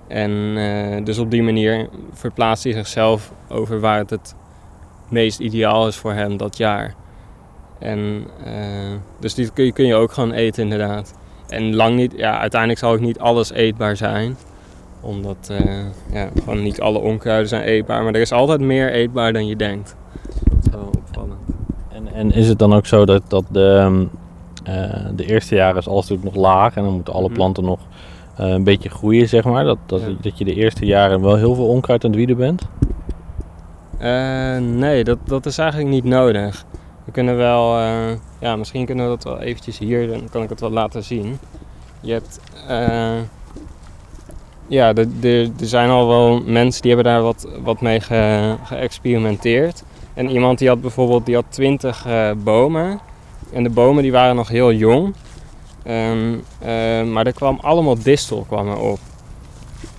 En 0.08 0.30
uh, 0.30 1.04
dus 1.04 1.18
op 1.18 1.30
die 1.30 1.42
manier 1.42 1.88
verplaatst 2.12 2.64
hij 2.64 2.72
zichzelf 2.72 3.32
over 3.48 3.80
waar 3.80 3.98
het 3.98 4.10
het 4.10 4.34
meest 5.08 5.40
ideaal 5.40 5.86
is 5.86 5.96
voor 5.96 6.12
hem 6.12 6.36
dat 6.36 6.56
jaar. 6.56 6.94
En 7.78 8.26
dus 9.18 9.34
die 9.34 9.50
kun 9.52 9.64
je, 9.64 9.72
kun 9.72 9.86
je 9.86 9.94
ook 9.94 10.12
gewoon 10.12 10.32
eten 10.32 10.62
inderdaad. 10.62 11.14
En 11.48 11.74
lang 11.74 11.96
niet, 11.96 12.12
ja, 12.16 12.38
uiteindelijk 12.38 12.80
zal 12.80 12.92
ook 12.92 13.00
niet 13.00 13.18
alles 13.18 13.52
eetbaar 13.52 13.96
zijn 13.96 14.36
omdat 15.00 15.52
ja, 16.12 16.28
gewoon 16.38 16.62
niet 16.62 16.80
alle 16.80 16.98
onkruiden 16.98 17.48
zijn 17.48 17.62
eetbaar. 17.62 18.02
Maar 18.02 18.14
er 18.14 18.20
is 18.20 18.32
altijd 18.32 18.60
meer 18.60 18.92
eetbaar 18.92 19.32
dan 19.32 19.46
je 19.46 19.56
denkt. 19.56 19.96
En, 22.12 22.32
is 22.32 22.48
het 22.48 22.58
dan 22.58 22.74
ook 22.74 22.86
zo 22.86 23.04
dat, 23.04 23.22
dat 23.28 23.44
de, 23.50 24.06
uh, 24.68 25.06
de 25.16 25.26
eerste 25.26 25.54
jaren 25.54 25.78
is 25.78 25.88
alles 25.88 26.08
natuurlijk 26.08 26.34
nog 26.34 26.44
laag 26.44 26.76
en 26.76 26.82
dan 26.82 26.92
moeten 26.92 27.14
alle 27.14 27.26
mhm. 27.26 27.34
planten 27.34 27.64
nog 27.64 27.78
uh, 28.40 28.46
een 28.46 28.64
beetje 28.64 28.88
groeien, 28.88 29.28
zeg 29.28 29.44
maar? 29.44 29.64
Dat, 29.64 29.78
dat, 29.86 30.00
ja. 30.00 30.06
dat 30.20 30.38
je 30.38 30.44
de 30.44 30.54
eerste 30.54 30.86
jaren 30.86 31.22
wel 31.22 31.36
heel 31.36 31.54
veel 31.54 31.68
onkruid 31.68 32.04
aan 32.04 32.10
het 32.10 32.18
wieden 32.18 32.36
bent? 32.36 32.62
Uh, 34.00 34.58
nee, 34.58 35.04
dat, 35.04 35.18
dat 35.24 35.46
is 35.46 35.58
eigenlijk 35.58 35.90
niet 35.90 36.04
nodig. 36.04 36.64
We 37.04 37.12
kunnen 37.12 37.36
wel, 37.36 37.78
eh, 37.78 38.10
ja, 38.40 38.56
misschien 38.56 38.86
kunnen 38.86 39.04
we 39.04 39.10
dat 39.10 39.24
wel 39.24 39.40
eventjes 39.40 39.78
hier, 39.78 40.08
dan 40.08 40.28
kan 40.30 40.42
ik 40.42 40.48
het 40.48 40.60
wel 40.60 40.70
laten 40.70 41.04
zien. 41.04 41.38
Je 42.00 42.12
hebt, 42.12 42.40
eh, 42.68 43.18
ja, 44.66 44.94
er 44.94 45.50
zijn 45.56 45.90
al 45.90 46.08
wel 46.08 46.42
mensen 46.44 46.82
die 46.82 46.94
hebben 46.94 47.12
daar 47.12 47.22
wat, 47.22 47.48
wat 47.62 47.80
mee 47.80 48.00
ge- 48.00 48.56
geëxperimenteerd. 48.64 49.84
En 50.14 50.30
iemand 50.30 50.58
die 50.58 50.68
had 50.68 50.80
bijvoorbeeld, 50.80 51.26
die 51.26 51.34
had 51.34 51.44
20 51.48 52.06
eh, 52.06 52.30
bomen. 52.44 53.00
En 53.52 53.62
de 53.62 53.70
bomen 53.70 54.02
die 54.02 54.12
waren 54.12 54.36
nog 54.36 54.48
heel 54.48 54.72
jong. 54.72 55.14
Ehm, 55.82 56.34
eh, 56.58 57.02
maar 57.02 57.26
er 57.26 57.32
kwam 57.32 57.58
allemaal 57.60 58.02
distel 58.02 58.44
kwam 58.48 58.68
erop. 58.68 58.98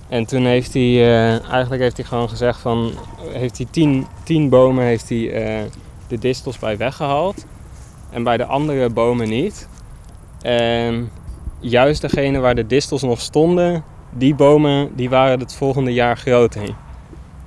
En 0.09 0.26
toen 0.26 0.45
heeft 0.45 0.74
hij, 0.74 0.84
eh, 0.84 1.51
eigenlijk 1.51 1.82
heeft 1.82 1.97
hij 1.97 2.05
gewoon 2.05 2.30
gezegd 2.30 2.59
van, 2.59 2.91
heeft 3.32 3.57
hij 3.57 3.68
10 3.72 4.07
10 4.24 4.49
bomen 4.49 4.84
heeft 4.84 5.09
hij 5.09 5.70
de 6.07 6.20
distels 6.20 6.59
bij 6.59 6.78
weggehaald. 6.78 7.45
En 8.09 8.24
bij 8.24 8.38
de 8.38 8.45
andere 8.45 8.89
bomen 8.89 9.30
niet. 9.30 9.68
En 10.41 11.09
juist 11.59 12.01
degene 12.01 12.39
waar 12.39 12.55
de 12.55 12.68
distels 12.68 13.01
nog 13.01 13.22
stonden, 13.22 13.84
die 14.09 14.36
bomen 14.36 14.95
die 14.95 15.09
waren 15.09 15.39
het 15.39 15.55
volgende 15.55 15.93
jaar 15.93 16.18
groter. 16.18 16.76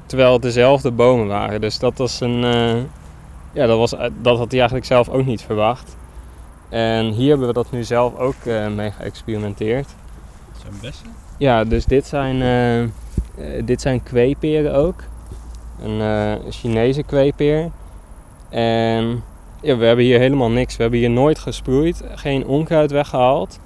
Terwijl 0.06 0.32
het 0.32 0.42
dezelfde 0.42 0.90
bomen 0.90 1.26
waren. 1.26 1.60
Dus 1.60 1.78
dat 1.78 1.98
was 1.98 2.20
een. 2.20 2.44
eh, 2.44 2.82
ja, 3.52 3.66
dat, 3.66 3.78
was, 3.78 3.90
dat 4.20 4.38
had 4.38 4.50
hij 4.50 4.58
eigenlijk 4.58 4.84
zelf 4.86 5.08
ook 5.08 5.24
niet 5.26 5.42
verwacht. 5.42 5.96
En 6.68 7.10
hier 7.10 7.28
hebben 7.28 7.46
we 7.46 7.52
dat 7.52 7.70
nu 7.70 7.84
zelf 7.84 8.16
ook 8.18 8.34
eh, 8.44 8.68
mee 8.68 8.90
geëxperimenteerd. 8.90 9.88
zijn 10.60 10.72
bessen? 10.80 11.06
Ja, 11.38 11.64
dus 11.64 11.84
dit 11.84 12.06
zijn, 12.06 12.42
eh, 12.42 12.82
eh, 12.82 12.88
dit 13.64 13.80
zijn 13.80 14.02
kweeperen 14.02 14.74
ook. 14.74 15.02
Een 15.82 16.00
eh, 16.00 16.50
Chinese 16.52 17.02
kweepeer. 17.02 17.70
En 18.48 19.22
ja, 19.60 19.76
we 19.76 19.84
hebben 19.84 20.04
hier 20.04 20.18
helemaal 20.18 20.50
niks. 20.50 20.76
We 20.76 20.82
hebben 20.82 21.00
hier 21.00 21.10
nooit 21.10 21.38
gesproeid, 21.38 22.02
geen 22.14 22.46
onkruid 22.46 22.90
weggehaald. 22.90 23.58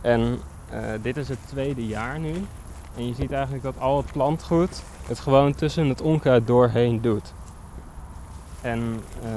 En 0.00 0.38
eh, 0.70 0.78
dit 1.02 1.16
is 1.16 1.28
het 1.28 1.38
tweede 1.46 1.86
jaar 1.86 2.18
nu. 2.18 2.32
En 2.96 3.06
je 3.06 3.14
ziet 3.14 3.32
eigenlijk 3.32 3.62
dat 3.62 3.74
al 3.78 3.96
het 3.96 4.12
plantgoed 4.12 4.82
het 5.06 5.20
gewoon 5.20 5.54
tussen 5.54 5.88
het 5.88 6.02
onkruid 6.02 6.46
doorheen 6.46 7.00
doet. 7.00 7.32
En 8.60 9.00
eh, 9.22 9.30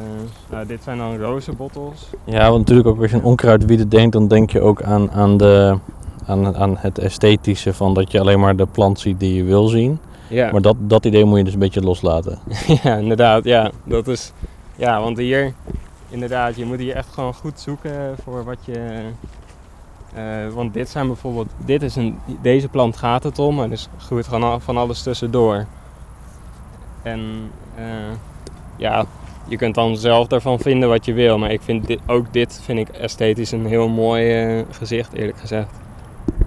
nou, 0.49 0.65
dit 0.65 0.83
zijn 0.83 0.97
dan 0.97 1.17
rozenbottels. 1.17 2.09
Ja, 2.23 2.49
want 2.49 2.59
natuurlijk 2.59 2.87
ook 2.87 3.01
als 3.01 3.11
je 3.11 3.17
aan 3.17 3.23
onkruidwieden 3.23 3.89
denkt, 3.89 4.13
dan 4.13 4.27
denk 4.27 4.51
je 4.51 4.61
ook 4.61 4.83
aan, 4.83 5.11
aan, 5.11 5.37
de, 5.37 5.77
aan, 6.25 6.55
aan 6.55 6.77
het 6.77 6.97
esthetische 6.97 7.73
van 7.73 7.93
dat 7.93 8.11
je 8.11 8.19
alleen 8.19 8.39
maar 8.39 8.55
de 8.55 8.65
plant 8.65 8.99
ziet 8.99 9.19
die 9.19 9.33
je 9.33 9.43
wil 9.43 9.67
zien. 9.67 9.99
Ja. 10.29 10.51
Maar 10.51 10.61
dat, 10.61 10.75
dat 10.79 11.05
idee 11.05 11.25
moet 11.25 11.37
je 11.37 11.43
dus 11.43 11.53
een 11.53 11.59
beetje 11.59 11.81
loslaten. 11.81 12.39
Ja, 12.83 12.95
inderdaad. 12.95 13.43
Ja, 13.43 13.71
dat 13.83 14.07
is. 14.07 14.31
Ja, 14.75 15.01
want 15.01 15.17
hier, 15.17 15.53
inderdaad, 16.09 16.55
je 16.55 16.65
moet 16.65 16.79
hier 16.79 16.95
echt 16.95 17.13
gewoon 17.13 17.33
goed 17.33 17.59
zoeken 17.59 18.15
voor 18.23 18.43
wat 18.43 18.57
je. 18.61 19.01
Eh, 20.15 20.23
want 20.53 20.73
dit 20.73 20.89
zijn 20.89 21.07
bijvoorbeeld, 21.07 21.47
dit 21.65 21.81
is 21.81 21.95
een, 21.95 22.17
deze 22.41 22.67
plant 22.67 22.97
gaat 22.97 23.23
het 23.23 23.39
om, 23.39 23.55
maar 23.55 23.69
dus 23.69 23.89
groeit 23.97 24.27
gewoon 24.27 24.61
van 24.61 24.77
alles 24.77 25.01
tussendoor. 25.03 25.65
En 27.01 27.19
eh, 27.75 27.83
ja, 28.75 29.05
je 29.47 29.57
kunt 29.57 29.75
dan 29.75 29.97
zelf 29.97 30.27
daarvan 30.27 30.59
vinden 30.59 30.89
wat 30.89 31.05
je 31.05 31.13
wil, 31.13 31.37
maar 31.37 31.51
ik 31.51 31.61
vind 31.61 31.87
dit, 31.87 31.99
ook 32.05 32.25
dit 32.33 32.59
vind 32.63 32.79
ik 32.79 32.89
esthetisch 32.89 33.51
een 33.51 33.65
heel 33.65 33.87
mooi 33.87 34.43
eh, 34.57 34.63
gezicht, 34.71 35.13
eerlijk 35.13 35.37
gezegd. 35.37 35.67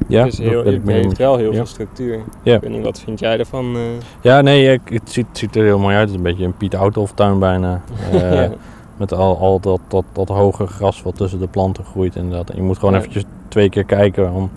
Ja, 0.08 0.24
het 0.24 0.32
is 0.32 0.38
heel, 0.38 0.64
dat 0.64 0.72
het 0.72 0.86
heeft 0.86 1.16
wel 1.18 1.36
heel 1.36 1.50
Ja. 1.50 1.56
veel 1.56 1.66
structuur. 1.66 2.20
Ja. 2.42 2.54
Ik 2.54 2.60
weet 2.60 2.70
niet, 2.70 2.84
wat 2.84 3.00
vind 3.00 3.18
jij 3.18 3.38
ervan? 3.38 3.76
Ja, 4.20 4.40
nee, 4.40 4.72
ik- 4.72 4.88
het 4.88 5.10
ziet, 5.12 5.26
het 5.28 5.38
ziet 5.38 5.56
er 5.56 5.64
heel 5.64 5.78
mooi 5.78 5.94
uit. 5.96 6.00
Het 6.02 6.10
is 6.10 6.16
een 6.16 6.22
beetje 6.30 6.44
een 6.44 6.56
Piet 6.56 6.76
Outhoff 6.76 7.12
tuin 7.12 7.38
bijna. 7.38 7.80
Ja. 8.12 8.50
Met 8.96 9.12
al, 9.12 9.38
al 9.38 9.60
dat, 9.60 9.80
dat, 9.88 10.04
dat 10.12 10.28
hoge 10.28 10.66
gras 10.66 11.02
wat 11.02 11.16
tussen 11.16 11.38
de 11.38 11.46
planten 11.46 11.84
groeit 11.84 12.16
inderdaad. 12.16 12.50
En 12.50 12.56
je 12.56 12.62
moet 12.62 12.78
gewoon 12.78 12.94
eventjes 12.94 13.24
twee 13.48 13.68
keer 13.70 13.84
kijken 13.84 14.32
om 14.32 14.50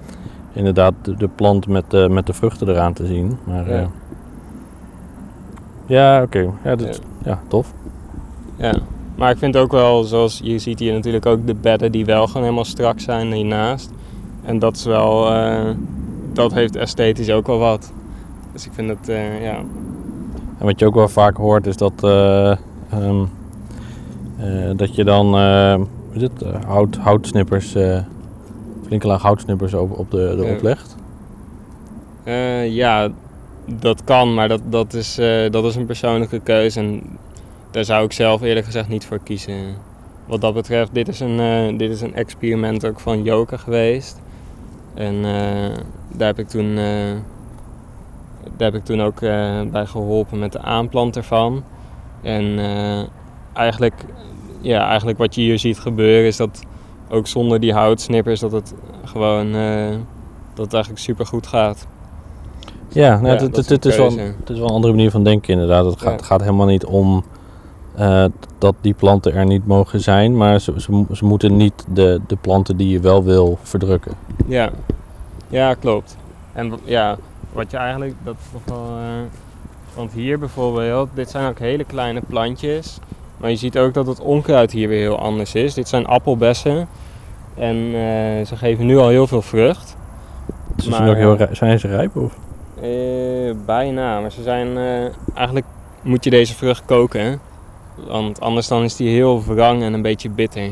inderdaad 0.53 0.93
de, 1.01 1.15
de 1.15 1.27
plant 1.35 1.67
met 1.67 1.83
de, 1.87 2.07
met 2.09 2.25
de 2.25 2.33
vruchten 2.33 2.69
eraan 2.69 2.93
te 2.93 3.05
zien. 3.05 3.37
Maar 3.43 3.69
Ja. 3.69 3.75
ja, 3.75 3.89
ja 5.85 6.21
oké. 6.23 6.49
Ja, 6.63 6.75
dat, 6.75 7.01
Ja. 7.23 7.29
ja, 7.31 7.39
tof. 7.47 7.73
Ja, 8.55 8.73
maar 9.15 9.31
ik 9.31 9.37
vind 9.37 9.57
ook 9.57 9.71
wel, 9.71 10.03
zoals 10.03 10.39
je 10.43 10.59
ziet 10.59 10.79
hier 10.79 10.93
natuurlijk 10.93 11.25
ook 11.25 11.47
de 11.47 11.55
bedden 11.55 11.91
die 11.91 12.05
wel 12.05 12.27
gewoon 12.27 12.41
helemaal 12.43 12.65
strak 12.65 12.99
zijn 12.99 13.31
hiernaast. 13.31 13.91
En 14.43 14.59
dat 14.59 14.75
is 14.75 14.85
wel, 14.85 15.31
eh, 15.33 15.69
dat 16.33 16.53
heeft 16.53 16.75
esthetisch 16.75 17.31
ook 17.31 17.47
wel 17.47 17.57
wat. 17.59 17.91
Dus 18.53 18.65
ik 18.65 18.71
vind 18.73 18.89
het, 18.89 19.09
eh, 19.09 19.43
ja, 19.43 19.55
En 20.57 20.65
wat 20.67 20.79
je 20.79 20.85
ook 20.85 20.95
wel 20.95 21.07
vaak 21.07 21.37
hoort 21.37 21.67
is 21.67 21.77
dat, 21.77 21.93
eh, 22.03 22.51
ehm, 22.89 23.23
eh, 24.37 24.69
dat 24.75 24.95
je 24.95 25.03
dan 25.03 25.25
eh, 25.35 25.73
hoe 25.75 25.85
is 26.13 26.21
het, 26.21 26.41
eh, 26.41 26.49
hout, 26.65 26.95
houtsnippers, 26.95 27.75
eh 27.75 27.99
flinke 28.91 29.09
laag 29.09 29.21
houtsnippers 29.21 29.73
op, 29.73 29.97
op 29.97 30.11
de, 30.11 30.35
erop 30.37 30.61
legt. 30.61 30.95
Eh, 32.23 32.73
ja, 32.73 33.09
dat 33.65 34.03
kan, 34.03 34.33
maar 34.33 34.47
dat, 34.47 34.61
dat, 34.69 34.93
is, 34.93 35.17
eh, 35.17 35.51
dat 35.51 35.63
is 35.65 35.75
een 35.75 35.85
persoonlijke 35.85 36.39
keuze. 36.39 36.79
En 36.79 37.03
daar 37.71 37.85
zou 37.85 38.05
ik 38.05 38.11
zelf 38.11 38.41
eerlijk 38.41 38.65
gezegd 38.65 38.87
niet 38.87 39.05
voor 39.05 39.19
kiezen. 39.23 39.75
Wat 40.25 40.41
dat 40.41 40.53
betreft, 40.53 40.93
dit 40.93 41.07
is 41.07 41.19
een, 41.19 41.39
eh, 41.39 41.77
dit 41.77 41.91
is 41.91 42.01
een 42.01 42.15
experiment 42.15 42.85
ook 42.85 42.99
van 42.99 43.23
Joker 43.23 43.59
geweest. 43.59 44.21
En 44.93 45.21
daar, 46.11 46.27
heb 46.27 46.39
ik 46.39 46.47
toen, 46.47 46.75
daar 46.75 48.71
heb 48.71 48.75
ik 48.75 48.85
toen 48.85 49.01
ook 49.01 49.19
bij 49.71 49.85
geholpen 49.85 50.39
met 50.39 50.51
de 50.51 50.61
aanplant 50.61 51.15
ervan. 51.15 51.63
En 52.21 52.59
eigenlijk, 53.53 54.05
ja, 54.61 54.87
eigenlijk 54.87 55.17
wat 55.17 55.35
je 55.35 55.41
hier 55.41 55.59
ziet 55.59 55.79
gebeuren 55.79 56.27
is 56.27 56.37
dat 56.37 56.65
ook 57.11 57.27
zonder 57.27 57.59
die 57.59 57.73
houtsnippers 57.73 58.39
dat 58.39 58.51
het 58.51 58.73
gewoon 59.05 59.55
eh, 59.55 59.89
dat 60.53 60.65
het 60.65 60.73
eigenlijk 60.73 61.03
super 61.03 61.25
goed 61.25 61.47
gaat. 61.47 61.87
Ja, 62.87 63.09
nou, 63.15 63.25
Ja, 63.25 63.31
het, 63.31 63.41
het, 63.41 63.57
is 63.57 63.67
een 63.69 63.75
het 63.75 63.85
is 63.85 63.95
wel, 63.95 64.09
het 64.17 64.49
is 64.49 64.57
wel 64.57 64.67
een 64.67 64.73
andere 64.73 64.93
manier 64.93 65.11
van 65.11 65.23
denken 65.23 65.53
inderdaad. 65.53 65.85
Het 65.85 66.01
gaat, 66.01 66.19
Ja. 66.19 66.25
gaat 66.25 66.41
helemaal 66.41 66.65
niet 66.65 66.85
om 66.85 67.23
eh, 67.95 68.25
dat 68.57 68.75
die 68.81 68.93
planten 68.93 69.33
er 69.33 69.45
niet 69.45 69.67
mogen 69.67 69.99
zijn, 70.01 70.37
maar 70.37 70.59
ze, 70.59 70.73
ze, 70.77 70.91
mo- 70.91 71.07
ze 71.13 71.25
moeten 71.25 71.57
niet 71.57 71.85
de, 71.93 72.21
de 72.27 72.35
planten 72.35 72.77
die 72.77 72.89
je 72.89 72.99
wel 72.99 73.23
wil 73.23 73.57
verdrukken. 73.61 74.11
Ja, 74.47 74.69
ja 75.47 75.73
klopt. 75.73 76.17
En 76.53 76.73
ja, 76.83 77.17
wat 77.53 77.71
je 77.71 77.77
eigenlijk, 77.77 78.13
dat 78.23 78.35
is 78.39 78.45
nog 78.53 78.61
wel... 78.77 78.97
eh, 78.97 79.03
want 79.95 80.11
hier 80.11 80.39
bijvoorbeeld, 80.39 81.09
dit 81.13 81.29
zijn 81.29 81.49
ook 81.49 81.59
hele 81.59 81.83
kleine 81.83 82.21
plantjes. 82.27 82.97
Maar 83.41 83.49
je 83.49 83.55
ziet 83.55 83.77
ook 83.77 83.93
dat 83.93 84.07
het 84.07 84.19
onkruid 84.19 84.71
hier 84.71 84.87
weer 84.87 84.99
heel 84.99 85.19
anders 85.19 85.55
is. 85.55 85.73
Dit 85.73 85.87
zijn 85.87 86.05
appelbessen. 86.05 86.87
En 87.55 87.75
eh, 87.75 88.45
ze 88.45 88.55
geven 88.55 88.85
nu 88.85 88.97
al 88.97 89.07
heel 89.07 89.27
veel 89.27 89.41
vrucht. 89.41 89.95
Ze 90.77 90.89
Maar, 90.89 90.97
zijn, 90.97 91.09
ook 91.09 91.15
heel 91.15 91.37
eh, 91.37 91.47
zijn 91.55 91.79
ze 91.79 91.87
rijp 91.87 92.15
of? 92.15 92.33
Eh, 92.81 93.55
bijna, 93.65 94.19
maar 94.19 94.31
ze 94.31 94.41
zijn... 94.43 94.77
eigenlijk 95.35 95.65
moet 96.01 96.23
je 96.23 96.29
deze 96.29 96.55
vrucht 96.55 96.85
koken. 96.85 97.21
hè. 97.21 97.35
Want 98.07 98.41
anders 98.41 98.67
dan 98.67 98.83
is 98.83 98.95
die 98.95 99.09
heel 99.09 99.43
wrang 99.43 99.83
en 99.83 99.93
een 99.93 100.01
beetje 100.01 100.29
bitter. 100.29 100.71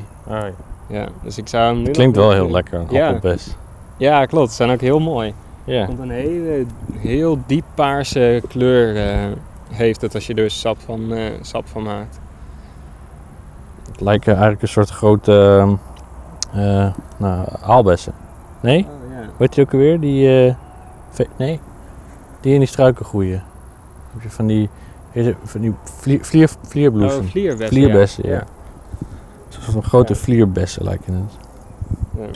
Ja, 0.88 1.08
dus 1.24 1.38
ik 1.38 1.48
zou 1.48 1.74
hem 1.74 1.84
nu 1.84 1.92
Klinkt 1.92 2.18
wel 2.18 2.32
heel 2.32 2.52
lekker, 2.52 2.80
een 2.80 2.88
Ja. 2.90 3.08
appelbes. 3.08 3.56
Ja, 3.98 4.26
klopt. 4.26 4.50
Ze 4.50 4.56
zijn 4.56 4.72
ook 4.72 4.82
heel 4.82 5.00
mooi. 5.00 5.34
Ja. 5.64 5.86
Want 5.86 6.00
een 6.00 6.10
hele, 6.10 6.66
heel 6.98 7.40
diep 7.46 7.64
paarse 7.74 8.42
kleur 8.48 8.96
heeft 9.72 10.02
het 10.02 10.16
als 10.16 10.28
je 10.28 10.34
er 10.34 10.42
dus 10.44 10.60
sap 10.60 10.78
van, 10.80 11.14
sap 11.42 11.68
van 11.68 11.84
maakt. 11.84 12.20
Het 14.00 14.08
lijken 14.08 14.32
eigenlijk 14.32 14.62
een 14.62 14.68
soort 14.68 14.90
grote 14.90 15.68
eh, 16.54 16.94
nou, 17.18 17.48
aalbessen. 17.62 18.14
Nee? 18.62 18.86
Oh, 18.86 19.12
ja. 19.12 19.30
Weet 19.38 19.56
je 19.56 19.62
ook 19.62 19.74
alweer? 19.74 20.00
Die, 20.00 20.46
eh, 20.46 21.26
nee? 21.38 21.60
Die 22.42 22.54
in 22.54 22.60
die 22.60 22.68
struiken 22.68 23.06
groeien. 23.06 23.44
Heb 24.14 24.22
je 24.22 24.30
van 24.30 24.48
die, 24.48 24.70
van 25.44 25.62
die 25.62 25.74
vlier, 25.84 26.26
vlier, 26.26 26.50
vlierbloesem. 26.68 27.20
Oh, 27.24 27.30
vlierbessen. 27.30 27.68
Vlierbessen, 27.68 28.30
ja. 28.30 28.34
ja. 28.36 29.72
Zo'n 29.72 29.84
grote 29.84 30.14
Ja. 30.14 30.20
vlierbessen 30.20 30.84
lijken 30.84 31.14
het. 31.14 31.38
Ja. 32.18 32.28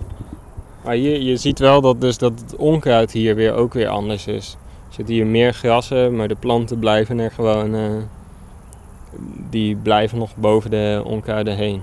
Maar 0.83 0.95
je, 0.97 1.23
je 1.23 1.37
ziet 1.37 1.59
wel 1.59 1.81
dat, 1.81 2.01
dus 2.01 2.17
dat 2.17 2.39
het 2.39 2.55
onkruid 2.55 3.11
hier 3.11 3.35
weer 3.35 3.53
ook 3.53 3.73
weer 3.73 3.87
anders 3.87 4.27
is. 4.27 4.57
Er 4.87 4.93
zitten 4.93 5.13
hier 5.13 5.25
meer 5.27 5.53
grassen, 5.53 6.15
maar 6.15 6.27
de 6.27 6.35
planten 6.35 6.79
blijven 6.79 7.19
er 7.19 7.31
gewoon... 7.31 7.75
eh, 7.75 7.81
die 9.49 9.75
blijven 9.75 10.17
nog 10.17 10.29
boven 10.35 10.69
de 10.71 11.01
onkruiden 11.05 11.55
heen. 11.55 11.81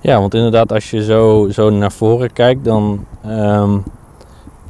Ja, 0.00 0.18
want 0.20 0.34
inderdaad, 0.34 0.72
als 0.72 0.90
je 0.90 1.02
zo, 1.04 1.48
zo 1.50 1.70
naar 1.70 1.92
voren 1.92 2.32
kijkt, 2.32 2.64
dan, 2.64 3.04
ehm, 3.22 3.78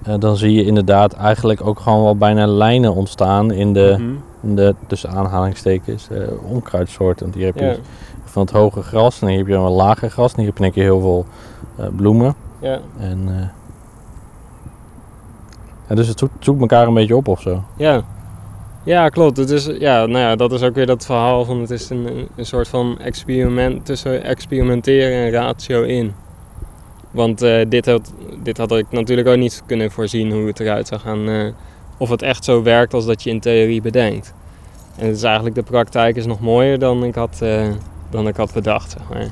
eh, 0.03 0.15
dan 0.19 0.37
zie 0.37 0.53
je 0.55 0.65
inderdaad 0.65 1.13
eigenlijk 1.13 1.67
ook 1.67 1.81
gewoon 1.81 2.03
wel 2.03 2.17
bijna 2.17 2.47
lijnen 2.47 2.95
ontstaan 2.95 3.51
in 3.53 3.73
de, 3.73 3.95
Mhm. 3.99 4.11
in 4.43 4.57
de 4.57 4.75
tussen 4.87 5.11
aanhalingstekens, 5.11 6.09
eh, 6.11 6.23
onkruidsoorten. 6.53 7.25
Want 7.25 7.35
hier 7.37 7.47
heb 7.47 7.59
je 7.59 7.65
Ja, 7.65 7.77
van 8.25 8.43
het 8.43 8.51
hoge 8.51 8.83
gras 8.83 9.21
en 9.23 9.29
hier 9.29 9.39
heb 9.39 9.47
je 9.47 9.55
een 9.55 9.61
lager 9.71 10.11
gras 10.11 10.33
en 10.33 10.39
hier 10.39 10.47
heb 10.49 10.57
je 10.59 10.63
één 10.65 10.73
keer 10.73 10.83
heel 10.83 11.01
veel 11.01 11.25
eh, 11.77 11.87
bloemen. 11.97 12.35
ja, 12.59 12.79
En, 12.99 13.51
ja, 15.89 15.95
dus 15.95 16.09
het 16.09 16.19
zoekt, 16.19 16.45
zoekt 16.45 16.61
elkaar 16.61 16.87
een 16.87 16.95
beetje 16.95 17.17
op 17.17 17.29
of 17.29 17.41
zo. 17.41 17.63
ja. 17.77 18.03
Ja, 18.83 19.09
klopt. 19.09 19.37
Het 19.37 19.51
is, 19.51 19.67
ja, 19.79 20.07
nou 20.07 20.19
ja, 20.19 20.37
dat 20.37 20.53
is 20.53 20.63
ook 20.63 20.75
weer 20.75 20.87
dat 20.87 21.07
verhaal 21.07 21.45
van 21.45 21.61
het 21.61 21.71
is 21.71 21.91
een, 21.91 22.29
een 22.37 22.47
soort 22.47 22.69
van 22.69 22.99
experiment 22.99 23.87
tussen 23.87 24.23
experimenteren 24.23 25.25
en 25.25 25.31
ratio 25.31 25.83
in. 25.83 26.15
Want 27.11 27.43
uh, 27.43 27.61
dit, 27.69 27.87
had, 27.87 28.13
dit 28.43 28.57
had 28.57 28.73
ik 28.73 28.87
natuurlijk 28.91 29.29
ook 29.29 29.37
niet 29.37 29.63
kunnen 29.67 29.91
voorzien 29.91 30.33
hoe 30.33 30.47
het 30.47 30.61
eruit 30.61 30.87
zou 30.87 31.01
gaan. 31.01 31.29
Uh, 31.29 31.53
of 31.97 32.09
het 32.09 32.23
echt 32.23 32.45
zo 32.45 32.63
werkt 32.63 32.95
als 32.95 33.07
dat 33.07 33.23
je 33.23 33.31
in 33.31 33.41
theorie 33.41 33.83
bedenkt. 33.83 34.35
En 34.97 35.07
het 35.07 35.17
is 35.17 35.23
eigenlijk, 35.23 35.55
de 35.55 35.63
praktijk 35.63 36.17
is 36.17 36.27
nog 36.27 36.41
mooier 36.41 36.79
dan 36.79 37.05
ik 37.05 37.15
had, 37.15 37.41
uh, 37.43 37.67
dan 38.11 38.29
ik 38.29 38.37
had 38.37 38.53
bedacht. 38.53 38.91
Zeg 38.91 39.09
maar. 39.09 39.31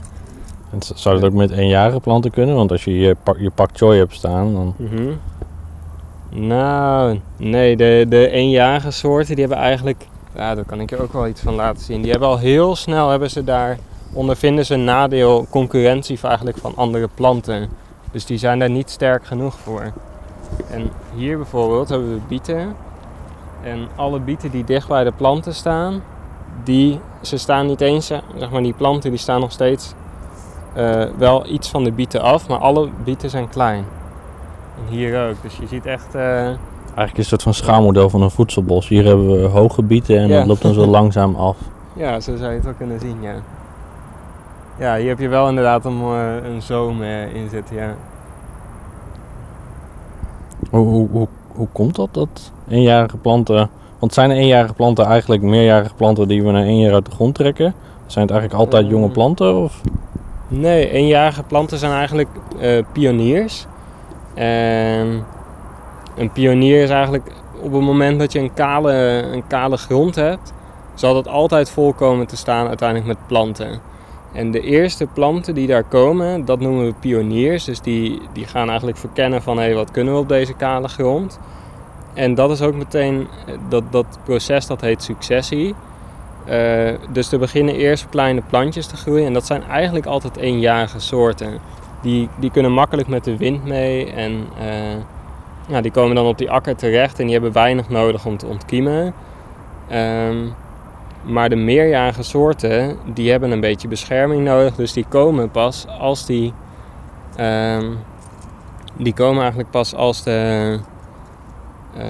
En 0.70 0.78
zou 0.94 1.20
dat 1.20 1.30
ook 1.30 1.36
met 1.36 1.50
eenjarige 1.50 2.00
planten 2.00 2.30
kunnen? 2.30 2.54
Want 2.54 2.70
als 2.70 2.84
je 2.84 2.98
je, 2.98 3.16
pak, 3.22 3.38
je 3.38 3.50
pak 3.50 3.70
choy 3.72 3.96
hebt 3.96 4.14
staan, 4.14 4.54
dan... 4.54 4.74
Mm 4.76 4.88
-hmm. 4.88 5.18
Nou, 6.30 7.20
nee, 7.36 7.76
de, 7.76 8.06
de 8.08 8.30
eenjarige 8.30 8.90
soorten 8.90 9.34
die 9.34 9.44
hebben 9.44 9.64
eigenlijk, 9.64 10.06
ja, 10.34 10.54
daar 10.54 10.64
kan 10.64 10.80
ik 10.80 10.90
je 10.90 11.02
ook 11.02 11.12
wel 11.12 11.26
iets 11.26 11.40
van 11.40 11.54
laten 11.54 11.84
zien. 11.84 12.02
Die 12.02 12.10
hebben 12.10 12.28
al 12.28 12.38
heel 12.38 12.76
snel, 12.76 13.10
hebben 13.10 13.30
ze 13.30 13.44
daar, 13.44 13.78
ondervinden 14.12 14.66
ze 14.66 14.74
een 14.74 14.84
nadeel, 14.84 15.46
concurrentie 15.50 16.18
eigenlijk 16.22 16.56
van 16.56 16.72
andere 16.76 17.08
planten. 17.14 17.68
Dus 18.10 18.26
die 18.26 18.38
zijn 18.38 18.58
daar 18.58 18.70
niet 18.70 18.90
sterk 18.90 19.26
genoeg 19.26 19.58
voor. 19.58 19.92
En 20.70 20.90
hier 21.14 21.36
bijvoorbeeld 21.36 21.88
hebben 21.88 22.14
we 22.14 22.20
bieten. 22.28 22.74
En 23.62 23.88
alle 23.96 24.20
bieten 24.20 24.50
die 24.50 24.64
dicht 24.64 24.88
bij 24.88 25.04
de 25.04 25.12
planten 25.12 25.54
staan, 25.54 26.02
die, 26.64 27.00
ze 27.22 27.36
staan 27.36 27.66
niet 27.66 27.80
eens, 27.80 28.06
zeg 28.36 28.50
maar 28.50 28.62
die 28.62 28.74
planten 28.74 29.10
die 29.10 29.18
staan 29.18 29.40
nog 29.40 29.52
steeds 29.52 29.94
uh, 30.76 31.04
wel 31.16 31.46
iets 31.46 31.68
van 31.68 31.84
de 31.84 31.92
bieten 31.92 32.20
af, 32.20 32.48
maar 32.48 32.58
alle 32.58 32.88
bieten 33.04 33.30
zijn 33.30 33.48
klein. 33.48 33.84
En 34.78 34.94
hier 34.94 35.28
ook. 35.28 35.42
Dus 35.42 35.56
je 35.56 35.66
ziet 35.66 35.86
echt. 35.86 36.14
Uh... 36.14 36.46
Eigenlijk 36.98 37.26
is 37.26 37.30
het 37.30 37.32
een 37.32 37.38
soort 37.38 37.42
van 37.42 37.54
schaalmodel 37.54 38.10
van 38.10 38.22
een 38.22 38.30
voedselbos. 38.30 38.88
Hier 38.88 39.04
hebben 39.04 39.40
we 39.40 39.46
hoge 39.46 39.82
bieten 39.82 40.18
en 40.18 40.28
ja. 40.28 40.38
dat 40.38 40.46
loopt 40.46 40.62
dan 40.62 40.74
zo 40.74 40.86
langzaam 40.98 41.34
af. 41.34 41.56
Ja, 41.92 42.20
zo 42.20 42.36
zou 42.36 42.48
je 42.48 42.54
het 42.54 42.64
wel 42.64 42.74
kunnen 42.74 43.00
zien, 43.00 43.16
ja. 43.22 43.34
Ja, 44.78 44.96
hier 44.96 45.08
heb 45.08 45.18
je 45.18 45.28
wel 45.28 45.48
inderdaad 45.48 45.84
een, 45.84 46.00
uh, 46.00 46.50
een 46.52 46.62
zoom 46.62 47.02
uh, 47.02 47.34
in 47.34 47.48
zitten, 47.48 47.76
ja. 47.76 47.94
Hoe, 50.70 50.86
hoe, 50.86 51.08
hoe, 51.10 51.28
hoe 51.48 51.68
komt 51.72 51.94
dat, 51.94 52.08
dat 52.12 52.52
eenjarige 52.68 53.16
planten... 53.16 53.70
Want 53.98 54.14
zijn 54.14 54.30
eenjarige 54.30 54.74
planten 54.74 55.04
eigenlijk 55.04 55.42
meerjarige 55.42 55.94
planten 55.94 56.28
die 56.28 56.42
we 56.42 56.50
na 56.50 56.62
één 56.62 56.78
jaar 56.78 56.94
uit 56.94 57.04
de 57.04 57.10
grond 57.10 57.34
trekken? 57.34 57.74
Zijn 58.06 58.26
het 58.26 58.34
eigenlijk 58.34 58.64
altijd 58.64 58.90
jonge 58.90 59.08
planten? 59.08 59.56
Of? 59.56 59.80
Nee, 60.48 60.90
eenjarige 60.90 61.42
planten 61.42 61.78
zijn 61.78 61.92
eigenlijk 61.92 62.28
pioniers. 62.92 63.66
En 64.38 65.24
een 66.16 66.30
pionier 66.32 66.82
is 66.82 66.90
eigenlijk 66.90 67.30
op 67.60 67.72
het 67.72 67.82
moment 67.82 68.18
dat 68.18 68.32
je 68.32 68.38
een 68.38 68.54
kale, 68.54 68.92
een 69.32 69.46
kale 69.46 69.76
grond 69.76 70.14
hebt, 70.14 70.52
zal 70.94 71.14
dat 71.14 71.28
altijd 71.28 71.70
volkomen 71.70 72.26
te 72.26 72.36
staan 72.36 72.68
uiteindelijk 72.68 73.08
met 73.08 73.26
planten. 73.26 73.80
En 74.32 74.50
de 74.50 74.60
eerste 74.60 75.06
planten 75.06 75.54
die 75.54 75.66
daar 75.66 75.84
komen, 75.84 76.44
dat 76.44 76.60
noemen 76.60 76.84
we 76.84 76.94
pioniers. 77.00 77.64
Dus 77.64 77.80
die, 77.80 78.20
die 78.32 78.46
gaan 78.46 78.68
eigenlijk 78.68 78.98
verkennen 78.98 79.42
van 79.42 79.56
hé, 79.56 79.64
hey, 79.64 79.74
wat 79.74 79.90
kunnen 79.90 80.14
we 80.14 80.20
op 80.20 80.28
deze 80.28 80.54
kale 80.54 80.88
grond. 80.88 81.38
En 82.14 82.34
dat 82.34 82.50
is 82.50 82.62
ook 82.62 82.74
meteen, 82.74 83.28
dat, 83.68 83.82
dat 83.90 84.18
proces 84.24 84.66
dat 84.66 84.80
heet 84.80 85.02
successie. 85.02 85.74
Uh, 86.48 86.90
dus 87.12 87.32
er 87.32 87.38
beginnen 87.38 87.74
eerst 87.74 88.08
kleine 88.08 88.42
plantjes 88.48 88.86
te 88.86 88.96
groeien 88.96 89.26
en 89.26 89.32
dat 89.32 89.46
zijn 89.46 89.62
eigenlijk 89.62 90.06
altijd 90.06 90.36
eenjarige 90.36 91.00
soorten 91.00 91.58
die, 92.00 92.28
die 92.38 92.50
kunnen 92.50 92.72
makkelijk 92.72 93.08
met 93.08 93.24
de 93.24 93.36
wind 93.36 93.64
mee 93.64 94.12
en 94.12 94.32
uh, 94.32 95.02
ja, 95.68 95.80
die 95.80 95.90
komen 95.90 96.14
dan 96.14 96.26
op 96.26 96.38
die 96.38 96.50
akker 96.50 96.76
terecht 96.76 97.18
en 97.18 97.24
die 97.24 97.32
hebben 97.32 97.52
weinig 97.52 97.88
nodig 97.88 98.26
om 98.26 98.36
te 98.36 98.46
ontkiemen. 98.46 99.14
Um, 99.92 100.54
maar 101.22 101.48
de 101.48 101.56
meerjarige 101.56 102.22
soorten, 102.22 102.96
die 103.14 103.30
hebben 103.30 103.50
een 103.50 103.60
beetje 103.60 103.88
bescherming 103.88 104.44
nodig, 104.44 104.74
dus 104.74 104.92
die 104.92 105.04
komen 105.08 105.50
pas 105.50 105.86
als 105.98 106.26
die, 106.26 106.52
um, 107.40 107.98
die 108.96 109.14
komen 109.14 109.40
eigenlijk 109.40 109.70
pas 109.70 109.94
als 109.94 110.22
de, 110.22 110.78
uh, 111.96 112.04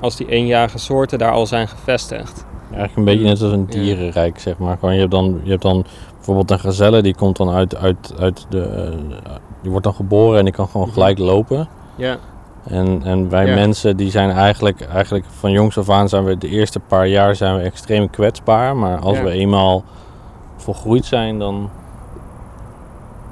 als 0.00 0.16
die 0.16 0.28
eenjarige 0.28 0.78
soorten 0.78 1.18
daar 1.18 1.32
al 1.32 1.46
zijn 1.46 1.68
gevestigd. 1.68 2.44
Eigenlijk 2.70 2.96
een 2.96 3.04
beetje 3.04 3.28
net 3.28 3.42
als 3.42 3.52
een 3.52 3.66
dierenrijk, 3.66 4.38
zeg 4.38 4.58
maar. 4.58 4.76
Gewoon, 4.78 4.94
je, 4.94 5.00
hebt 5.00 5.12
dan, 5.12 5.40
je 5.42 5.50
hebt 5.50 5.62
dan 5.62 5.84
bijvoorbeeld 6.30 6.64
een 6.64 6.70
gazelle, 6.70 7.02
die 7.02 7.14
komt 7.14 7.36
dan 7.36 7.50
uit, 7.50 7.76
uit, 7.76 8.14
uit 8.18 8.46
de... 8.48 8.92
Uh, 8.92 9.32
die 9.62 9.70
wordt 9.70 9.84
dan 9.84 9.94
geboren 9.94 10.38
en 10.38 10.44
die 10.44 10.54
kan 10.54 10.68
gewoon 10.68 10.92
gelijk 10.92 11.18
lopen. 11.18 11.68
Ja. 11.96 12.16
En, 12.64 13.02
en 13.04 13.28
wij 13.30 13.54
mensen, 13.54 13.96
die 13.96 14.10
zijn 14.10 14.30
eigenlijk, 14.30 14.80
eigenlijk 14.80 15.24
van 15.38 15.50
jongs 15.50 15.78
af 15.78 15.90
aan 15.90 16.08
zijn 16.08 16.24
we 16.24 16.38
de 16.38 16.48
eerste 16.48 16.80
paar 16.80 17.06
jaar 17.06 17.36
zijn 17.36 17.56
we 17.56 17.62
extreem 17.62 18.10
kwetsbaar. 18.10 18.76
Maar 18.76 18.98
als 18.98 19.20
we 19.20 19.30
eenmaal 19.30 19.84
volgroeid 20.56 21.04
zijn, 21.04 21.38
dan... 21.38 21.70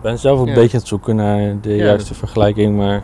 Ben 0.02 0.18
zelf 0.18 0.38
een 0.38 0.54
beetje 0.54 0.72
aan 0.72 0.78
het 0.78 0.88
zoeken 0.88 1.16
naar 1.16 1.60
de 1.60 1.76
juiste 1.76 2.14
vergelijking, 2.14 2.76
maar... 2.76 3.02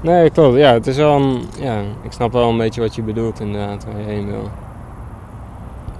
Nee, 0.00 0.30
klopt. 0.30 0.56
Ja, 0.56 0.72
het 0.72 0.86
is 0.86 0.96
wel 0.96 1.16
een, 1.16 1.42
ja, 1.60 1.80
ik 2.02 2.12
snap 2.12 2.32
wel 2.32 2.48
een 2.48 2.56
beetje 2.56 2.80
wat 2.80 2.94
je 2.94 3.02
bedoelt 3.02 3.40
inderdaad, 3.40 3.84
waar 3.84 4.00
je 4.00 4.06
heen 4.06 4.26
wil. 4.26 4.48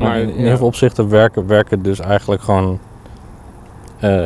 Maar 0.01 0.19
in 0.19 0.47
heel 0.47 0.57
veel 0.57 0.67
opzichten 0.67 1.09
werken, 1.09 1.47
werken 1.47 1.83
dus 1.83 2.01
eigenlijk 2.01 2.43
gewoon. 2.43 2.79
Uh, 4.05 4.23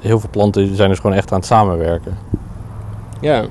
heel 0.00 0.20
veel 0.20 0.28
planten 0.30 0.76
zijn 0.76 0.88
dus 0.88 0.98
gewoon 0.98 1.16
echt 1.16 1.32
aan 1.32 1.38
het 1.38 1.46
samenwerken. 1.46 2.18
Ja, 3.20 3.44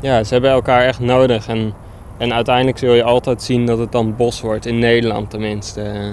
ja 0.00 0.24
ze 0.24 0.32
hebben 0.32 0.50
elkaar 0.50 0.82
echt 0.82 1.00
nodig. 1.00 1.48
En, 1.48 1.72
en 2.16 2.32
uiteindelijk 2.32 2.78
zul 2.78 2.92
je 2.92 3.02
altijd 3.02 3.42
zien 3.42 3.66
dat 3.66 3.78
het 3.78 3.92
dan 3.92 4.16
bos 4.16 4.40
wordt, 4.40 4.66
in 4.66 4.78
Nederland 4.78 5.30
tenminste. 5.30 6.12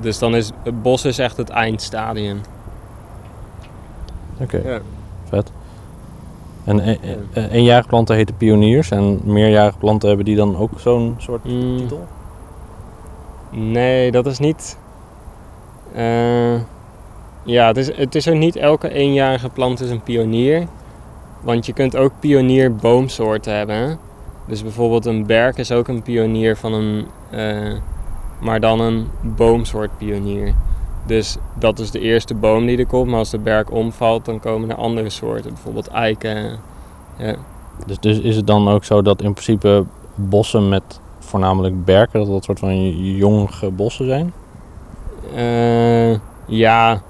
Dus 0.00 0.18
dan 0.18 0.34
is 0.34 0.52
het 0.62 0.82
bos 0.82 1.04
is 1.04 1.18
echt 1.18 1.36
het 1.36 1.48
eindstadium. 1.48 2.40
Oké, 4.40 4.56
okay. 4.56 4.72
ja. 4.72 4.80
vet. 5.28 5.50
En 6.64 6.80
eenjarige 7.50 7.88
planten 7.88 8.16
heten 8.16 8.36
pioniers 8.36 8.90
en 8.90 9.20
meerjarige 9.24 9.78
planten 9.78 10.08
hebben 10.08 10.26
die 10.26 10.36
dan 10.36 10.56
ook 10.56 10.70
zo'n 10.76 11.14
soort 11.18 11.44
mm. 11.44 11.76
titel? 11.76 12.06
Nee, 13.50 14.10
dat 14.10 14.26
is 14.26 14.38
niet. 14.38 14.78
Uh, 15.96 16.60
ja, 17.42 17.66
het 17.66 17.76
is, 17.76 17.96
het 17.96 18.14
is 18.14 18.28
ook 18.28 18.34
niet 18.34 18.56
elke 18.56 18.88
eenjarige 18.88 19.48
plant 19.48 19.80
is 19.80 19.90
een 19.90 20.02
pionier. 20.02 20.66
Want 21.40 21.66
je 21.66 21.72
kunt 21.72 21.96
ook 21.96 22.12
pionierboomsoorten 22.20 23.56
hebben. 23.56 23.98
Dus 24.46 24.62
bijvoorbeeld 24.62 25.06
een 25.06 25.26
berk 25.26 25.56
is 25.56 25.72
ook 25.72 25.88
een 25.88 26.02
pionier 26.02 26.56
van 26.56 26.72
een. 26.72 27.06
Uh, 27.34 27.74
maar 28.40 28.60
dan 28.60 28.80
een 28.80 29.08
boomsoort 29.22 29.98
pionier. 29.98 30.54
Dus 31.06 31.36
dat 31.54 31.78
is 31.78 31.90
de 31.90 32.00
eerste 32.00 32.34
boom 32.34 32.66
die 32.66 32.78
er 32.78 32.86
komt. 32.86 33.10
Maar 33.10 33.18
als 33.18 33.30
de 33.30 33.38
berk 33.38 33.70
omvalt, 33.70 34.24
dan 34.24 34.40
komen 34.40 34.70
er 34.70 34.76
andere 34.76 35.10
soorten. 35.10 35.52
Bijvoorbeeld 35.52 35.88
eiken. 35.88 36.58
Ja. 37.18 37.34
Dus, 37.86 37.98
dus 37.98 38.20
is 38.20 38.36
het 38.36 38.46
dan 38.46 38.68
ook 38.68 38.84
zo 38.84 39.02
dat 39.02 39.22
in 39.22 39.32
principe 39.32 39.84
bossen 40.14 40.68
met 40.68 41.00
voornamelijk 41.26 41.84
berken, 41.84 42.18
dat 42.18 42.28
dat 42.28 42.44
soort 42.44 42.58
van 42.58 42.90
jonge 43.16 43.70
bossen 43.70 44.06
zijn? 44.06 44.32
Uh, 45.34 46.18
ja. 46.46 47.00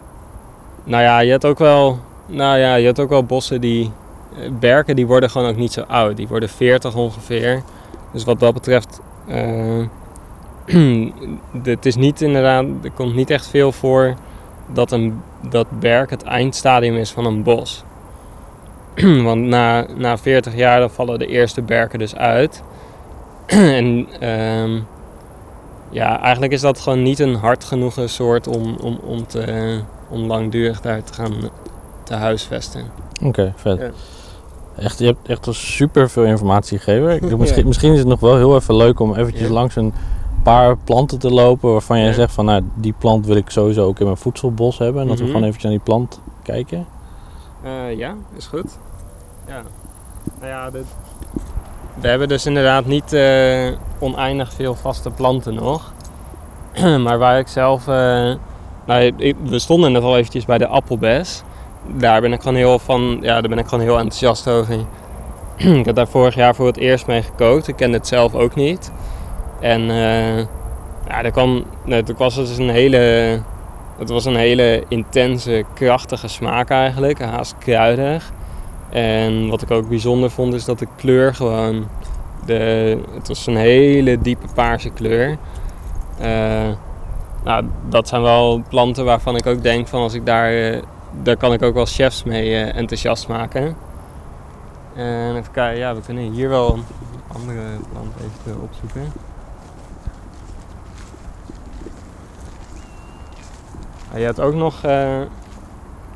Nou 0.85 1.03
ja, 1.03 1.19
je 1.19 1.31
hebt 1.31 1.45
ook 1.45 1.59
wel. 1.59 1.99
Nou 2.27 2.59
ja, 2.59 2.75
je 2.75 2.87
hebt 2.87 3.01
ook 3.01 3.09
wel 3.09 3.25
bossen 3.25 3.61
die. 3.61 3.91
Eh, 4.39 4.51
berken 4.61 4.97
die 4.97 5.07
worden 5.07 5.31
gewoon 5.31 5.49
ook 5.49 5.57
niet 5.57 5.73
zo 5.73 5.81
oud. 5.81 6.17
Die 6.17 6.29
worden 6.29 6.49
40 6.49 6.95
ongeveer. 6.95 7.63
Dus 8.13 8.25
wat 8.25 8.41
dat 8.41 8.55
betreft. 8.55 9.01
Uh, 9.29 9.87
het 11.63 11.87
is 11.87 11.97
niet 11.97 12.21
inderdaad. 12.21 12.65
Er 12.83 12.91
komt 12.91 13.15
niet 13.15 13.31
echt 13.31 13.49
veel 13.49 13.73
voor 13.73 14.15
dat 14.73 14.93
een 14.93 15.21
dat 15.51 15.67
berk 15.81 16.11
het 16.11 16.23
eindstadium 16.23 16.97
is 16.97 17.11
van 17.11 17.27
een 17.27 17.43
bos. 17.43 17.85
Want 19.25 19.43
na, 19.43 19.87
na 19.97 20.19
40 20.19 20.57
jaar 20.57 20.81
dan 20.81 20.91
vallen 20.91 21.19
de 21.19 21.27
eerste 21.27 21.63
berken 21.63 21.99
dus 21.99 22.17
uit. 22.17 22.63
en 23.79 24.07
um, 24.29 24.87
ja, 25.91 26.21
eigenlijk 26.21 26.53
is 26.53 26.61
dat 26.61 26.81
gewoon 26.81 27.03
niet 27.03 27.19
een 27.19 27.35
hard 27.35 27.65
genoeg 27.65 27.99
soort 28.05 28.47
om, 28.47 28.77
om, 28.81 28.99
om, 29.05 29.27
te, 29.27 29.81
om 30.09 30.21
langdurig 30.21 30.81
daar 30.81 31.03
te 31.03 31.13
gaan 31.13 31.35
te 32.03 32.15
huisvesten. 32.15 32.85
Oké, 33.25 33.53
vet. 33.57 33.79
Ja. 33.79 33.91
Echt, 34.77 34.99
je 34.99 35.07
hebt 35.07 35.29
echt 35.29 35.47
super 35.51 36.11
veel 36.11 36.25
informatie 36.25 36.79
gegeven. 36.79 37.39
misschien, 37.39 37.67
misschien 37.67 37.93
is 37.93 37.99
het 37.99 38.09
nog 38.09 38.21
wel 38.21 38.37
heel 38.37 38.57
even 38.57 38.77
leuk 38.77 39.01
om 39.01 39.15
eventjes 39.15 39.49
langs 39.49 39.77
een 39.77 39.93
paar 40.43 40.77
planten 40.77 41.19
te 41.19 41.31
lopen 41.31 41.73
waarvan 41.73 42.01
jij 42.01 42.13
zegt 42.13 42.33
van 42.33 42.45
nou 42.45 42.63
die 42.75 42.95
plant 42.99 43.27
wil 43.27 43.37
ik 43.37 43.51
sowieso 43.51 43.87
ook 43.87 43.99
in 43.99 44.05
mijn 44.05 44.17
voedselbos 44.17 44.79
hebben. 44.79 45.03
En 45.03 45.09
dat 45.09 45.17
we 45.17 45.23
mhm. 45.23 45.33
gewoon 45.33 45.47
eventjes 45.49 45.71
naar 45.71 45.83
die 45.83 45.95
plant 45.95 46.21
kijken. 46.43 46.87
Uh, 47.65 47.99
ja, 47.99 48.15
is 48.37 48.47
goed. 48.47 48.79
Ja. 49.47 49.63
Nou 50.41 50.51
ja, 50.51 50.71
de, 50.71 50.83
we 52.01 52.09
hebben 52.09 52.29
dus 52.29 52.47
inderdaad 52.47 52.87
niet 52.87 53.13
uh, 53.13 53.73
oneindig 53.99 54.53
veel 54.53 54.75
vaste 54.75 55.11
planten 55.11 55.55
nog. 55.55 55.93
maar 57.05 57.19
waar 57.19 57.39
ik 57.39 57.49
zelf... 57.49 57.87
Uh, 57.87 58.35
nou, 58.87 59.13
we 59.43 59.59
stonden 59.59 59.93
net 59.93 60.03
al 60.03 60.17
eventjes 60.17 60.45
bij 60.45 60.59
de 60.59 60.67
appelbes. 60.67 61.43
Daar 61.87 62.21
ben 62.21 62.33
ik 62.33 62.41
gewoon 62.41 62.57
heel 62.57 62.79
van... 62.79 63.19
Ja, 63.21 63.41
daar 63.41 63.51
ben 63.51 63.59
ik 63.59 63.67
gewoon 63.67 63.85
heel 63.85 63.99
enthousiast 63.99 64.49
over. 64.49 64.75
ik 65.57 65.85
heb 65.85 65.95
daar 65.95 66.09
vorig 66.09 66.35
jaar 66.35 66.55
voor 66.55 66.67
het 66.67 66.77
eerst 66.77 67.07
mee 67.07 67.23
gekookt. 67.23 67.69
Ik 67.69 67.77
ken 67.77 67.93
het 67.93 68.07
zelf 68.07 68.35
ook 68.35 68.55
niet. 68.55 68.93
En 69.61 69.81
uh, 69.81 70.39
ja, 71.09 71.23
er 71.23 71.31
kwam, 71.31 71.65
het 71.87 72.17
was 72.17 72.35
dus 72.35 72.59
een 72.59 72.71
hele, 72.71 72.97
het 73.99 74.09
was 74.09 74.25
een 74.25 74.37
hele 74.37 74.85
intense, 74.89 75.65
krachtige 75.75 76.29
smaak 76.29 76.71
eigenlijk, 76.71 77.21
haast 77.21 77.55
kruidig. 77.59 78.33
En 78.91 79.49
wat 79.49 79.63
ik 79.63 79.71
ook 79.71 79.89
bijzonder 79.89 80.31
vond 80.31 80.55
is 80.55 80.65
dat 80.65 80.79
de 80.79 80.87
kleur 80.97 81.35
gewoon, 81.35 81.89
de, 82.45 82.99
het 83.15 83.29
was 83.29 83.47
een 83.47 83.57
hele 83.57 84.21
diepe 84.21 84.47
paarse 84.55 84.91
kleur. 84.91 85.37
Uh, 86.21 86.69
nou, 87.45 87.65
dat 87.89 88.09
zijn 88.09 88.23
wel 88.23 88.63
planten 88.69 89.05
waarvan 89.05 89.37
ik 89.37 89.47
ook 89.47 89.63
denk 89.63 89.89
van 89.89 90.01
als 90.01 90.15
ik 90.15 90.27
daar, 90.27 90.53
uh, 90.53 90.83
daar 91.23 91.37
kan 91.37 91.53
ik 91.53 91.63
ook 91.63 91.75
wel 91.75 91.87
chefs 91.87 92.25
mee 92.25 92.51
uh, 92.51 92.77
enthousiast 92.77 93.29
maken. 93.29 93.77
En 94.95 95.37
even 95.37 95.53
kijken, 95.53 95.79
ja, 95.79 95.95
we 95.95 96.01
kunnen 96.01 96.33
hier 96.33 96.49
wel 96.49 96.75
een 96.75 96.85
andere 97.33 97.61
plant 97.93 98.15
even 98.17 98.61
opzoeken. 98.63 99.13
je 104.15 104.23
hebt 104.23 104.41
ook 104.41 104.55
nog, 104.55 104.81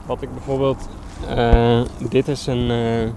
wat 0.07 0.23
ik 0.23 0.33
bijvoorbeeld, 0.33 0.89
uh, 1.29 1.81
dit 2.11 2.29
is 2.29 2.47
een, 2.47 2.71
uh, 2.71 3.09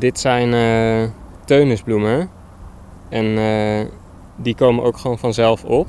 dit 0.00 0.18
zijn 0.18 1.12
teunisbloemen. 1.44 2.30
En 3.08 3.38
die 4.36 4.54
komen 4.54 4.84
ook 4.84 4.96
gewoon 4.96 5.18
vanzelf 5.18 5.64
op. 5.64 5.88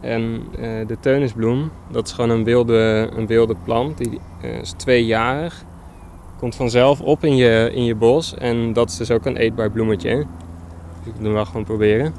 En 0.00 0.42
de 0.86 0.96
teunisbloem, 1.00 1.70
dat 1.90 2.06
is 2.06 2.12
gewoon 2.12 2.30
een 2.30 2.44
wilde, 2.44 3.10
een 3.16 3.26
wilde 3.26 3.56
plant, 3.64 3.98
die 3.98 4.20
is 4.40 4.72
tweejarig. 4.72 5.64
Komt 6.38 6.54
vanzelf 6.54 7.00
op 7.00 7.24
in 7.24 7.36
je, 7.36 7.70
in 7.74 7.84
je 7.84 7.94
bos 7.94 8.34
en 8.34 8.72
dat 8.72 8.90
is 8.90 8.96
dus 8.96 9.10
ook 9.10 9.24
een 9.24 9.36
eetbaar 9.36 9.70
bloemetje. 9.70 10.16
Dus 10.16 10.26
ik 11.06 11.14
wil 11.14 11.24
hem 11.24 11.32
wel 11.32 11.44
gewoon 11.44 11.64
proberen. 11.64 12.14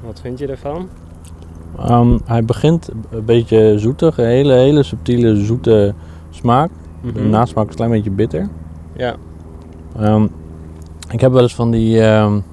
Wat 0.00 0.20
vind 0.20 0.38
je 0.38 0.46
ervan? 0.46 0.88
Um, 1.86 2.20
hij 2.24 2.44
begint 2.44 2.88
een 3.10 3.24
beetje 3.24 3.78
zoetig, 3.78 4.18
een 4.18 4.24
hele, 4.24 4.52
hele 4.52 4.82
subtiele 4.82 5.44
zoete 5.44 5.94
smaak. 6.30 6.70
Mm 7.00 7.12
De 7.12 7.20
nasmaak 7.20 7.64
is 7.64 7.70
een 7.70 7.76
klein 7.76 7.90
beetje 7.90 8.10
bitter. 8.10 8.48
Ja. 8.96 9.16
Um, 10.00 10.30
ik 11.10 11.20
heb 11.20 11.32
wel 11.32 11.42
eens 11.42 11.54
van 11.54 11.70
die. 11.70 12.02
Um, 12.02 12.44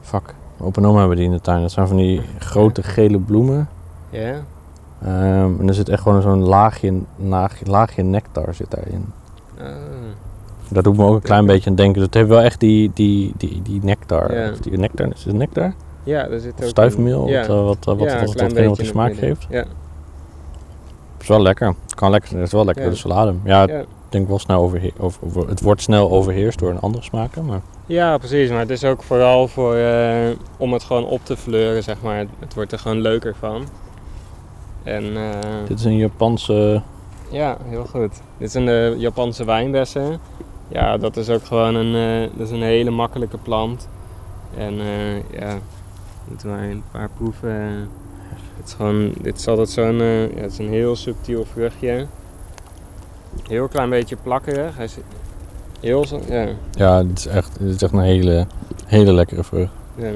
fuck, 0.00 0.34
open 0.60 0.84
oma 0.84 0.98
hebben 0.98 1.16
die 1.16 1.26
in 1.26 1.32
de 1.32 1.40
tuin. 1.40 1.60
Dat 1.60 1.72
zijn 1.72 1.88
van 1.88 1.96
die 1.96 2.20
grote 2.38 2.82
gele 2.82 3.18
bloemen. 3.18 3.68
Ja. 4.10 4.34
en 5.00 5.68
er 5.68 5.74
zit 5.74 5.88
echt 5.88 6.02
gewoon 6.02 6.22
zo'n 6.22 6.42
laagje, 6.42 6.94
laagje, 7.16 7.66
laagje 7.66 8.02
nectar 8.02 8.54
zit 8.54 8.70
daarin. 8.70 9.04
Uh. 9.60 9.66
Dat 10.70 10.84
doet 10.84 10.96
me 10.96 11.04
ook 11.04 11.14
een 11.14 11.22
klein 11.22 11.46
beetje 11.46 11.70
aan 11.70 11.76
denken. 11.76 12.02
Het 12.02 12.14
heeft 12.14 12.28
wel 12.28 12.40
echt 12.40 12.60
die, 12.60 12.90
die, 12.94 13.32
die, 13.36 13.62
die 13.62 13.80
nectar. 13.82 14.34
Ja. 14.34 14.52
Die 14.60 14.78
nectar, 14.78 15.08
is 15.14 15.24
het 15.24 15.34
nectar? 15.34 15.74
Ja, 16.08 16.28
er 16.28 16.40
zit 16.40 16.62
ook 16.62 16.68
Stuifmeel, 16.68 17.22
een, 17.22 17.32
ja. 17.32 17.46
wat, 17.46 17.84
wat, 17.84 17.98
wat, 17.98 18.10
ja, 18.10 18.24
wat, 18.24 18.34
wat, 18.34 18.52
wat, 18.52 18.76
wat 18.76 18.86
smaak 18.86 19.16
geeft. 19.16 19.46
Ja. 19.50 19.58
Het 21.12 21.22
is 21.22 21.28
wel 21.28 21.42
lekker. 21.42 21.74
Kan 21.94 22.10
lekker. 22.10 22.36
Het 22.36 22.46
is 22.46 22.52
wel 22.52 22.64
lekker 22.64 22.90
de 22.90 22.96
salade. 22.96 23.34
Ja, 23.44 23.68
ik 23.68 23.86
denk 24.08 24.28
wel 24.28 24.38
snel 24.38 24.60
over, 24.60 24.90
over, 24.98 25.48
het 25.48 25.60
wordt 25.60 25.82
snel 25.82 26.10
overheerst 26.10 26.58
door 26.58 26.70
een 26.70 26.80
andere 26.80 27.04
smaken. 27.04 27.44
Maar 27.44 27.60
ja, 27.86 28.18
precies. 28.18 28.50
Maar 28.50 28.58
het 28.58 28.70
is 28.70 28.84
ook 28.84 29.02
vooral 29.02 29.48
voor, 29.48 29.74
eh, 29.74 30.30
om 30.56 30.72
het 30.72 30.84
gewoon 30.84 31.06
op 31.06 31.20
te 31.24 31.36
fleuren, 31.36 31.82
zeg 31.82 31.96
maar. 32.02 32.26
Het 32.38 32.54
wordt 32.54 32.72
er 32.72 32.78
gewoon 32.78 33.00
leuker 33.00 33.34
van. 33.38 33.64
En 34.82 35.16
eh, 35.16 35.66
dit 35.66 35.78
is 35.78 35.84
een 35.84 35.96
Japanse. 35.96 36.82
ja, 37.30 37.56
heel 37.64 37.84
goed. 37.84 38.20
Dit 38.38 38.50
zijn 38.50 38.66
de 38.66 38.94
Japanse 38.98 39.44
wijnbessen. 39.44 40.20
Ja, 40.68 40.96
dat 40.96 41.16
is 41.16 41.30
ook 41.30 41.44
gewoon 41.44 41.74
een, 41.74 42.22
eh, 42.22 42.38
dat 42.38 42.46
is 42.46 42.52
een 42.52 42.62
hele 42.62 42.90
makkelijke 42.90 43.38
plant. 43.38 43.88
En 44.56 44.80
eh, 44.80 45.40
ja, 45.40 45.58
moeten 46.28 46.48
wij 46.50 46.70
een 46.70 46.82
paar 46.92 47.08
proeven. 47.16 47.50
Het 48.56 48.66
is 48.66 48.72
gewoon, 48.72 49.12
dit 49.20 49.38
is 49.38 49.46
altijd 49.48 49.68
zo'n, 49.70 50.00
eh, 50.00 50.34
ja, 50.36 50.40
het 50.42 50.52
is 50.52 50.58
een 50.58 50.68
heel 50.68 50.96
subtiel 50.96 51.44
vruchtje. 51.52 52.06
Heel 53.48 53.68
klein 53.68 53.90
beetje 53.90 54.16
plakkerig. 54.22 54.76
Hij 54.76 54.84
is 54.84 54.96
heel 55.80 56.06
zo, 56.06 56.20
ja, 56.28 56.46
Ja, 56.72 57.02
dit 57.02 57.18
is 57.18 57.26
echt, 57.26 57.58
dit 57.58 57.74
is 57.74 57.82
echt 57.82 57.92
een 57.92 58.00
hele, 58.00 58.46
hele 58.86 59.12
lekkere 59.12 59.44
vrucht. 59.44 59.72
ja. 59.94 60.10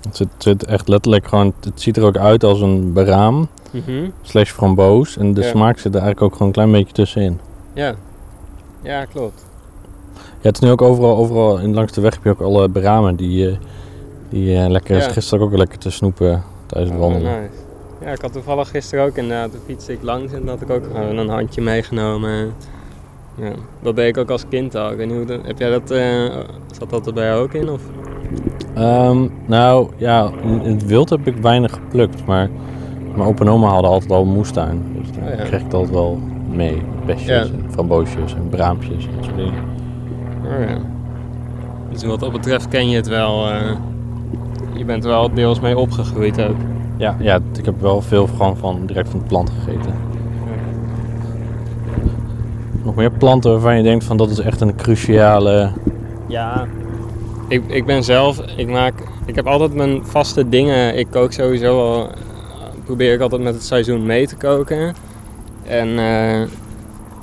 Het 0.00 0.16
zit, 0.16 0.28
zit 0.38 0.64
echt 0.64 0.88
letterlijk 0.88 1.26
gewoon. 1.26 1.52
Het 1.60 1.80
ziet 1.80 1.96
er 1.96 2.04
ook 2.04 2.16
uit 2.16 2.44
als 2.44 2.60
een 2.60 2.92
beraam 2.92 3.48
Mhm. 3.70 4.10
slash 4.22 4.50
framboos. 4.50 5.16
En 5.16 5.34
de 5.34 5.40
Ja. 5.42 5.48
smaak 5.48 5.78
zit 5.78 5.94
er 5.94 6.00
eigenlijk 6.00 6.22
ook 6.22 6.32
gewoon 6.32 6.46
een 6.46 6.52
klein 6.54 6.72
beetje 6.72 6.92
tussenin. 6.94 7.40
ja. 7.72 7.94
Ja, 8.82 9.04
klopt. 9.04 9.44
Ja, 10.14 10.20
het 10.48 10.54
is 10.54 10.60
nu 10.60 10.70
ook 10.70 10.82
overal, 10.82 11.16
overal 11.16 11.58
in, 11.58 11.74
langs 11.74 11.92
de 11.92 12.00
weg 12.00 12.14
heb 12.14 12.24
je 12.24 12.30
ook 12.30 12.40
alle 12.40 12.68
beramen 12.68 13.16
die, 13.16 13.48
eh, 13.50 13.56
die 14.30 14.56
eh, 14.56 14.68
lekker, 14.68 14.96
Ja. 14.96 15.08
gisteren 15.08 15.44
ook 15.44 15.56
lekker 15.56 15.78
te 15.78 15.90
snoepen 15.90 16.42
tijdens 16.66 16.92
het 16.92 17.00
Oh, 17.00 17.06
wandelen. 17.08 17.40
nice. 17.40 17.52
Ja, 18.04 18.10
ik 18.10 18.20
had 18.20 18.32
toevallig 18.32 18.70
gisteren 18.70 19.04
ook 19.04 19.16
inderdaad, 19.16 19.50
toen 19.50 19.60
fietste 19.66 19.92
ik 19.92 20.02
langs 20.02 20.32
en 20.32 20.38
dan 20.38 20.48
had 20.48 20.60
ik 20.60 20.70
ook 20.70 20.84
gewoon 20.94 21.16
een 21.18 21.28
handje 21.28 21.60
meegenomen. 21.62 22.52
Ja, 23.34 23.50
dat 23.82 23.96
deed 23.96 24.08
ik 24.08 24.16
ook 24.18 24.30
als 24.30 24.44
kind 24.48 24.74
al. 24.74 24.90
Ik 24.90 24.96
weet 24.96 25.06
niet 25.06 25.16
hoe 25.16 25.24
dat, 25.24 25.40
heb 25.46 25.58
jij 25.58 25.70
dat, 25.70 25.90
eh, 25.90 26.24
zat 26.78 26.90
dat 26.90 27.06
er 27.06 27.12
bij 27.12 27.26
jou 27.26 27.42
ook 27.42 27.52
in? 27.52 27.68
Of? 27.70 27.80
Ehm, 28.74 29.26
nou 29.46 29.88
ja, 29.96 30.30
in 30.42 30.60
het 30.72 30.86
wild 30.86 31.10
heb 31.10 31.26
ik 31.26 31.36
weinig 31.36 31.72
geplukt, 31.72 32.26
maar 32.26 32.50
mijn 33.14 33.28
opa 33.28 33.40
en 33.44 33.50
oma 33.50 33.68
hadden 33.68 33.90
altijd 33.90 34.10
al 34.10 34.22
een 34.22 34.28
moestuin. 34.32 34.82
Dus 34.98 35.12
daar 35.12 35.32
Oh 35.32 35.38
ja. 35.38 35.44
kreeg 35.44 35.60
ik 35.60 35.70
dat 35.70 35.90
wel 35.90 36.18
mee. 36.50 36.82
Besjes 37.06 37.26
Ja. 37.26 37.40
en 37.42 37.64
framboosjes 37.70 38.34
en 38.34 38.48
braampjes 38.48 39.04
en 39.06 39.10
dat 39.16 39.24
soort 39.24 39.36
dingen. 39.36 39.64
Oh 40.44 40.68
ja. 40.68 40.78
Dus 41.92 42.04
wat 42.04 42.20
dat 42.20 42.32
betreft 42.32 42.68
ken 42.68 42.88
je 42.88 42.96
het 42.96 43.08
wel. 43.08 43.48
eh, 43.50 43.70
je 44.80 44.86
bent 44.86 45.04
er 45.04 45.10
wel 45.10 45.34
deels 45.34 45.60
mee 45.60 45.78
opgegroeid 45.78 46.42
ook. 46.42 46.56
Ja, 46.96 47.16
ja, 47.18 47.38
ik 47.58 47.64
heb 47.64 47.80
wel 47.80 48.02
veel 48.02 48.26
gewoon 48.26 48.56
van, 48.56 48.86
direct 48.86 49.08
van 49.08 49.18
het 49.18 49.28
plant 49.28 49.50
gegeten. 49.50 49.94
Nog 52.84 52.94
meer 52.94 53.10
planten 53.10 53.50
waarvan 53.50 53.76
je 53.76 53.82
denkt 53.82 54.04
van 54.04 54.16
dat 54.16 54.30
is 54.30 54.38
echt 54.38 54.60
een 54.60 54.76
cruciale... 54.76 55.70
Ja. 56.28 56.66
Ik, 57.48 57.62
ik 57.66 57.86
ben 57.86 58.04
zelf, 58.04 58.40
ik 58.56 58.68
maak, 58.68 58.94
ik 59.26 59.34
heb 59.34 59.46
altijd 59.46 59.74
mijn 59.74 60.06
vaste 60.06 60.48
dingen. 60.48 60.98
Ik 60.98 61.06
kook 61.10 61.32
sowieso 61.32 61.80
al, 61.80 62.08
eh, 62.08 62.14
probeer 62.84 63.14
ik 63.14 63.20
altijd 63.20 63.42
met 63.42 63.54
het 63.54 63.64
seizoen 63.64 64.06
mee 64.06 64.26
te 64.26 64.36
koken. 64.36 64.94
En 65.66 65.88
eh, 65.88 66.48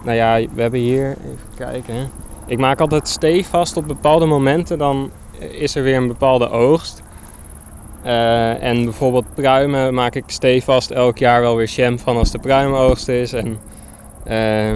nou 0.04 0.18
ja, 0.18 0.40
we 0.54 0.62
hebben 0.62 0.80
hier, 0.80 1.08
even 1.08 1.48
kijken. 1.56 2.10
Ik 2.46 2.58
maak 2.58 2.80
altijd 2.80 3.08
stevast 3.08 3.78
op 3.78 3.88
bepaalde 3.88 4.26
momenten, 4.26 4.78
dan 4.78 5.12
is 5.40 5.76
er 5.76 5.84
weer 5.84 5.98
een 5.98 6.08
bepaalde 6.08 6.50
oogst. 6.50 7.06
Eh, 8.04 8.64
en 8.64 8.84
bijvoorbeeld 8.84 9.34
pruimen 9.34 9.94
maak 9.94 10.16
ik 10.16 10.24
stevast 10.28 10.92
elk 10.92 11.18
jaar 11.18 11.42
wel 11.42 11.56
weer 11.56 11.68
jam 11.70 12.00
van 12.00 12.18
als 12.18 12.32
de 12.32 12.40
pruimenoogst 12.40 13.08
is. 13.08 13.34
En 13.34 13.58
eh, 14.24 14.72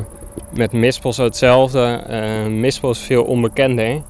met 0.53 0.71
mispels 0.71 1.17
hetzelfde. 1.17 1.83
Eh 2.07 2.45
mispel 2.45 2.89
is 2.89 2.99
veel 2.99 3.23
onbekender. 3.23 4.01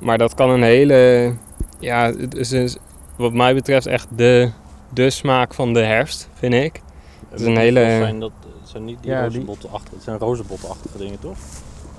Maar 0.00 0.18
dat 0.18 0.34
kan 0.34 0.50
een 0.50 0.62
hele, 0.62 1.32
ja, 1.78 2.12
het 2.18 2.34
is 2.36 2.48
dus 2.48 2.76
wat 3.16 3.32
mij 3.32 3.54
betreft 3.54 3.86
echt 3.86 4.06
de, 4.16 4.50
de 4.92 5.10
smaak 5.10 5.54
van 5.54 5.72
de 5.72 5.80
herfst, 5.80 6.28
vind 6.34 6.54
ik. 6.54 6.80
Het 7.30 7.40
is 7.40 7.46
een 7.46 7.56
hele- 7.56 7.80
Zijn 7.80 8.20
dat, 8.20 8.32
het 8.60 8.68
zijn 8.70 8.84
niet 8.84 8.98
die 9.02 9.10
Ja, 9.10 9.22
rozenbottenachtige, 9.22 9.94
het 9.94 10.04
zijn 10.04 10.18
rozenbottenachtige 10.18 10.98
dingen 10.98 11.18
toch? 11.18 11.36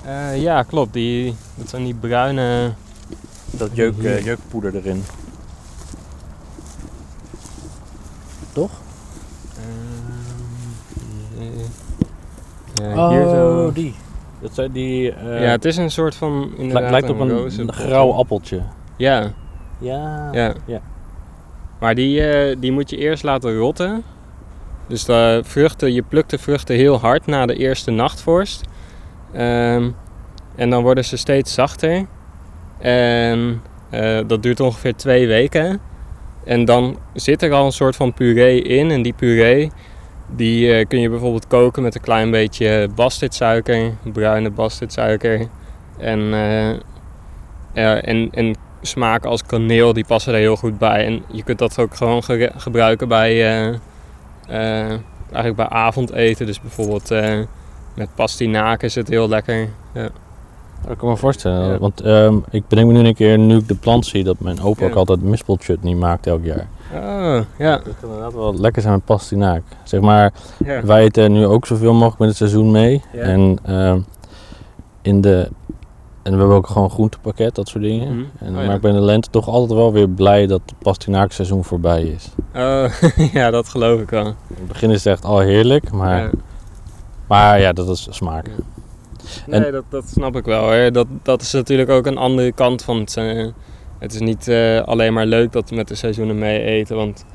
Eh, 0.05 0.41
ja, 0.41 0.63
klopt. 0.63 0.93
Die, 0.93 1.35
dat 1.55 1.69
zijn 1.69 1.83
die 1.83 1.93
bruine. 1.95 2.71
Dat 3.51 3.69
jeuk, 3.73 3.93
jeukpoeder 4.23 4.75
erin. 4.75 5.03
Toch? 8.57 8.71
Ehm, 12.77 12.87
ja, 12.95 13.09
hier 13.09 13.21
zo. 13.29 13.65
Oh, 13.67 13.73
die. 13.73 13.95
Dat 14.41 14.53
zijn 14.53 14.71
die... 14.71 15.11
eh, 15.11 15.41
Ja, 15.41 15.49
het 15.49 15.65
is 15.65 15.77
een 15.77 15.91
soort 15.91 16.15
van. 16.15 16.51
Inderdaad, 16.57 16.91
lijkt 16.91 17.09
op 17.09 17.19
een, 17.19 17.29
rozenbot. 17.29 17.75
grauw 17.75 18.11
appeltje. 18.13 18.61
Ja, 18.95 19.31
Ja. 19.79 20.29
ja. 20.31 20.53
ja. 20.65 20.79
Maar 21.79 21.95
die, 21.95 22.29
eh, 22.29 22.55
die 22.59 22.71
moet 22.71 22.89
je 22.89 22.97
eerst 22.97 23.23
laten 23.23 23.57
rotten. 23.57 24.03
Dus 24.87 25.05
de 25.05 25.41
vruchten, 25.43 25.93
je 25.93 26.01
plukt 26.01 26.29
de 26.29 26.37
vruchten 26.37 26.75
heel 26.75 26.99
hard 26.99 27.25
na 27.25 27.45
de 27.45 27.55
eerste 27.55 27.91
nachtvorst. 27.91 28.61
Ehm, 29.33 29.89
en 30.55 30.69
dan 30.69 30.83
worden 30.83 31.05
ze 31.05 31.17
steeds 31.17 31.53
zachter. 31.53 32.05
En 32.79 33.61
eh, 33.89 34.19
dat 34.27 34.43
duurt 34.43 34.59
ongeveer 34.59 34.95
twee 34.95 35.27
weken. 35.27 35.79
En 36.47 36.65
dan 36.65 36.97
zit 37.13 37.41
er 37.41 37.53
al 37.53 37.65
een 37.65 37.71
soort 37.71 37.95
van 37.95 38.13
puree 38.13 38.61
in. 38.61 38.91
En 38.91 39.01
die 39.01 39.13
puree 39.13 39.71
die 40.35 40.73
eh, 40.73 40.87
kun 40.87 40.99
je 40.99 41.09
bijvoorbeeld 41.09 41.47
koken 41.47 41.83
met 41.83 41.95
een 41.95 42.01
klein 42.01 42.31
beetje 42.31 42.89
bastardsuiker, 42.95 43.91
bruine 44.13 44.49
bastardsuiker. 44.49 45.47
En, 45.97 46.19
ja, 47.73 48.01
en, 48.01 48.29
en 48.31 48.55
smaken 48.81 49.29
als 49.29 49.43
kaneel, 49.45 49.93
die 49.93 50.05
passen 50.05 50.33
er 50.33 50.39
heel 50.39 50.55
goed 50.55 50.77
bij. 50.77 51.05
En 51.05 51.23
je 51.31 51.43
kunt 51.43 51.59
dat 51.59 51.79
ook 51.79 51.95
gewoon 51.95 52.23
ge- 52.23 52.51
gebruiken 52.57 53.07
bij, 53.07 53.31
eh, 54.47 54.89
eigenlijk 55.31 55.55
bij 55.55 55.69
avondeten. 55.69 56.45
Dus 56.45 56.61
bijvoorbeeld 56.61 57.09
met 57.95 58.09
pastinaak 58.15 58.83
is 58.83 58.95
het 58.95 59.07
heel 59.07 59.29
lekker. 59.29 59.67
Ja. 59.93 60.09
Dat 60.87 60.97
kan 60.97 61.09
me 61.09 61.17
voorstellen. 61.17 61.71
Ja. 61.71 61.77
Want 61.77 62.01
ehm, 62.01 62.37
ik 62.49 62.67
bedenk 62.67 62.87
me 62.91 62.93
nu 63.01 63.07
een 63.07 63.15
keer, 63.15 63.37
nu 63.39 63.57
ik 63.57 63.67
de 63.67 63.75
plant 63.75 64.05
zie, 64.05 64.23
dat 64.23 64.39
mijn 64.39 64.61
opa 64.61 64.83
Ja. 64.83 64.89
ook 64.89 64.95
altijd 64.95 65.21
mispelchutney 65.21 65.93
maakt 65.95 66.27
elk 66.27 66.43
jaar. 66.43 66.67
Oh, 66.93 67.39
ja. 67.57 67.75
Dat 67.75 67.93
kan 67.99 68.09
inderdaad 68.09 68.33
wel 68.33 68.55
lekker 68.59 68.81
zijn 68.81 68.93
met 68.93 69.05
pastinaak. 69.05 69.63
Zeg 69.83 70.01
maar, 70.01 70.33
ja. 70.65 70.85
wij 70.85 71.03
eten 71.03 71.31
nu 71.31 71.45
ook 71.45 71.65
zoveel 71.65 71.93
mogelijk 71.93 72.19
met 72.19 72.27
het 72.27 72.37
seizoen 72.37 72.71
mee. 72.71 73.01
En, 73.13 73.57
ehm, 73.63 73.99
in 75.01 75.21
de, 75.21 75.49
en 76.23 76.31
we 76.33 76.37
hebben 76.39 76.55
ook 76.57 76.67
gewoon 76.67 76.89
groentepakket, 76.89 77.55
dat 77.55 77.67
soort 77.67 77.83
dingen. 77.83 78.13
Mhm. 78.15 78.25
En, 78.39 78.57
Oh, 78.57 78.65
maar 78.65 78.75
ik 78.75 78.81
ben 78.81 78.91
in 78.93 78.97
de 78.99 79.05
lente 79.05 79.29
toch 79.29 79.47
altijd 79.47 79.79
wel 79.79 79.91
weer 79.91 80.09
blij 80.09 80.47
dat 80.47 80.61
het 80.65 80.75
pastinaakseizoen 80.79 81.63
voorbij 81.63 82.03
is. 82.03 82.29
Oh, 82.55 82.85
ja, 83.33 83.49
dat 83.49 83.69
geloof 83.69 84.01
ik 84.01 84.09
wel. 84.09 84.25
In 84.25 84.35
het 84.57 84.67
begin 84.67 84.89
is 84.89 85.03
het 85.03 85.13
echt 85.13 85.25
al 85.25 85.39
heerlijk, 85.39 85.91
maar 85.91 86.31
maar 87.27 87.59
ja, 87.59 87.73
dat 87.73 87.89
is 87.89 88.07
smaak. 88.09 88.49
Nee, 89.47 89.71
dat, 89.71 89.83
dat 89.89 90.09
snap 90.09 90.35
ik 90.35 90.45
wel. 90.45 90.69
Hè. 90.69 90.91
Dat, 90.91 91.07
dat 91.23 91.41
is 91.41 91.51
natuurlijk 91.51 91.89
ook 91.89 92.05
een 92.05 92.17
andere 92.17 92.51
kant 92.51 92.83
van 92.83 92.99
het. 92.99 93.17
eh, 93.17 93.45
het 93.99 94.13
is 94.13 94.19
niet 94.19 94.47
eh, 94.47 94.81
alleen 94.81 95.13
maar 95.13 95.25
leuk 95.25 95.51
dat 95.51 95.69
we 95.69 95.75
met 95.75 95.87
de 95.87 95.95
seizoenen 95.95 96.39
mee 96.39 96.61
eten. 96.61 96.95
Want 96.95 97.25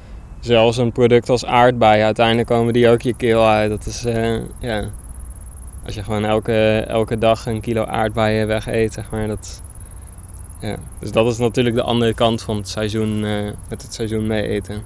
zelfs 0.40 0.76
een 0.76 0.93
product 0.93 1.28
als 1.28 1.45
aardbeien, 1.45 2.05
uiteindelijk 2.05 2.49
komen 2.49 2.72
die 2.72 2.88
ook 2.88 3.03
je 3.03 3.14
keel 3.14 3.47
uit. 3.47 3.70
Dat 3.70 3.86
is, 3.86 4.05
eh, 4.05 4.34
ja... 4.61 4.84
Als 5.84 5.95
je 5.95 6.03
gewoon 6.03 6.24
elke, 6.24 6.84
elke 6.88 7.18
dag 7.18 7.47
een 7.47 7.61
kilo 7.61 7.84
aardbeien 7.84 8.47
weg 8.47 8.66
eet, 8.66 8.93
zeg 8.93 9.11
maar. 9.11 9.26
Dat, 9.26 9.62
ja. 10.61 10.76
Dus 11.01 11.12
dat 11.12 11.26
is 11.26 11.38
natuurlijk 11.38 11.76
de 11.76 11.82
andere 11.82 12.14
kant 12.14 12.43
van 12.43 12.57
het 12.57 12.68
seizoen, 12.68 13.20
met 13.68 13.82
het 13.82 13.95
seizoen 13.95 14.26
mee 14.26 14.47
eten. 14.47 14.82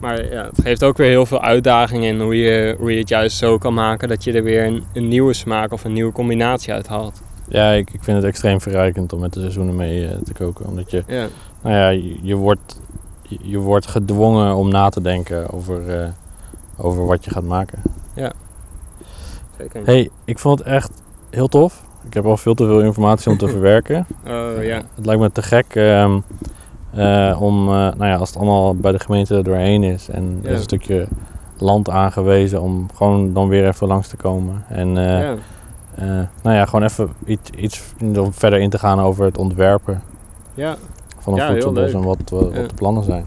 Maar 0.00 0.32
ja, 0.32 0.44
het 0.44 0.60
geeft 0.62 0.84
ook 0.84 0.96
weer 0.96 1.08
heel 1.08 1.26
veel 1.26 1.42
uitdagingen 1.42 2.08
in 2.08 2.20
hoe 2.20 2.36
je, 2.36 2.76
hoe 2.78 2.92
je 2.92 2.98
het 2.98 3.08
juist 3.08 3.36
zo 3.36 3.58
kan 3.58 3.74
maken 3.74 4.08
dat 4.08 4.24
je 4.24 4.32
er 4.32 4.42
weer 4.42 4.64
een, 4.64 4.84
een 4.92 5.08
nieuwe 5.08 5.32
smaak 5.32 5.72
of 5.72 5.84
een 5.84 5.92
nieuwe 5.92 6.12
combinatie 6.12 6.72
uit 6.72 6.86
haalt. 6.86 7.22
Ja, 7.48 7.70
ik, 7.70 7.90
ik 7.92 8.02
vind 8.02 8.16
het 8.16 8.26
extreem 8.26 8.60
verrijkend 8.60 9.12
om 9.12 9.20
met 9.20 9.32
de 9.32 9.40
seizoenen 9.40 9.76
mee 9.76 10.06
eh, 10.06 10.16
te 10.24 10.32
koken. 10.32 10.66
Omdat 10.66 10.90
je, 10.90 11.04
Ja, 11.06 11.26
nou 11.62 11.76
ja, 11.76 11.88
je, 11.88 12.16
je 12.22 12.34
wordt, 12.34 12.80
je, 13.22 13.38
je 13.42 13.58
wordt 13.58 13.86
gedwongen 13.86 14.54
om 14.54 14.68
na 14.68 14.88
te 14.88 15.00
denken 15.00 15.50
over, 15.50 16.00
eh, 16.00 16.08
over 16.76 17.06
wat 17.06 17.24
je 17.24 17.30
gaat 17.30 17.44
maken. 17.44 17.82
zeker. 19.58 19.84
hey, 19.84 20.10
ik 20.24 20.38
vond 20.38 20.58
het 20.58 20.68
echt 20.68 20.90
heel 21.30 21.48
tof. 21.48 21.82
Ik 22.06 22.14
heb 22.14 22.24
al 22.24 22.36
veel 22.36 22.54
te 22.54 22.66
veel 22.66 22.80
informatie 22.80 23.30
om 23.30 23.38
te 23.38 23.48
verwerken. 23.56 24.06
Oh 24.26 24.64
ja, 24.64 24.82
Het 24.94 25.06
lijkt 25.06 25.20
me 25.20 25.32
te 25.32 25.42
gek 25.42 25.74
ehm, 25.74 26.14
eh, 26.14 26.16
om, 27.38 27.68
eh, 27.68 27.74
nou 27.74 28.04
ja, 28.04 28.14
als 28.14 28.28
het 28.28 28.38
allemaal 28.38 28.74
bij 28.74 28.92
de 28.92 28.98
gemeente 28.98 29.42
doorheen 29.42 29.82
is 29.82 30.08
en 30.08 30.40
er 30.42 30.50
is 30.50 30.56
een 30.56 30.62
stukje 30.62 31.06
land 31.58 31.90
aangewezen 31.90 32.62
om 32.62 32.86
gewoon 32.94 33.32
dan 33.32 33.48
weer 33.48 33.66
even 33.66 33.86
langs 33.86 34.08
te 34.08 34.16
komen. 34.16 34.64
En 34.68 34.96
eh, 34.96 35.30
eh, 35.30 35.36
nou 36.42 36.56
ja, 36.56 36.64
gewoon 36.64 36.82
even 36.84 37.10
iets, 37.26 37.50
iets 37.50 37.82
om 37.98 38.32
verder 38.32 38.58
in 38.58 38.70
te 38.70 38.78
gaan 38.78 39.00
over 39.00 39.24
het 39.24 39.38
ontwerpen 39.38 40.02
ja. 40.54 40.76
van 41.18 41.32
een 41.32 41.38
Ja, 41.38 41.50
voedselbos 41.50 41.92
en 41.92 42.02
wat, 42.02 42.18
wat, 42.30 42.50
Ja. 42.54 42.62
de 42.62 42.74
plannen 42.74 43.04
zijn. 43.04 43.24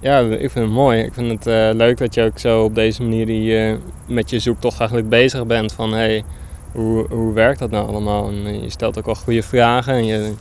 Ja, 0.00 0.18
ik 0.18 0.50
vind 0.50 0.54
het 0.64 0.74
mooi. 0.74 1.02
Ik 1.02 1.14
vind 1.14 1.30
het 1.30 1.46
eh, 1.46 1.70
leuk 1.72 1.98
dat 1.98 2.14
je 2.14 2.22
ook 2.22 2.38
zo 2.38 2.64
op 2.64 2.74
deze 2.74 3.02
manier 3.02 3.26
die, 3.26 3.58
eh, 3.58 3.76
met 4.06 4.30
je 4.30 4.38
zoektocht 4.38 4.78
eigenlijk 4.78 5.08
bezig 5.08 5.46
bent 5.46 5.72
van 5.72 5.92
hey, 5.92 6.24
hoe, 6.72 7.06
hoe 7.10 7.32
werkt 7.32 7.58
dat 7.58 7.70
nou 7.70 7.88
allemaal? 7.88 8.28
En 8.28 8.46
eh, 8.46 8.62
je 8.62 8.70
stelt 8.70 8.98
ook 8.98 9.06
wel 9.06 9.14
goede 9.14 9.42
vragen. 9.42 9.94
En 9.94 10.04
je, 10.04 10.32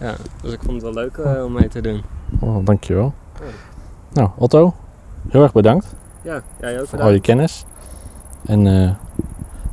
ja, 0.00 0.14
dus 0.42 0.52
ik 0.52 0.60
vond 0.60 0.72
het 0.72 0.82
wel 0.82 1.02
leuk 1.02 1.16
eh, 1.16 1.44
om 1.44 1.52
mee 1.52 1.68
te 1.68 1.80
doen. 1.80 2.02
Oh, 2.40 2.64
dankjewel. 2.64 3.14
Ja. 3.34 3.46
Nou, 4.12 4.30
Otto, 4.36 4.74
heel 5.28 5.42
erg 5.42 5.52
bedankt 5.52 5.94
Ja, 6.22 6.42
jij 6.60 6.80
ook 6.80 6.86
voor 6.86 7.00
al 7.00 7.10
je 7.10 7.20
kennis. 7.20 7.64
En 8.46 8.66
eh, 8.66 8.90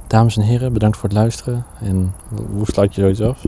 dames 0.08 0.38
en 0.38 0.44
heren, 0.44 0.74
bedankt 0.74 0.98
voor 0.98 1.10
het 1.10 1.18
luisteren. 1.18 1.66
En 1.80 2.14
hoe 2.52 2.66
sluit 2.66 2.96
je 2.96 3.02
zoiets 3.02 3.22
af? 3.22 3.46